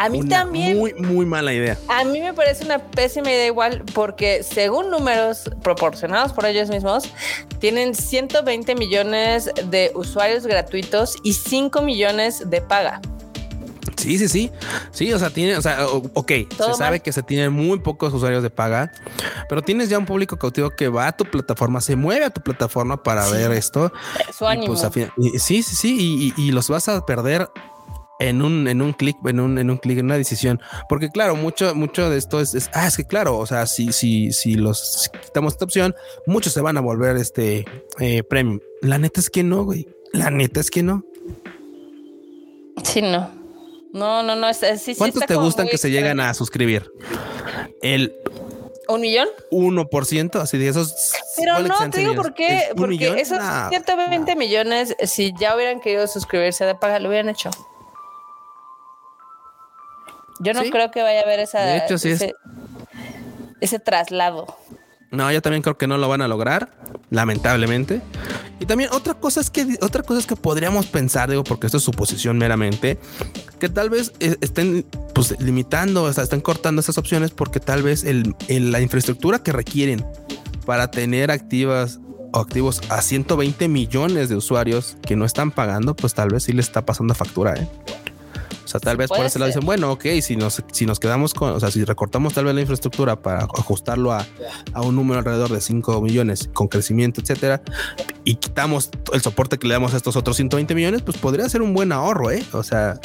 A 0.00 0.08
mí 0.08 0.26
también. 0.26 0.78
Muy, 0.78 0.94
muy 0.94 1.26
mala 1.26 1.52
idea. 1.52 1.76
A 1.88 2.04
mí 2.04 2.22
me 2.22 2.32
parece 2.32 2.64
una 2.64 2.78
pésima 2.78 3.28
idea 3.28 3.46
igual 3.46 3.82
porque 3.92 4.42
según 4.42 4.88
números 4.88 5.50
proporcionados 5.62 6.32
por 6.32 6.46
ellos 6.46 6.70
mismos, 6.70 7.12
tienen 7.58 7.94
120 7.94 8.76
millones 8.76 9.50
de 9.66 9.92
usuarios 9.94 10.46
gratuitos 10.46 11.16
y 11.22 11.34
5 11.34 11.82
millones 11.82 12.48
de 12.48 12.62
paga. 12.62 13.02
Sí, 13.98 14.16
sí, 14.16 14.28
sí. 14.28 14.50
Sí, 14.90 15.12
o 15.12 15.18
sea, 15.18 15.28
tiene, 15.28 15.58
o 15.58 15.60
sea, 15.60 15.86
ok, 15.86 16.32
se 16.48 16.74
sabe 16.78 17.00
que 17.00 17.12
se 17.12 17.22
tienen 17.22 17.52
muy 17.52 17.80
pocos 17.80 18.14
usuarios 18.14 18.42
de 18.42 18.48
paga, 18.48 18.90
pero 19.50 19.60
tienes 19.60 19.90
ya 19.90 19.98
un 19.98 20.06
público 20.06 20.38
cautivo 20.38 20.70
que 20.70 20.88
va 20.88 21.08
a 21.08 21.12
tu 21.12 21.26
plataforma, 21.26 21.82
se 21.82 21.94
mueve 21.94 22.24
a 22.24 22.30
tu 22.30 22.40
plataforma 22.40 23.02
para 23.02 23.28
ver 23.28 23.52
esto. 23.52 23.92
Su 24.32 24.46
ánimo. 24.46 24.74
sí, 24.76 25.62
sí, 25.62 25.62
sí, 25.62 26.32
y, 26.38 26.42
y, 26.42 26.52
los 26.52 26.70
vas 26.70 26.88
a 26.88 27.04
perder 27.04 27.50
en 28.20 28.42
un, 28.42 28.68
en 28.68 28.82
un 28.82 28.92
clic, 28.92 29.16
en 29.24 29.40
un, 29.40 29.58
en 29.58 29.70
un 29.70 29.78
clic, 29.78 29.98
en 29.98 30.04
una 30.04 30.16
decisión. 30.16 30.60
Porque 30.88 31.08
claro, 31.08 31.34
mucho, 31.34 31.74
mucho 31.74 32.08
de 32.08 32.18
esto 32.18 32.40
es, 32.40 32.70
ah, 32.74 32.86
es 32.86 32.96
que 32.96 33.04
claro, 33.04 33.38
o 33.38 33.46
sea, 33.46 33.66
si, 33.66 33.92
si, 33.92 34.32
si 34.32 34.54
los 34.54 35.10
quitamos 35.22 35.54
esta 35.54 35.64
opción, 35.64 35.94
muchos 36.26 36.52
se 36.52 36.60
van 36.60 36.76
a 36.76 36.80
volver 36.80 37.16
este 37.16 37.64
eh, 37.98 38.22
premium. 38.22 38.60
La 38.82 38.98
neta 38.98 39.20
es 39.20 39.30
que 39.30 39.42
no, 39.42 39.64
güey. 39.64 39.88
La 40.12 40.30
neta 40.30 40.60
es 40.60 40.70
que 40.70 40.82
no. 40.82 41.04
Sí, 42.84 43.02
no. 43.02 43.30
No, 43.92 44.22
no, 44.22 44.36
no. 44.36 44.48
Es, 44.48 44.60
sí, 44.80 44.94
¿Cuántos 44.94 45.24
te 45.26 45.34
gustan 45.34 45.66
que 45.66 45.78
se 45.78 45.90
llegan 45.90 46.20
a 46.20 46.34
suscribir? 46.34 46.92
El 47.82 48.14
¿Un 48.88 49.00
millón? 49.00 49.28
1%, 49.52 50.40
así 50.40 50.58
de 50.58 50.68
esos. 50.68 51.12
Pero 51.36 51.60
no, 51.60 51.90
te 51.90 52.00
digo 52.00 52.14
por 52.14 52.34
qué. 52.34 52.70
Porque 52.76 53.14
esos 53.18 53.38
120 53.70 54.34
millones, 54.36 54.96
si 55.04 55.32
ya 55.38 55.54
hubieran 55.54 55.80
querido 55.80 56.06
suscribirse 56.06 56.64
de 56.64 56.74
paga, 56.74 56.98
lo 56.98 57.08
hubieran 57.08 57.28
hecho. 57.28 57.50
Yo 60.40 60.52
no 60.54 60.62
creo 60.62 60.90
que 60.90 61.02
vaya 61.02 61.20
a 61.20 61.22
haber 61.22 61.40
esa, 61.40 61.76
ese, 61.86 62.34
ese 63.60 63.78
traslado. 63.78 64.56
No, 65.10 65.30
yo 65.32 65.42
también 65.42 65.62
creo 65.62 65.76
que 65.76 65.88
no 65.88 65.98
lo 65.98 66.08
van 66.08 66.22
a 66.22 66.28
lograr, 66.28 66.70
lamentablemente. 67.10 68.00
Y 68.60 68.66
también 68.66 68.90
otra 68.92 69.14
cosa 69.14 69.40
es 69.40 69.50
que 69.50 69.76
otra 69.80 70.02
cosa 70.02 70.20
es 70.20 70.26
que 70.26 70.36
podríamos 70.36 70.86
pensar, 70.86 71.28
digo, 71.28 71.42
porque 71.42 71.66
esto 71.66 71.78
es 71.78 71.82
suposición 71.82 72.38
meramente, 72.38 72.98
que 73.58 73.68
tal 73.68 73.90
vez 73.90 74.12
eh, 74.20 74.36
estén 74.40 74.86
pues 75.12 75.38
limitando, 75.40 76.04
o 76.04 76.12
sea, 76.12 76.22
estén 76.22 76.40
cortando 76.40 76.80
esas 76.80 76.96
opciones 76.96 77.32
porque 77.32 77.58
tal 77.58 77.82
vez 77.82 78.04
el, 78.04 78.36
la 78.48 78.80
infraestructura 78.80 79.42
que 79.42 79.52
requieren 79.52 80.04
para 80.64 80.90
tener 80.92 81.32
activas 81.32 81.98
o 82.32 82.38
activos 82.38 82.80
a 82.90 83.02
120 83.02 83.66
millones 83.66 84.28
de 84.28 84.36
usuarios 84.36 84.96
que 85.02 85.16
no 85.16 85.24
están 85.24 85.50
pagando, 85.50 85.96
pues 85.96 86.14
tal 86.14 86.28
vez 86.28 86.44
sí 86.44 86.52
le 86.52 86.60
está 86.60 86.86
pasando 86.86 87.14
factura, 87.14 87.54
¿eh? 87.54 87.68
O 88.70 88.78
sea, 88.78 88.78
tal 88.78 88.96
vez 88.96 89.08
por 89.08 89.26
ese 89.26 89.40
lado 89.40 89.48
dicen, 89.48 89.66
bueno, 89.66 89.90
ok, 89.90 90.06
si 90.22 90.36
nos, 90.36 90.62
si 90.70 90.86
nos 90.86 91.00
quedamos 91.00 91.34
con, 91.34 91.50
o 91.50 91.58
sea, 91.58 91.72
si 91.72 91.82
recortamos 91.82 92.34
tal 92.34 92.44
vez 92.44 92.54
la 92.54 92.60
infraestructura 92.60 93.20
para 93.20 93.40
ajustarlo 93.40 94.12
a, 94.12 94.24
a 94.72 94.82
un 94.82 94.94
número 94.94 95.18
alrededor 95.18 95.50
de 95.50 95.60
5 95.60 96.00
millones 96.00 96.48
con 96.52 96.68
crecimiento, 96.68 97.20
etcétera, 97.20 97.62
y 98.22 98.36
quitamos 98.36 98.90
el 99.12 99.22
soporte 99.22 99.58
que 99.58 99.66
le 99.66 99.74
damos 99.74 99.92
a 99.92 99.96
estos 99.96 100.14
otros 100.14 100.36
120 100.36 100.72
millones, 100.76 101.02
pues 101.02 101.16
podría 101.16 101.48
ser 101.48 101.62
un 101.62 101.74
buen 101.74 101.90
ahorro, 101.90 102.30
¿eh? 102.30 102.44
O 102.52 102.62
sea, 102.62 103.00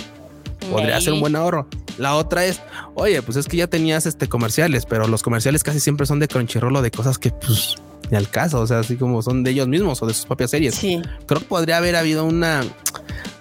podría 0.69 1.01
ser 1.01 1.13
un 1.13 1.21
buen 1.21 1.35
ahorro. 1.35 1.67
La 1.97 2.13
otra 2.13 2.45
es, 2.45 2.61
oye, 2.93 3.23
pues 3.23 3.35
es 3.35 3.47
que 3.47 3.57
ya 3.57 3.65
tenías 3.65 4.05
este 4.05 4.29
comerciales, 4.29 4.85
pero 4.85 5.07
los 5.07 5.23
comerciales 5.23 5.63
casi 5.63 5.79
siempre 5.79 6.05
son 6.05 6.19
de 6.19 6.27
Crunchyroll 6.27 6.75
o 6.75 6.83
de 6.83 6.91
cosas 6.91 7.17
que 7.17 7.31
pues 7.31 7.77
ni 8.11 8.17
al 8.17 8.29
caso, 8.29 8.59
o 8.59 8.67
sea, 8.67 8.79
así 8.79 8.97
como 8.97 9.23
son 9.23 9.43
de 9.43 9.49
ellos 9.49 9.67
mismos 9.67 10.03
o 10.03 10.05
de 10.05 10.13
sus 10.13 10.27
propias 10.27 10.51
series. 10.51 10.75
Sí. 10.75 11.01
Creo 11.25 11.39
que 11.39 11.47
podría 11.47 11.77
haber 11.77 11.95
habido 11.95 12.23
una 12.23 12.61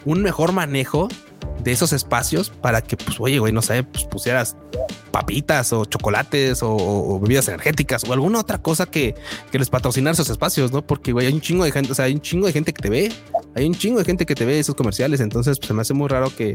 un 0.06 0.22
mejor 0.22 0.52
manejo 0.52 1.08
de 1.64 1.72
esos 1.72 1.92
espacios 1.92 2.50
para 2.50 2.82
que, 2.82 2.96
pues, 2.96 3.18
oye, 3.18 3.38
güey, 3.38 3.52
no 3.52 3.62
sé, 3.62 3.82
pues 3.82 4.04
pusieras 4.04 4.56
papitas 5.10 5.72
o 5.72 5.84
chocolates 5.84 6.60
o, 6.62 7.18
bebidas 7.20 7.48
energéticas 7.48 8.04
o 8.04 8.12
alguna 8.12 8.40
otra 8.40 8.58
cosa 8.58 8.86
que, 8.86 9.14
que 9.50 9.58
les 9.58 9.70
patrocinar 9.70 10.12
esos 10.12 10.28
espacios, 10.28 10.72
¿no? 10.72 10.82
Porque, 10.82 11.12
güey, 11.12 11.26
hay 11.26 11.32
un 11.32 11.40
chingo 11.40 11.64
de 11.64 11.72
gente, 11.72 11.92
o 11.92 11.94
sea, 11.94 12.04
hay 12.04 12.12
un 12.12 12.20
chingo 12.20 12.46
de 12.46 12.52
gente 12.52 12.72
que 12.72 12.82
te 12.82 12.90
ve, 12.90 13.12
hay 13.54 13.64
un 13.64 13.74
chingo 13.74 13.98
de 13.98 14.04
gente 14.04 14.26
que 14.26 14.34
te 14.34 14.44
ve 14.44 14.58
esos 14.58 14.74
comerciales, 14.74 15.20
entonces 15.20 15.58
pues, 15.58 15.68
se 15.68 15.74
me 15.74 15.82
hace 15.82 15.94
muy 15.94 16.08
raro 16.08 16.34
que 16.34 16.54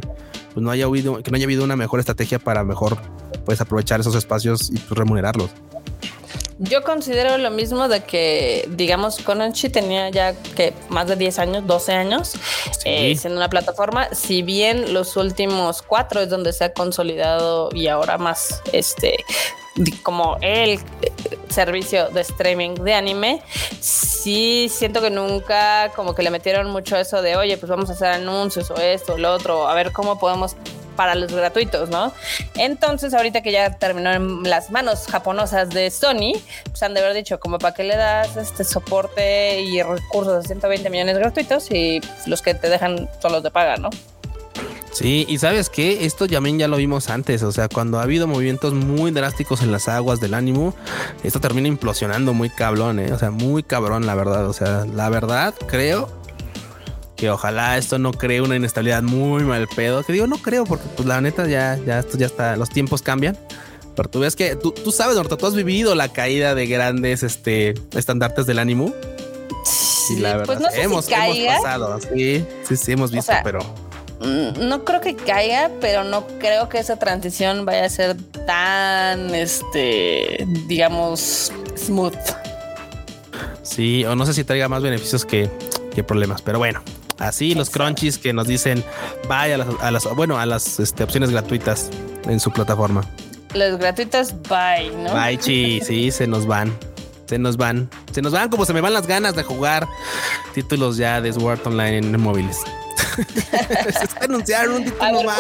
pues, 0.54 0.64
no 0.64 0.70
haya 0.70 0.86
habido, 0.86 1.24
que 1.24 1.32
no 1.32 1.38
haya 1.38 1.46
habido 1.46 1.64
una 1.64 1.76
mejor 1.76 2.00
estrategia 2.00 2.38
para 2.38 2.64
mejor, 2.64 2.98
pues, 3.46 3.60
aprovechar 3.62 4.00
esos 4.00 4.16
espacios 4.16 4.70
y 4.70 4.78
pues, 4.78 4.92
remunerarlos. 4.92 5.50
Yo 6.62 6.84
considero 6.84 7.38
lo 7.38 7.52
mismo 7.52 7.88
de 7.88 8.04
que, 8.04 8.68
digamos, 8.72 9.20
Cononchi 9.20 9.70
tenía 9.70 10.10
ya 10.10 10.34
que 10.34 10.74
más 10.90 11.08
de 11.08 11.16
10 11.16 11.40
años, 11.40 11.66
12 11.66 11.94
años 11.94 12.34
eh, 12.84 13.16
siendo 13.16 13.40
una 13.40 13.50
plataforma. 13.50 14.14
Si 14.14 14.42
bien 14.42 14.94
los 14.94 15.16
últimos 15.16 15.82
cuatro 15.82 16.20
es 16.20 16.30
donde 16.30 16.52
se 16.52 16.66
ha 16.66 16.74
consolidado 16.74 17.70
y 17.74 17.88
ahora 17.88 18.18
más 18.18 18.62
este 18.74 19.24
como 20.04 20.38
el 20.42 20.72
eh, 20.72 20.80
servicio 21.48 22.10
de 22.10 22.22
streaming 22.22 22.76
de 22.76 22.94
anime, 22.94 23.42
sí 23.80 24.68
siento 24.70 25.02
que 25.02 25.10
nunca 25.10 25.94
como 25.96 26.14
que 26.14 26.24
le 26.24 26.30
metieron 26.30 26.70
mucho 26.70 26.98
eso 26.98 27.22
de, 27.22 27.38
oye, 27.38 27.56
pues 27.58 27.70
vamos 27.70 27.90
a 27.90 27.94
hacer 27.94 28.10
anuncios 28.10 28.70
o 28.72 28.76
esto 28.76 29.14
o 29.14 29.18
lo 29.18 29.34
otro, 29.34 29.66
a 29.70 29.74
ver 29.76 29.94
cómo 29.94 30.20
podemos 30.20 30.58
para 31.00 31.16
los 31.16 31.32
gratuitos, 31.32 31.90
¿no? 31.90 32.12
Entonces, 32.56 33.14
ahorita 33.14 33.42
que 33.42 33.54
ya 33.54 33.78
terminó 33.78 34.12
en 34.12 34.44
las 34.44 34.70
manos 34.70 35.08
japonesas 35.10 35.70
de 35.70 35.90
Sony, 35.92 36.34
pues 36.66 36.84
han 36.84 36.94
de 36.94 37.00
haber 37.00 37.14
dicho, 37.14 37.40
como 37.40 37.58
para 37.58 37.74
qué 37.74 37.86
le 37.86 37.96
das 37.96 38.36
este 38.36 38.66
soporte 38.66 39.62
y 39.62 39.82
recursos 39.82 40.44
de 40.44 40.48
120 40.50 40.90
millones 40.90 41.18
gratuitos 41.18 41.72
y 41.72 42.02
los 42.26 42.42
que 42.42 42.54
te 42.54 42.68
dejan 42.68 43.10
son 43.22 43.32
los 43.32 43.44
de 43.44 43.50
paga, 43.50 43.78
¿no? 43.78 43.90
Sí, 44.92 45.26
y 45.30 45.38
sabes 45.38 45.70
que 45.70 46.04
esto 46.04 46.28
también 46.28 46.60
ya 46.60 46.68
lo 46.68 46.76
vimos 46.76 47.10
antes, 47.10 47.44
o 47.44 47.54
sea, 47.54 47.70
cuando 47.70 48.00
ha 48.00 48.04
habido 48.04 48.28
movimientos 48.28 48.74
muy 48.74 49.12
drásticos 49.12 49.62
en 49.62 49.72
las 49.72 49.88
aguas 49.88 50.20
del 50.20 50.34
ánimo, 50.34 50.74
esto 51.24 51.40
termina 51.40 51.70
implosionando 51.70 52.34
muy 52.34 52.50
cabrón, 52.50 53.00
¿eh? 53.00 53.14
o 53.14 53.18
sea, 53.18 53.32
muy 53.32 53.64
cabrón, 53.64 54.06
la 54.06 54.16
verdad, 54.16 54.50
o 54.50 54.54
sea, 54.54 54.86
la 54.86 55.08
verdad 55.08 55.54
creo 55.68 56.19
que 57.20 57.30
ojalá 57.30 57.78
esto 57.78 58.00
no 58.00 58.14
cree 58.14 58.40
una 58.42 58.56
inestabilidad 58.56 59.04
muy 59.04 59.44
mal 59.44 59.68
pedo. 59.76 60.04
Que 60.04 60.14
digo, 60.14 60.26
no 60.26 60.38
creo, 60.38 60.64
porque 60.64 60.86
pues 60.96 61.08
la 61.08 61.20
neta 61.20 61.48
ya, 61.48 61.78
ya 61.86 62.00
esto 62.00 62.18
ya 62.18 62.28
está, 62.28 62.56
los 62.56 62.70
tiempos 62.70 63.02
cambian. 63.02 63.38
Pero 63.96 64.10
tú 64.10 64.20
ves 64.22 64.38
que 64.38 64.56
tú, 64.56 64.72
tú 64.72 64.92
sabes, 64.92 65.18
Norta, 65.18 65.36
tú 65.36 65.46
has 65.46 65.54
vivido 65.54 65.96
la 65.96 66.08
caída 66.08 66.56
de 66.56 66.66
grandes 66.68 67.24
este, 67.24 67.74
estandartes 67.94 68.46
del 68.46 68.60
ánimo. 68.60 68.94
Sí, 69.66 70.18
la 70.20 70.38
verdad, 70.38 70.46
pues 70.46 70.60
no 70.62 70.72
sé 70.72 70.82
hemos, 70.82 71.06
si 71.06 71.12
caiga. 71.12 71.58
pasado. 71.58 72.00
Sí, 72.00 72.46
sí, 72.68 72.78
sí, 72.78 72.92
hemos 72.94 73.12
visto, 73.12 73.34
pero. 73.44 73.60
Mm, 74.22 74.70
no 74.70 74.86
creo 74.86 75.02
que 75.02 75.16
caiga, 75.16 75.70
pero 75.82 76.06
no 76.06 76.26
creo 76.40 76.70
que 76.70 76.80
esa 76.80 76.98
transición 76.98 77.66
vaya 77.66 77.86
a 77.86 77.90
ser 77.90 78.16
tan, 78.46 79.36
este, 79.36 80.48
digamos, 80.68 81.52
smooth. 81.78 82.16
Sí, 83.62 84.06
o 84.06 84.16
no 84.16 84.26
sé 84.26 84.34
si 84.34 84.46
traiga 84.46 84.70
más 84.70 84.82
beneficios 84.82 85.26
que, 85.26 85.50
que 85.94 86.04
problemas, 86.04 86.42
pero 86.42 86.58
bueno, 86.58 86.82
Así 87.20 87.54
los 87.54 87.70
crunchies 87.70 88.18
que 88.18 88.34
nos 88.34 88.48
dicen 88.48 88.84
vaya 89.28 89.66
a 89.82 89.92
las, 89.92 90.06
bueno, 90.16 90.38
a 90.38 90.46
las 90.46 90.80
este, 90.80 91.04
opciones 91.04 91.30
gratuitas 91.30 91.90
en 92.24 92.40
su 92.40 92.52
plataforma. 92.52 93.04
Las 93.54 93.78
gratuitas, 93.78 94.34
bye, 94.44 94.92
¿no? 95.04 95.14
Bye, 95.14 95.38
chi, 95.38 95.82
sí, 95.86 96.12
se 96.12 96.28
nos 96.28 96.46
van. 96.46 96.74
Se 97.26 97.38
nos 97.38 97.58
van. 97.58 97.90
Se 98.12 98.22
nos 98.22 98.32
van 98.32 98.50
como 98.50 98.66
se 98.66 98.74
me 98.74 98.82
van 98.82 98.94
las 98.94 99.06
ganas 99.06 99.36
de 99.36 99.44
jugar 99.44 99.88
títulos 100.54 100.98
ya 100.98 101.22
de 101.22 101.32
Sword 101.34 101.60
Online 101.66 101.98
en 101.98 102.20
móviles. 102.20 102.58
anunciaron 104.22 104.76
un 104.76 104.84
título 104.86 105.24
más, 105.24 105.40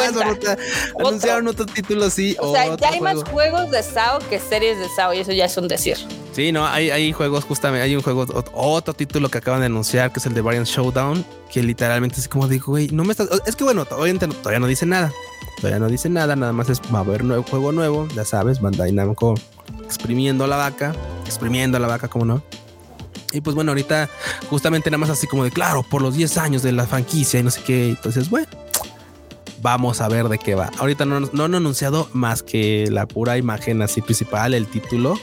anunciaron 0.99 1.47
otro 1.47 1.65
título, 1.65 2.09
sí. 2.09 2.35
O 2.39 2.53
sea, 2.53 2.75
ya 2.75 2.89
hay 2.89 3.01
más 3.01 3.23
juegos 3.23 3.71
de 3.71 3.83
SAO 3.83 4.19
que 4.29 4.39
series 4.39 4.77
de 4.79 4.87
SAO 4.95 5.13
y 5.13 5.19
eso 5.19 5.31
ya 5.31 5.45
es 5.45 5.57
un 5.57 5.67
decir. 5.67 5.97
Sí, 6.31 6.51
no, 6.51 6.65
hay, 6.65 6.91
hay 6.91 7.11
juegos, 7.11 7.43
justamente, 7.43 7.83
hay 7.83 7.95
un 7.95 8.03
juego, 8.03 8.25
otro 8.53 8.93
título 8.93 9.29
que 9.29 9.39
acaban 9.39 9.61
de 9.61 9.65
anunciar, 9.65 10.11
que 10.11 10.19
es 10.19 10.25
el 10.25 10.33
de 10.33 10.41
Variant 10.41 10.67
Showdown, 10.67 11.25
que 11.51 11.63
literalmente 11.63 12.19
es 12.19 12.27
como 12.27 12.47
digo, 12.47 12.67
güey, 12.67 12.87
no 12.89 13.03
me 13.03 13.11
estás. 13.11 13.29
Es 13.45 13.55
que 13.55 13.63
bueno, 13.63 13.85
todavía 13.85 14.59
no 14.59 14.67
dice 14.67 14.85
nada. 14.85 15.11
Todavía 15.57 15.79
no 15.79 15.89
dice 15.89 16.07
nada, 16.07 16.35
nada 16.35 16.53
más 16.53 16.69
es 16.69 16.79
va 16.93 16.99
a 16.99 17.01
haber 17.01 17.23
nuevo 17.23 17.43
juego 17.43 17.71
nuevo, 17.71 18.07
ya 18.15 18.23
sabes, 18.23 18.61
Bandai 18.61 18.91
Namco 18.91 19.35
exprimiendo 19.83 20.47
la 20.47 20.55
vaca, 20.55 20.95
exprimiendo 21.25 21.79
la 21.79 21.87
vaca, 21.87 22.07
como 22.07 22.25
no. 22.25 22.43
Y 23.33 23.41
pues 23.41 23.55
bueno, 23.55 23.71
ahorita 23.71 24.09
justamente 24.49 24.89
nada 24.89 24.99
más 24.99 25.09
así 25.09 25.27
como 25.27 25.43
de 25.43 25.51
claro, 25.51 25.83
por 25.83 26.01
los 26.01 26.15
10 26.15 26.37
años 26.37 26.63
de 26.63 26.71
la 26.71 26.85
franquicia 26.87 27.39
y 27.39 27.43
no 27.43 27.51
sé 27.51 27.61
qué. 27.63 27.89
Entonces, 27.89 28.29
bueno, 28.29 28.47
vamos 29.61 29.99
a 29.99 30.07
ver 30.07 30.29
de 30.29 30.37
qué 30.37 30.55
va. 30.55 30.71
Ahorita 30.77 31.05
no, 31.05 31.19
no 31.19 31.43
han 31.43 31.55
anunciado 31.55 32.07
más 32.13 32.41
que 32.41 32.87
la 32.89 33.05
pura 33.07 33.37
imagen 33.37 33.81
así 33.81 34.01
principal, 34.01 34.53
el 34.53 34.67
título 34.67 35.19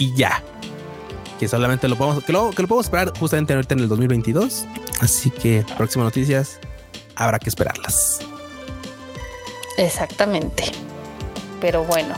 y 0.00 0.12
ya. 0.14 0.42
que 1.38 1.46
solamente 1.48 1.88
lo 1.88 1.96
podemos, 1.96 2.24
que 2.24 2.32
lo, 2.32 2.50
que 2.50 2.62
lo 2.62 2.68
podemos 2.68 2.86
esperar 2.86 3.16
justamente 3.18 3.54
ahorita 3.54 3.74
en 3.74 3.80
el 3.80 3.88
2022. 3.88 4.66
Así 5.00 5.30
que 5.30 5.64
próximas 5.76 6.06
noticias 6.06 6.58
habrá 7.14 7.38
que 7.38 7.48
esperarlas. 7.48 8.20
Exactamente. 9.78 10.64
Pero 11.60 11.84
bueno, 11.84 12.14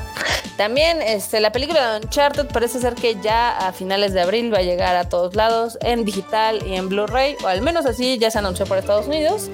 también 0.57 1.03
este, 1.03 1.41
la 1.41 1.53
película 1.53 1.99
de 1.99 2.05
Uncharted 2.05 2.47
parece 2.47 2.81
ser 2.81 2.95
que 2.95 3.17
ya 3.21 3.57
a 3.57 3.73
finales 3.73 4.13
de 4.13 4.21
abril 4.21 4.53
va 4.53 4.59
a 4.59 4.63
llegar 4.63 4.97
a 4.97 5.09
todos 5.09 5.35
lados 5.35 5.79
en 5.83 6.05
digital 6.05 6.65
y 6.67 6.75
en 6.75 6.89
Blu-ray, 6.89 7.37
o 7.45 7.49
al 7.49 7.63
menos 7.63 7.87
así 7.87 8.19
ya 8.19 8.31
se 8.31 8.39
anunció 8.39 8.67
por 8.67 8.79
Estados 8.79 9.07
Unidos. 9.07 9.51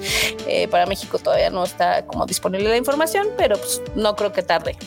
Eh, 0.47 0.67
para 0.67 0.85
México 0.85 1.17
todavía 1.19 1.49
no 1.49 1.63
está 1.63 2.05
como 2.05 2.25
disponible 2.25 2.69
la 2.69 2.77
información, 2.77 3.27
pero 3.37 3.57
pues, 3.57 3.81
no 3.95 4.15
creo 4.15 4.31
que 4.31 4.43
tarde. 4.43 4.77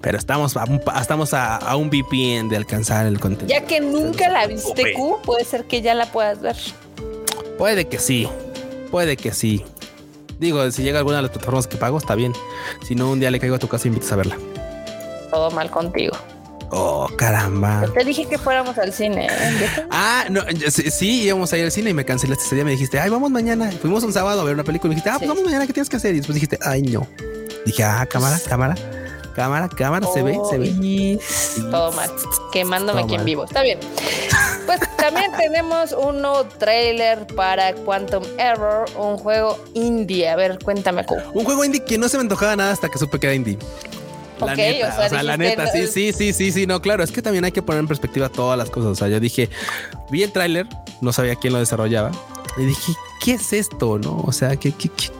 Pero 0.00 0.18
estamos 0.18 0.56
a 0.56 0.64
un, 0.64 0.80
estamos 1.00 1.34
a, 1.34 1.76
un 1.76 1.88
VPN 1.90 2.48
de 2.48 2.56
alcanzar 2.56 3.06
el 3.06 3.18
contenido. 3.18 3.48
Ya 3.48 3.66
que 3.66 3.80
nunca 3.80 4.28
la 4.28 4.46
viste, 4.46 4.92
Q, 4.94 5.20
puede 5.24 5.44
ser 5.44 5.64
que 5.64 5.82
ya 5.82 5.94
la 5.94 6.06
puedas 6.06 6.40
ver. 6.40 6.56
Puede 7.58 7.86
que 7.86 7.98
sí, 7.98 8.28
puede 8.90 9.16
que 9.16 9.32
sí. 9.32 9.64
Digo, 10.38 10.70
si 10.70 10.82
llega 10.82 10.98
alguna 10.98 11.16
de 11.16 11.22
las 11.22 11.30
plataformas 11.30 11.66
que 11.66 11.76
pago, 11.76 11.98
está 11.98 12.14
bien. 12.14 12.32
Si 12.86 12.94
no, 12.94 13.10
un 13.10 13.20
día 13.20 13.30
le 13.30 13.40
caigo 13.40 13.56
a 13.56 13.58
tu 13.58 13.68
casa 13.68 13.88
y 13.88 13.88
invitas 13.88 14.12
a 14.12 14.16
verla. 14.16 14.36
Todo 15.30 15.50
mal 15.50 15.70
contigo. 15.70 16.16
Oh, 16.70 17.08
caramba. 17.16 17.84
te 17.94 18.04
dije 18.04 18.26
que 18.26 18.38
fuéramos 18.38 18.76
al 18.78 18.92
cine. 18.92 19.28
Ah, 19.90 20.24
no, 20.28 20.42
sí, 20.68 21.22
íbamos 21.22 21.52
a 21.52 21.58
ir 21.58 21.64
al 21.64 21.70
cine 21.70 21.90
y 21.90 21.94
me 21.94 22.04
cancelaste 22.04 22.44
ese 22.44 22.54
día. 22.56 22.64
Me 22.64 22.72
dijiste, 22.72 22.98
ay, 22.98 23.08
vamos 23.08 23.30
mañana. 23.30 23.70
Fuimos 23.70 24.02
un 24.02 24.12
sábado 24.12 24.40
a 24.40 24.44
ver 24.44 24.54
una 24.54 24.64
película 24.64 24.88
y 24.88 24.90
me 24.90 24.94
dijiste, 24.96 25.10
ah, 25.10 25.18
pues 25.18 25.28
vamos 25.28 25.44
mañana, 25.44 25.66
¿qué 25.66 25.72
tienes 25.72 25.88
que 25.88 25.96
hacer? 25.96 26.14
Y 26.14 26.18
después 26.18 26.34
dijiste, 26.34 26.58
ay, 26.62 26.82
no. 26.82 27.06
Dije, 27.64 27.84
ah, 27.84 28.06
cámara, 28.06 28.38
cámara, 28.48 28.74
cámara, 29.36 29.68
cámara, 29.68 30.06
se 30.14 30.22
ve, 30.22 30.38
se 30.48 30.56
ve. 30.56 31.20
Todo 31.70 31.92
mal, 31.92 32.10
quemándome 32.52 33.02
aquí 33.02 33.16
en 33.16 33.24
vivo. 33.26 33.44
Está 33.44 33.62
bien. 33.62 33.78
Pues 34.64 34.80
también 34.96 35.30
tenemos 35.38 35.92
un 35.92 36.22
nuevo 36.22 36.44
trailer 36.44 37.26
para 37.26 37.74
Quantum 37.74 38.24
Error, 38.38 38.86
un 38.96 39.18
juego 39.18 39.58
indie. 39.74 40.26
A 40.30 40.36
ver, 40.36 40.58
cuéntame. 40.58 41.04
¿cómo? 41.04 41.20
Un 41.34 41.44
juego 41.44 41.64
indie 41.66 41.84
que 41.84 41.98
no 41.98 42.08
se 42.08 42.16
me 42.16 42.22
antojaba 42.22 42.56
nada 42.56 42.72
hasta 42.72 42.88
que 42.88 42.98
supe 42.98 43.20
que 43.20 43.26
era 43.26 43.34
indie. 43.34 43.58
La 44.40 44.54
neta, 44.54 44.98
o 44.98 45.08
sea, 45.08 45.22
la 45.22 45.36
neta, 45.36 45.66
sí, 45.66 45.86
sí, 45.86 46.12
sí, 46.12 46.32
sí, 46.32 46.52
sí, 46.52 46.66
no, 46.66 46.82
claro, 46.82 47.02
es 47.02 47.10
que 47.10 47.22
también 47.22 47.44
hay 47.46 47.52
que 47.52 47.62
poner 47.62 47.80
en 47.80 47.88
perspectiva 47.88 48.28
todas 48.28 48.58
las 48.58 48.68
cosas. 48.68 48.90
O 48.90 48.94
sea, 48.94 49.08
yo 49.08 49.18
dije, 49.18 49.48
vi 50.10 50.22
el 50.22 50.32
tráiler, 50.32 50.66
no 51.00 51.12
sabía 51.12 51.36
quién 51.36 51.54
lo 51.54 51.58
desarrollaba, 51.58 52.10
y 52.58 52.66
dije, 52.66 52.92
¿qué 53.24 53.32
es 53.32 53.54
esto? 53.54 53.98
No, 53.98 54.22
o 54.26 54.32
sea, 54.32 54.56
¿qué, 54.56 54.72
qué, 54.72 54.90
qué, 54.90 55.10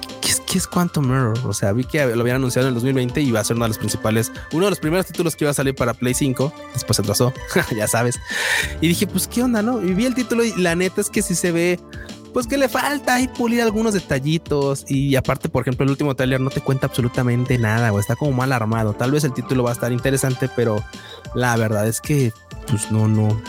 es, 0.57 0.67
Quantum 0.67 1.07
Mirror? 1.07 1.39
O 1.45 1.53
sea, 1.53 1.73
vi 1.73 1.85
que 1.85 2.05
lo 2.07 2.21
habían 2.21 2.37
anunciado 2.37 2.69
en 2.69 2.71
el 2.71 2.75
2020 2.75 3.21
y 3.21 3.29
iba 3.29 3.41
a 3.41 3.45
ser 3.45 3.57
uno 3.57 3.65
de 3.65 3.71
los 3.71 3.79
principales, 3.79 4.33
uno 4.53 4.65
de 4.65 4.71
los 4.71 4.81
primeros 4.81 5.07
títulos 5.07 5.37
que 5.37 5.45
iba 5.45 5.51
a 5.51 5.55
salir 5.55 5.75
para 5.75 5.95
Play 5.95 6.15
5, 6.15 6.53
después 6.73 6.97
se 6.97 7.03
atrasó, 7.03 7.33
ya 7.77 7.89
sabes. 7.89 8.19
Y 8.81 8.89
dije, 8.89 9.07
pues, 9.07 9.29
¿qué 9.29 9.43
onda, 9.43 9.63
no? 9.63 9.83
Y 9.83 9.95
vi 9.95 10.07
el 10.07 10.15
título 10.15 10.45
y 10.45 10.53
la 10.57 10.75
neta 10.75 11.01
es 11.01 11.11
que 11.11 11.23
sí 11.23 11.35
se 11.35 11.53
ve 11.53 11.81
pues 12.37 12.47
que 12.47 12.59
le 12.59 12.69
falta 12.69 13.19
y 13.19 13.29
pulir 13.29 13.63
algunos 13.63 13.95
detallitos. 13.95 14.85
Y 14.89 15.17
aparte, 15.17 15.49
por 15.49 15.63
ejemplo, 15.63 15.85
el 15.85 15.91
último 15.91 16.15
trailer 16.15 16.39
no 16.39 16.51
te 16.51 16.61
cuenta 16.61 16.87
absolutamente 16.87 17.57
nada, 17.57 17.91
o 17.95 17.99
está 17.99 18.15
como 18.15 18.33
mal 18.33 18.53
armado. 18.53 18.93
Tal 18.93 19.11
vez 19.11 19.25
el 19.25 19.33
título 19.33 19.63
va 19.63 19.71
a 19.71 19.73
estar 19.73 19.91
interesante, 19.91 20.51
pero 20.55 20.85
la 21.35 21.57
verdad 21.57 21.89
es 21.89 22.03
que, 22.03 22.35
pues 22.69 22.93
no, 22.93 23.09
no, 23.09 23.41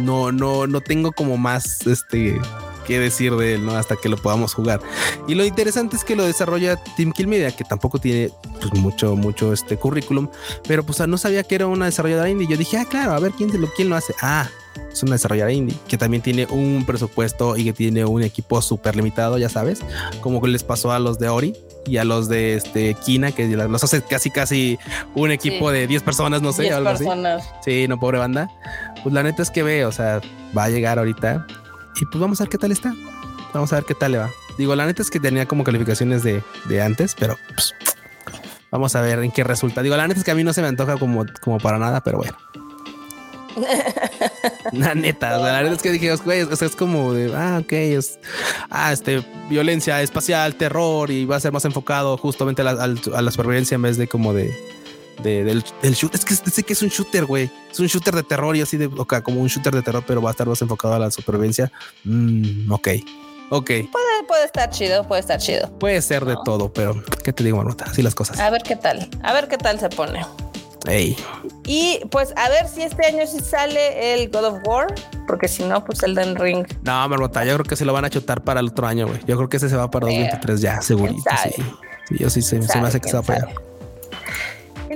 no, 0.00 0.32
no, 0.32 0.66
no 0.66 0.80
tengo 0.80 1.12
como 1.12 1.38
más 1.38 1.86
este 1.86 2.40
que 2.88 2.98
decir 2.98 3.36
de 3.36 3.54
él, 3.54 3.66
¿no? 3.66 3.76
Hasta 3.76 3.96
que 3.96 4.08
lo 4.08 4.16
podamos 4.16 4.54
jugar. 4.54 4.80
Y 5.28 5.34
lo 5.34 5.44
interesante 5.44 5.94
es 5.94 6.04
que 6.04 6.16
lo 6.16 6.24
desarrolla 6.24 6.82
Team 6.96 7.12
Kill 7.12 7.28
Media, 7.28 7.54
que 7.54 7.62
tampoco 7.62 7.98
tiene 7.98 8.30
pues, 8.60 8.72
mucho, 8.80 9.14
mucho 9.14 9.52
este 9.52 9.76
currículum, 9.76 10.28
pero 10.66 10.84
pues 10.84 11.06
no 11.06 11.18
sabía 11.18 11.44
que 11.44 11.54
era 11.54 11.66
una 11.66 11.84
desarrolladora 11.84 12.30
indie. 12.30 12.48
Yo 12.48 12.56
dije, 12.56 12.78
ah, 12.78 12.86
claro, 12.88 13.12
a 13.12 13.20
ver 13.20 13.32
quién, 13.32 13.50
lo, 13.60 13.68
quién 13.74 13.90
lo 13.90 13.96
hace. 13.96 14.14
Ah, 14.22 14.48
es 14.90 15.02
una 15.02 15.12
desarrolladora 15.12 15.52
indie 15.52 15.76
que 15.86 15.98
también 15.98 16.22
tiene 16.22 16.46
un 16.46 16.84
presupuesto 16.86 17.56
y 17.58 17.64
que 17.64 17.72
tiene 17.74 18.06
un 18.06 18.22
equipo 18.22 18.62
súper 18.62 18.96
limitado, 18.96 19.36
ya 19.36 19.50
sabes, 19.50 19.80
como 20.22 20.40
que 20.40 20.48
les 20.48 20.64
pasó 20.64 20.90
a 20.90 20.98
los 20.98 21.18
de 21.18 21.28
Ori 21.28 21.54
y 21.86 21.98
a 21.98 22.04
los 22.04 22.28
de 22.28 22.54
este 22.54 22.94
Kina, 22.94 23.32
que 23.32 23.46
los 23.46 23.84
hace 23.84 24.02
casi 24.02 24.30
casi 24.30 24.78
un 25.14 25.30
equipo 25.30 25.70
de 25.70 25.86
10 25.86 26.02
personas, 26.02 26.40
no 26.40 26.52
sé, 26.52 26.62
10 26.62 26.80
personas. 26.80 27.44
Sí, 27.62 27.86
no, 27.86 28.00
pobre 28.00 28.18
banda. 28.18 28.50
Pues 29.02 29.14
la 29.14 29.22
neta 29.22 29.42
es 29.42 29.50
que 29.50 29.62
ve, 29.62 29.84
o 29.84 29.92
sea, 29.92 30.20
va 30.56 30.64
a 30.64 30.68
llegar 30.70 30.98
ahorita 30.98 31.46
y 32.00 32.06
pues 32.06 32.20
vamos 32.20 32.40
a 32.40 32.44
ver 32.44 32.50
qué 32.50 32.58
tal 32.58 32.72
está. 32.72 32.94
Vamos 33.52 33.72
a 33.72 33.76
ver 33.76 33.84
qué 33.84 33.94
tal 33.94 34.12
le 34.12 34.18
va. 34.18 34.30
Digo, 34.56 34.74
la 34.74 34.86
neta 34.86 35.02
es 35.02 35.10
que 35.10 35.20
tenía 35.20 35.46
como 35.46 35.64
calificaciones 35.64 36.22
de, 36.22 36.42
de 36.66 36.82
antes, 36.82 37.14
pero 37.18 37.36
pues, 37.54 37.74
vamos 38.70 38.94
a 38.96 39.00
ver 39.00 39.20
en 39.20 39.30
qué 39.30 39.44
resulta. 39.44 39.82
Digo, 39.82 39.96
la 39.96 40.06
neta 40.06 40.20
es 40.20 40.24
que 40.24 40.30
a 40.30 40.34
mí 40.34 40.44
no 40.44 40.52
se 40.52 40.62
me 40.62 40.68
antoja 40.68 40.96
como, 40.96 41.24
como 41.40 41.58
para 41.58 41.78
nada, 41.78 42.02
pero 42.02 42.18
bueno. 42.18 42.36
La 44.72 44.94
neta, 44.94 45.38
la 45.38 45.52
verdad 45.52 45.72
es 45.72 45.82
que 45.82 45.90
dije, 45.90 46.14
güey, 46.16 46.40
es 46.40 46.76
como 46.76 47.12
de, 47.12 47.34
ah, 47.34 47.60
ok, 47.62 47.72
es, 47.72 48.18
ah, 48.70 48.92
este, 48.92 49.24
violencia 49.48 50.00
espacial, 50.02 50.54
terror, 50.54 51.10
y 51.10 51.24
va 51.24 51.36
a 51.36 51.40
ser 51.40 51.52
más 51.52 51.64
enfocado 51.64 52.16
justamente 52.16 52.62
a 52.62 52.74
la, 52.74 53.30
supervivencia 53.30 53.74
en 53.76 53.82
vez 53.82 53.96
de 53.96 54.08
como 54.08 54.32
de, 54.34 54.54
del, 55.22 55.62
shoot. 55.82 56.14
Es 56.14 56.24
que 56.24 56.34
sé 56.34 56.62
que 56.62 56.72
es 56.72 56.82
un 56.82 56.88
shooter, 56.88 57.24
güey. 57.26 57.50
Es 57.70 57.80
un 57.80 57.86
shooter 57.86 58.14
de 58.14 58.22
terror 58.22 58.56
y 58.56 58.60
así 58.60 58.76
de, 58.76 58.86
ok, 58.86 59.22
como 59.22 59.40
un 59.40 59.48
shooter 59.48 59.74
de 59.74 59.82
terror, 59.82 60.04
pero 60.06 60.22
va 60.22 60.30
a 60.30 60.32
estar 60.32 60.46
más 60.46 60.60
enfocado 60.62 60.94
a 60.94 60.98
la 60.98 61.10
supervivencia. 61.10 61.70
Mm, 62.04 62.70
ok. 62.70 62.88
Ok. 63.50 63.66
Puede, 63.66 64.24
puede 64.26 64.44
estar 64.44 64.70
chido, 64.70 65.04
puede 65.04 65.20
estar 65.20 65.40
chido. 65.40 65.70
Puede 65.78 66.02
ser 66.02 66.24
de 66.24 66.36
todo, 66.44 66.72
pero 66.72 67.02
¿qué 67.24 67.32
te 67.32 67.42
digo, 67.44 67.56
Marmota? 67.56 67.86
Así 67.86 68.02
las 68.02 68.14
cosas. 68.14 68.38
A 68.38 68.50
ver 68.50 68.62
qué 68.62 68.76
tal, 68.76 69.08
a 69.22 69.32
ver 69.32 69.48
qué 69.48 69.56
tal 69.56 69.80
se 69.80 69.88
pone. 69.88 70.20
Y 71.66 72.00
pues 72.10 72.32
a 72.36 72.48
ver 72.48 72.68
si 72.68 72.82
este 72.82 73.06
año 73.06 73.26
sí 73.26 73.40
sale 73.40 74.14
el 74.14 74.30
God 74.30 74.44
of 74.44 74.58
War, 74.64 74.94
porque 75.26 75.48
si 75.48 75.64
no, 75.64 75.84
pues 75.84 76.02
el 76.02 76.14
Den 76.14 76.36
Ring. 76.36 76.66
No, 76.82 77.08
Marmota, 77.08 77.44
yo 77.44 77.54
creo 77.54 77.64
que 77.64 77.76
se 77.76 77.84
lo 77.84 77.92
van 77.92 78.04
a 78.04 78.10
chutar 78.10 78.42
para 78.42 78.60
el 78.60 78.68
otro 78.68 78.86
año, 78.86 79.06
güey. 79.06 79.20
Yo 79.26 79.36
creo 79.36 79.48
que 79.48 79.58
ese 79.58 79.68
se 79.68 79.76
va 79.76 79.90
para 79.90 80.06
2023 80.06 80.60
ya, 80.60 80.80
segurito. 80.80 81.22
Sí. 81.42 81.62
yo 82.18 82.30
sí, 82.30 82.42
se, 82.42 82.62
se 82.62 82.80
me 82.80 82.88
hace 82.88 83.00
que 83.00 83.08
se 83.08 83.16
va 83.16 83.22
para 83.22 83.44
allá. 83.46 83.54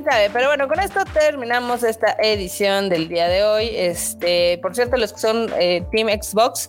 Quién 0.02 0.10
sabe, 0.10 0.30
pero 0.32 0.48
bueno, 0.48 0.68
con 0.68 0.80
esto 0.80 1.00
terminamos 1.12 1.82
esta 1.82 2.16
edición 2.18 2.88
del 2.88 3.08
día 3.08 3.28
de 3.28 3.44
hoy. 3.44 3.70
Este, 3.72 4.58
por 4.58 4.74
cierto, 4.74 4.96
los 4.96 5.12
que 5.12 5.20
son 5.20 5.50
eh, 5.60 5.84
Team 5.92 6.08
Xbox, 6.08 6.68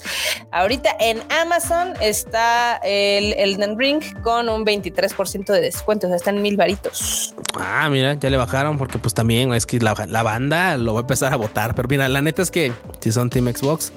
ahorita 0.52 0.96
en 1.00 1.22
Amazon 1.32 1.94
está 2.02 2.78
el 2.84 3.34
Elden 3.34 3.78
Ring 3.80 4.02
con 4.22 4.50
un 4.50 4.66
23% 4.66 5.46
de 5.46 5.62
descuento, 5.62 6.08
o 6.08 6.10
sea, 6.10 6.18
están 6.18 6.42
mil 6.42 6.58
varitos. 6.58 7.34
Ah, 7.60 7.88
mira, 7.90 8.16
ya 8.16 8.30
le 8.30 8.38
bajaron 8.38 8.78
porque 8.78 8.98
pues 8.98 9.14
también 9.14 9.54
es 9.54 9.66
que 9.66 9.80
la, 9.80 9.94
banda 9.94 10.78
lo 10.78 10.94
va 10.94 11.00
a 11.00 11.02
empezar 11.02 11.34
a 11.34 11.36
votar, 11.36 11.76
pero 11.76 11.88
mira, 11.88 12.08
la 12.10 12.22
neta 12.22 12.42
es 12.42 12.52
que 12.52 12.74
si 13.00 13.12
son 13.12 13.30
Team 13.30 13.54
Xbox, 13.54 13.94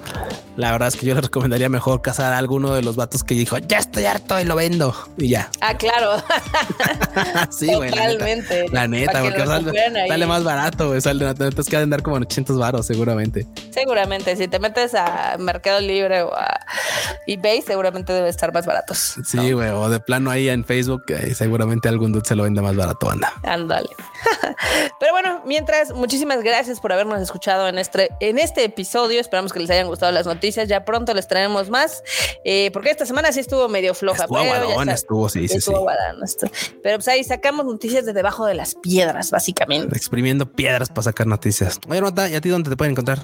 la 0.55 0.71
verdad 0.71 0.87
es 0.87 0.95
que 0.95 1.05
yo 1.05 1.13
les 1.13 1.23
recomendaría 1.23 1.69
mejor 1.69 2.01
casar 2.01 2.33
a 2.33 2.37
alguno 2.37 2.73
de 2.73 2.81
los 2.81 2.95
vatos 2.95 3.23
que 3.23 3.35
dijo, 3.35 3.57
ya 3.59 3.77
estoy 3.77 4.05
harto 4.05 4.39
y 4.39 4.45
lo 4.45 4.55
vendo 4.55 4.95
y 5.17 5.29
ya. 5.29 5.51
Ah, 5.61 5.75
claro. 5.75 6.23
sí, 7.51 7.73
güey. 7.73 7.91
Totalmente. 7.91 8.65
La 8.71 8.87
neta 8.87 9.21
porque 9.29 9.45
sale, 10.07 10.25
más 10.25 10.43
barato, 10.43 10.89
güey. 10.89 11.01
Sale, 11.01 11.33
que 11.69 11.77
andar 11.77 12.01
como 12.01 12.17
en 12.17 12.23
800 12.23 12.57
baros, 12.57 12.85
seguramente. 12.85 13.47
Seguramente, 13.71 14.35
si 14.35 14.47
te 14.47 14.59
metes 14.59 14.95
a 14.95 15.35
Mercado 15.39 15.79
Libre 15.79 16.23
o 16.23 16.33
a 16.33 16.59
eBay, 17.27 17.61
seguramente 17.61 18.13
debe 18.13 18.29
estar 18.29 18.53
más 18.53 18.65
baratos. 18.65 19.15
Sí, 19.25 19.51
güey, 19.51 19.69
o 19.69 19.89
de 19.89 19.99
plano 19.99 20.31
ahí 20.31 20.49
en 20.49 20.63
Facebook, 20.63 21.03
seguramente 21.35 21.89
algún 21.89 22.11
dude 22.11 22.25
se 22.25 22.35
lo 22.35 22.43
vende 22.43 22.61
más 22.61 22.75
barato, 22.75 23.09
anda. 23.09 23.33
Ándale. 23.43 23.89
Pero 24.99 25.11
bueno, 25.11 25.41
mientras, 25.45 25.93
muchísimas 25.93 26.41
gracias 26.43 26.79
por 26.79 26.93
habernos 26.93 27.21
escuchado 27.21 27.67
en 27.67 27.77
este, 27.77 28.09
en 28.19 28.39
este 28.39 28.63
episodio. 28.63 29.19
Esperamos 29.19 29.53
que 29.53 29.59
les 29.59 29.69
hayan 29.69 29.87
gustado 29.87 30.11
las 30.11 30.25
noticias. 30.25 30.67
Ya 30.67 30.85
pronto 30.85 31.13
les 31.13 31.27
traemos 31.27 31.69
más, 31.69 32.03
eh, 32.43 32.71
porque 32.71 32.89
esta 32.89 33.05
semana 33.05 33.31
sí 33.31 33.39
estuvo 33.39 33.67
medio 33.67 33.93
floja. 33.93 34.23
Estuvo 34.23 34.39
pero 34.39 34.91
estuvo, 34.91 35.29
sí, 35.29 35.47
sí, 35.47 35.61
sí. 35.61 35.71
pero 36.83 36.97
pues 36.97 37.07
ahí 37.07 37.23
sacamos 37.23 37.65
noticias 37.65 38.05
de 38.05 38.13
debajo 38.13 38.45
de 38.45 38.55
las 38.55 38.75
piedras 38.75 39.16
básicamente. 39.31 39.95
Exprimiendo 39.95 40.51
piedras 40.51 40.89
para 40.89 41.03
sacar 41.03 41.27
noticias. 41.27 41.79
Oye, 41.87 42.01
Nota, 42.01 42.29
¿y 42.29 42.35
a 42.35 42.41
ti 42.41 42.49
dónde 42.49 42.69
te 42.69 42.77
pueden 42.77 42.91
encontrar? 42.91 43.19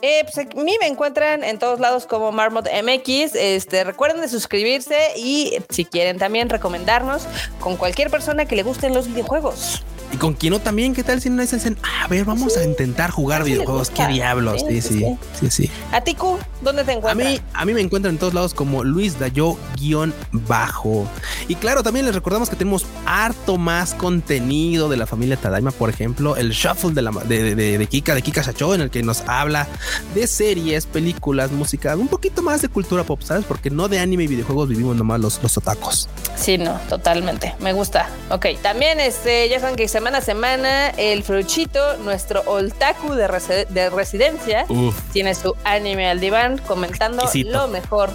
Eh, 0.00 0.24
pues 0.24 0.38
a 0.38 0.62
mí 0.62 0.76
me 0.80 0.86
encuentran 0.86 1.42
en 1.42 1.58
todos 1.58 1.80
lados 1.80 2.06
como 2.06 2.30
Marmot 2.30 2.66
MX. 2.66 3.34
Este, 3.34 3.82
recuerden 3.82 4.20
de 4.20 4.28
suscribirse 4.28 4.96
y 5.16 5.58
si 5.70 5.84
quieren 5.84 6.18
también 6.18 6.48
recomendarnos 6.48 7.26
con 7.58 7.76
cualquier 7.76 8.10
persona 8.10 8.44
que 8.44 8.54
le 8.54 8.62
gusten 8.62 8.94
los 8.94 9.08
videojuegos. 9.08 9.82
Y 10.12 10.16
con 10.16 10.34
quien 10.34 10.52
no 10.52 10.60
también, 10.60 10.94
¿qué 10.94 11.02
tal 11.02 11.20
si 11.20 11.28
no 11.28 11.42
dicen, 11.42 11.76
a 12.02 12.08
ver, 12.08 12.24
vamos 12.24 12.56
a 12.56 12.64
intentar 12.64 13.10
jugar 13.10 13.44
videojuegos? 13.44 13.90
¿Qué 13.90 14.06
diablos? 14.06 14.64
Sí, 14.68 14.80
sí, 14.80 15.04
sí, 15.38 15.50
sí. 15.50 15.70
¿A 15.92 16.00
ti, 16.00 16.14
Q? 16.14 16.38
¿Dónde 16.62 16.84
te 16.84 16.92
encuentras? 16.92 17.26
A 17.26 17.30
mí, 17.30 17.40
a 17.52 17.64
mí 17.64 17.74
me 17.74 17.80
encuentran 17.80 18.14
en 18.14 18.18
todos 18.18 18.34
lados 18.34 18.54
como 18.54 18.84
Luis 18.84 19.18
Dayo 19.18 19.56
guion 19.76 20.14
bajo. 20.32 21.06
Y 21.46 21.54
claro, 21.56 21.82
también 21.82 22.06
les 22.06 22.14
recordamos 22.14 22.48
que 22.48 22.56
tenemos 22.56 22.86
harto 23.06 23.58
más 23.58 23.94
contenido 23.94 24.88
de 24.88 24.96
la 24.96 25.06
familia 25.06 25.36
Tadaima, 25.36 25.70
por 25.70 25.90
ejemplo, 25.90 26.36
el 26.36 26.50
shuffle 26.50 26.92
de, 26.92 27.02
la, 27.02 27.10
de, 27.10 27.54
de, 27.54 27.86
Kika, 27.86 28.14
de 28.14 28.22
Kika 28.22 28.42
Shacho, 28.42 28.74
en 28.74 28.80
el 28.80 28.90
que 28.90 29.02
nos 29.02 29.22
habla 29.26 29.66
de 30.14 30.26
series, 30.26 30.86
películas, 30.86 31.52
música, 31.52 31.94
un 31.96 32.08
poquito 32.08 32.42
más 32.42 32.62
de 32.62 32.68
cultura 32.68 33.04
pop, 33.04 33.20
¿sabes? 33.22 33.44
Porque 33.44 33.70
no 33.70 33.88
de 33.88 33.98
anime 33.98 34.24
y 34.24 34.26
videojuegos 34.26 34.68
vivimos 34.68 34.96
nomás 34.96 35.20
los, 35.20 35.42
los 35.42 35.56
otacos. 35.58 36.08
Sí, 36.36 36.56
no, 36.56 36.78
totalmente. 36.88 37.54
Me 37.60 37.72
gusta. 37.72 38.08
Ok, 38.30 38.46
también 38.62 39.00
este, 39.00 39.48
ya 39.48 39.60
saben 39.60 39.76
que 39.76 39.88
se 39.88 39.97
semana 39.98 40.18
a 40.18 40.20
semana, 40.20 40.88
el 40.90 41.24
Fruchito, 41.24 41.96
nuestro 41.96 42.42
Oltaku 42.46 43.14
de, 43.14 43.66
de 43.68 43.90
residencia, 43.90 44.64
tiene 45.12 45.34
su 45.34 45.56
anime 45.64 46.08
al 46.08 46.20
diván 46.20 46.58
comentando 46.58 47.28
lo 47.34 47.66
mejor 47.66 48.10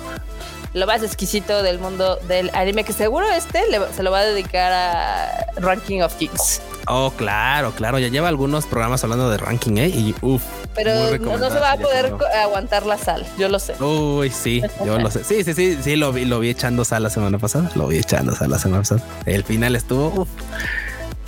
lo 0.73 0.88
más 0.88 1.03
exquisito 1.03 1.61
del 1.61 1.79
mundo 1.79 2.15
del 2.29 2.51
anime, 2.53 2.86
que 2.86 2.93
seguro 2.93 3.29
este 3.29 3.59
se 3.93 4.01
lo 4.01 4.11
va 4.11 4.19
a 4.19 4.23
dedicar 4.23 4.71
a 4.71 5.45
Ranking 5.57 5.99
of 5.99 6.15
Kings. 6.15 6.61
Oh, 6.88 7.11
claro, 7.17 7.71
claro. 7.71 7.99
Ya 7.99 8.07
lleva 8.07 8.29
algunos 8.29 8.65
programas 8.65 9.03
hablando 9.03 9.29
de 9.29 9.38
ranking, 9.38 9.77
¿eh? 9.77 9.89
Y 9.89 10.15
uff. 10.21 10.41
Pero 10.75 11.17
no, 11.17 11.49
se 11.49 11.59
va 11.59 11.73
a 11.73 11.77
poder 11.77 12.13
aguantar 12.41 12.86
la 12.86 12.97
sal, 12.97 13.25
yo 13.38 13.49
lo 13.49 13.59
sé. 13.59 13.75
Uy, 13.84 14.29
sí, 14.29 14.61
yo 14.86 14.97
lo 14.97 15.11
sé. 15.11 15.25
Sí, 15.25 15.43
sí, 15.43 15.53
sí, 15.53 15.77
sí, 15.81 15.95
lo 15.97 16.13
vi, 16.13 16.23
lo 16.23 16.39
vi 16.39 16.49
echando 16.49 16.86
sal 16.86 17.03
la 17.03 17.09
semana 17.09 17.39
pasada. 17.39 17.69
Lo 17.75 17.88
vi 17.88 17.97
echando 17.97 18.34
sal 18.36 18.49
la 18.49 18.57
semana 18.57 18.81
pasada. 18.81 19.01
El 19.25 19.43
final 19.43 19.75
estuvo. 19.75 20.27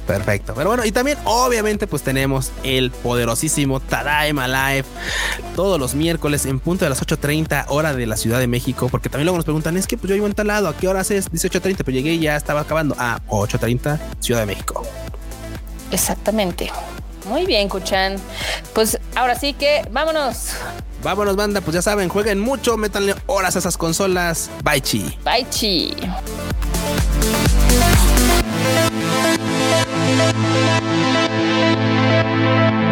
Perfecto. 0.07 0.53
Pero 0.55 0.69
bueno, 0.69 0.85
y 0.85 0.91
también 0.91 1.17
obviamente 1.23 1.87
pues 1.87 2.03
tenemos 2.03 2.51
el 2.63 2.91
poderosísimo 2.91 3.79
Tadaima 3.79 4.47
Live 4.47 4.85
todos 5.55 5.79
los 5.79 5.95
miércoles 5.95 6.45
en 6.45 6.59
punto 6.59 6.85
de 6.85 6.89
las 6.89 7.01
8.30 7.01 7.65
hora 7.69 7.93
de 7.93 8.05
la 8.05 8.17
Ciudad 8.17 8.39
de 8.39 8.47
México, 8.47 8.87
porque 8.89 9.09
también 9.09 9.25
luego 9.25 9.37
nos 9.37 9.45
preguntan, 9.45 9.77
es 9.77 9.87
que 9.87 9.97
pues 9.97 10.09
yo 10.09 10.15
vivo 10.15 10.27
en 10.27 10.33
tal 10.33 10.47
lado, 10.47 10.67
¿a 10.67 10.77
qué 10.77 10.87
horas 10.87 11.09
es? 11.11 11.31
18.30, 11.31 11.77
pero 11.77 11.91
llegué 11.91 12.13
y 12.13 12.19
ya 12.19 12.35
estaba 12.35 12.61
acabando. 12.61 12.95
a 12.99 13.19
8.30 13.29 13.99
Ciudad 14.19 14.41
de 14.41 14.45
México. 14.45 14.83
Exactamente. 15.91 16.71
Muy 17.27 17.45
bien, 17.45 17.69
Kuchan. 17.69 18.17
Pues 18.73 18.99
ahora 19.15 19.35
sí 19.37 19.53
que 19.53 19.87
vámonos. 19.91 20.49
Vámonos, 21.03 21.35
banda. 21.35 21.61
Pues 21.61 21.75
ya 21.75 21.81
saben, 21.81 22.09
jueguen 22.09 22.39
mucho, 22.39 22.77
métanle 22.77 23.15
horas 23.25 23.55
a 23.55 23.59
esas 23.59 23.77
consolas. 23.77 24.49
Bye, 24.63 24.81
chi. 24.81 25.17
Bye, 25.23 25.47
chi. 25.49 25.95
Thank 29.77 30.39
you. 32.79 32.84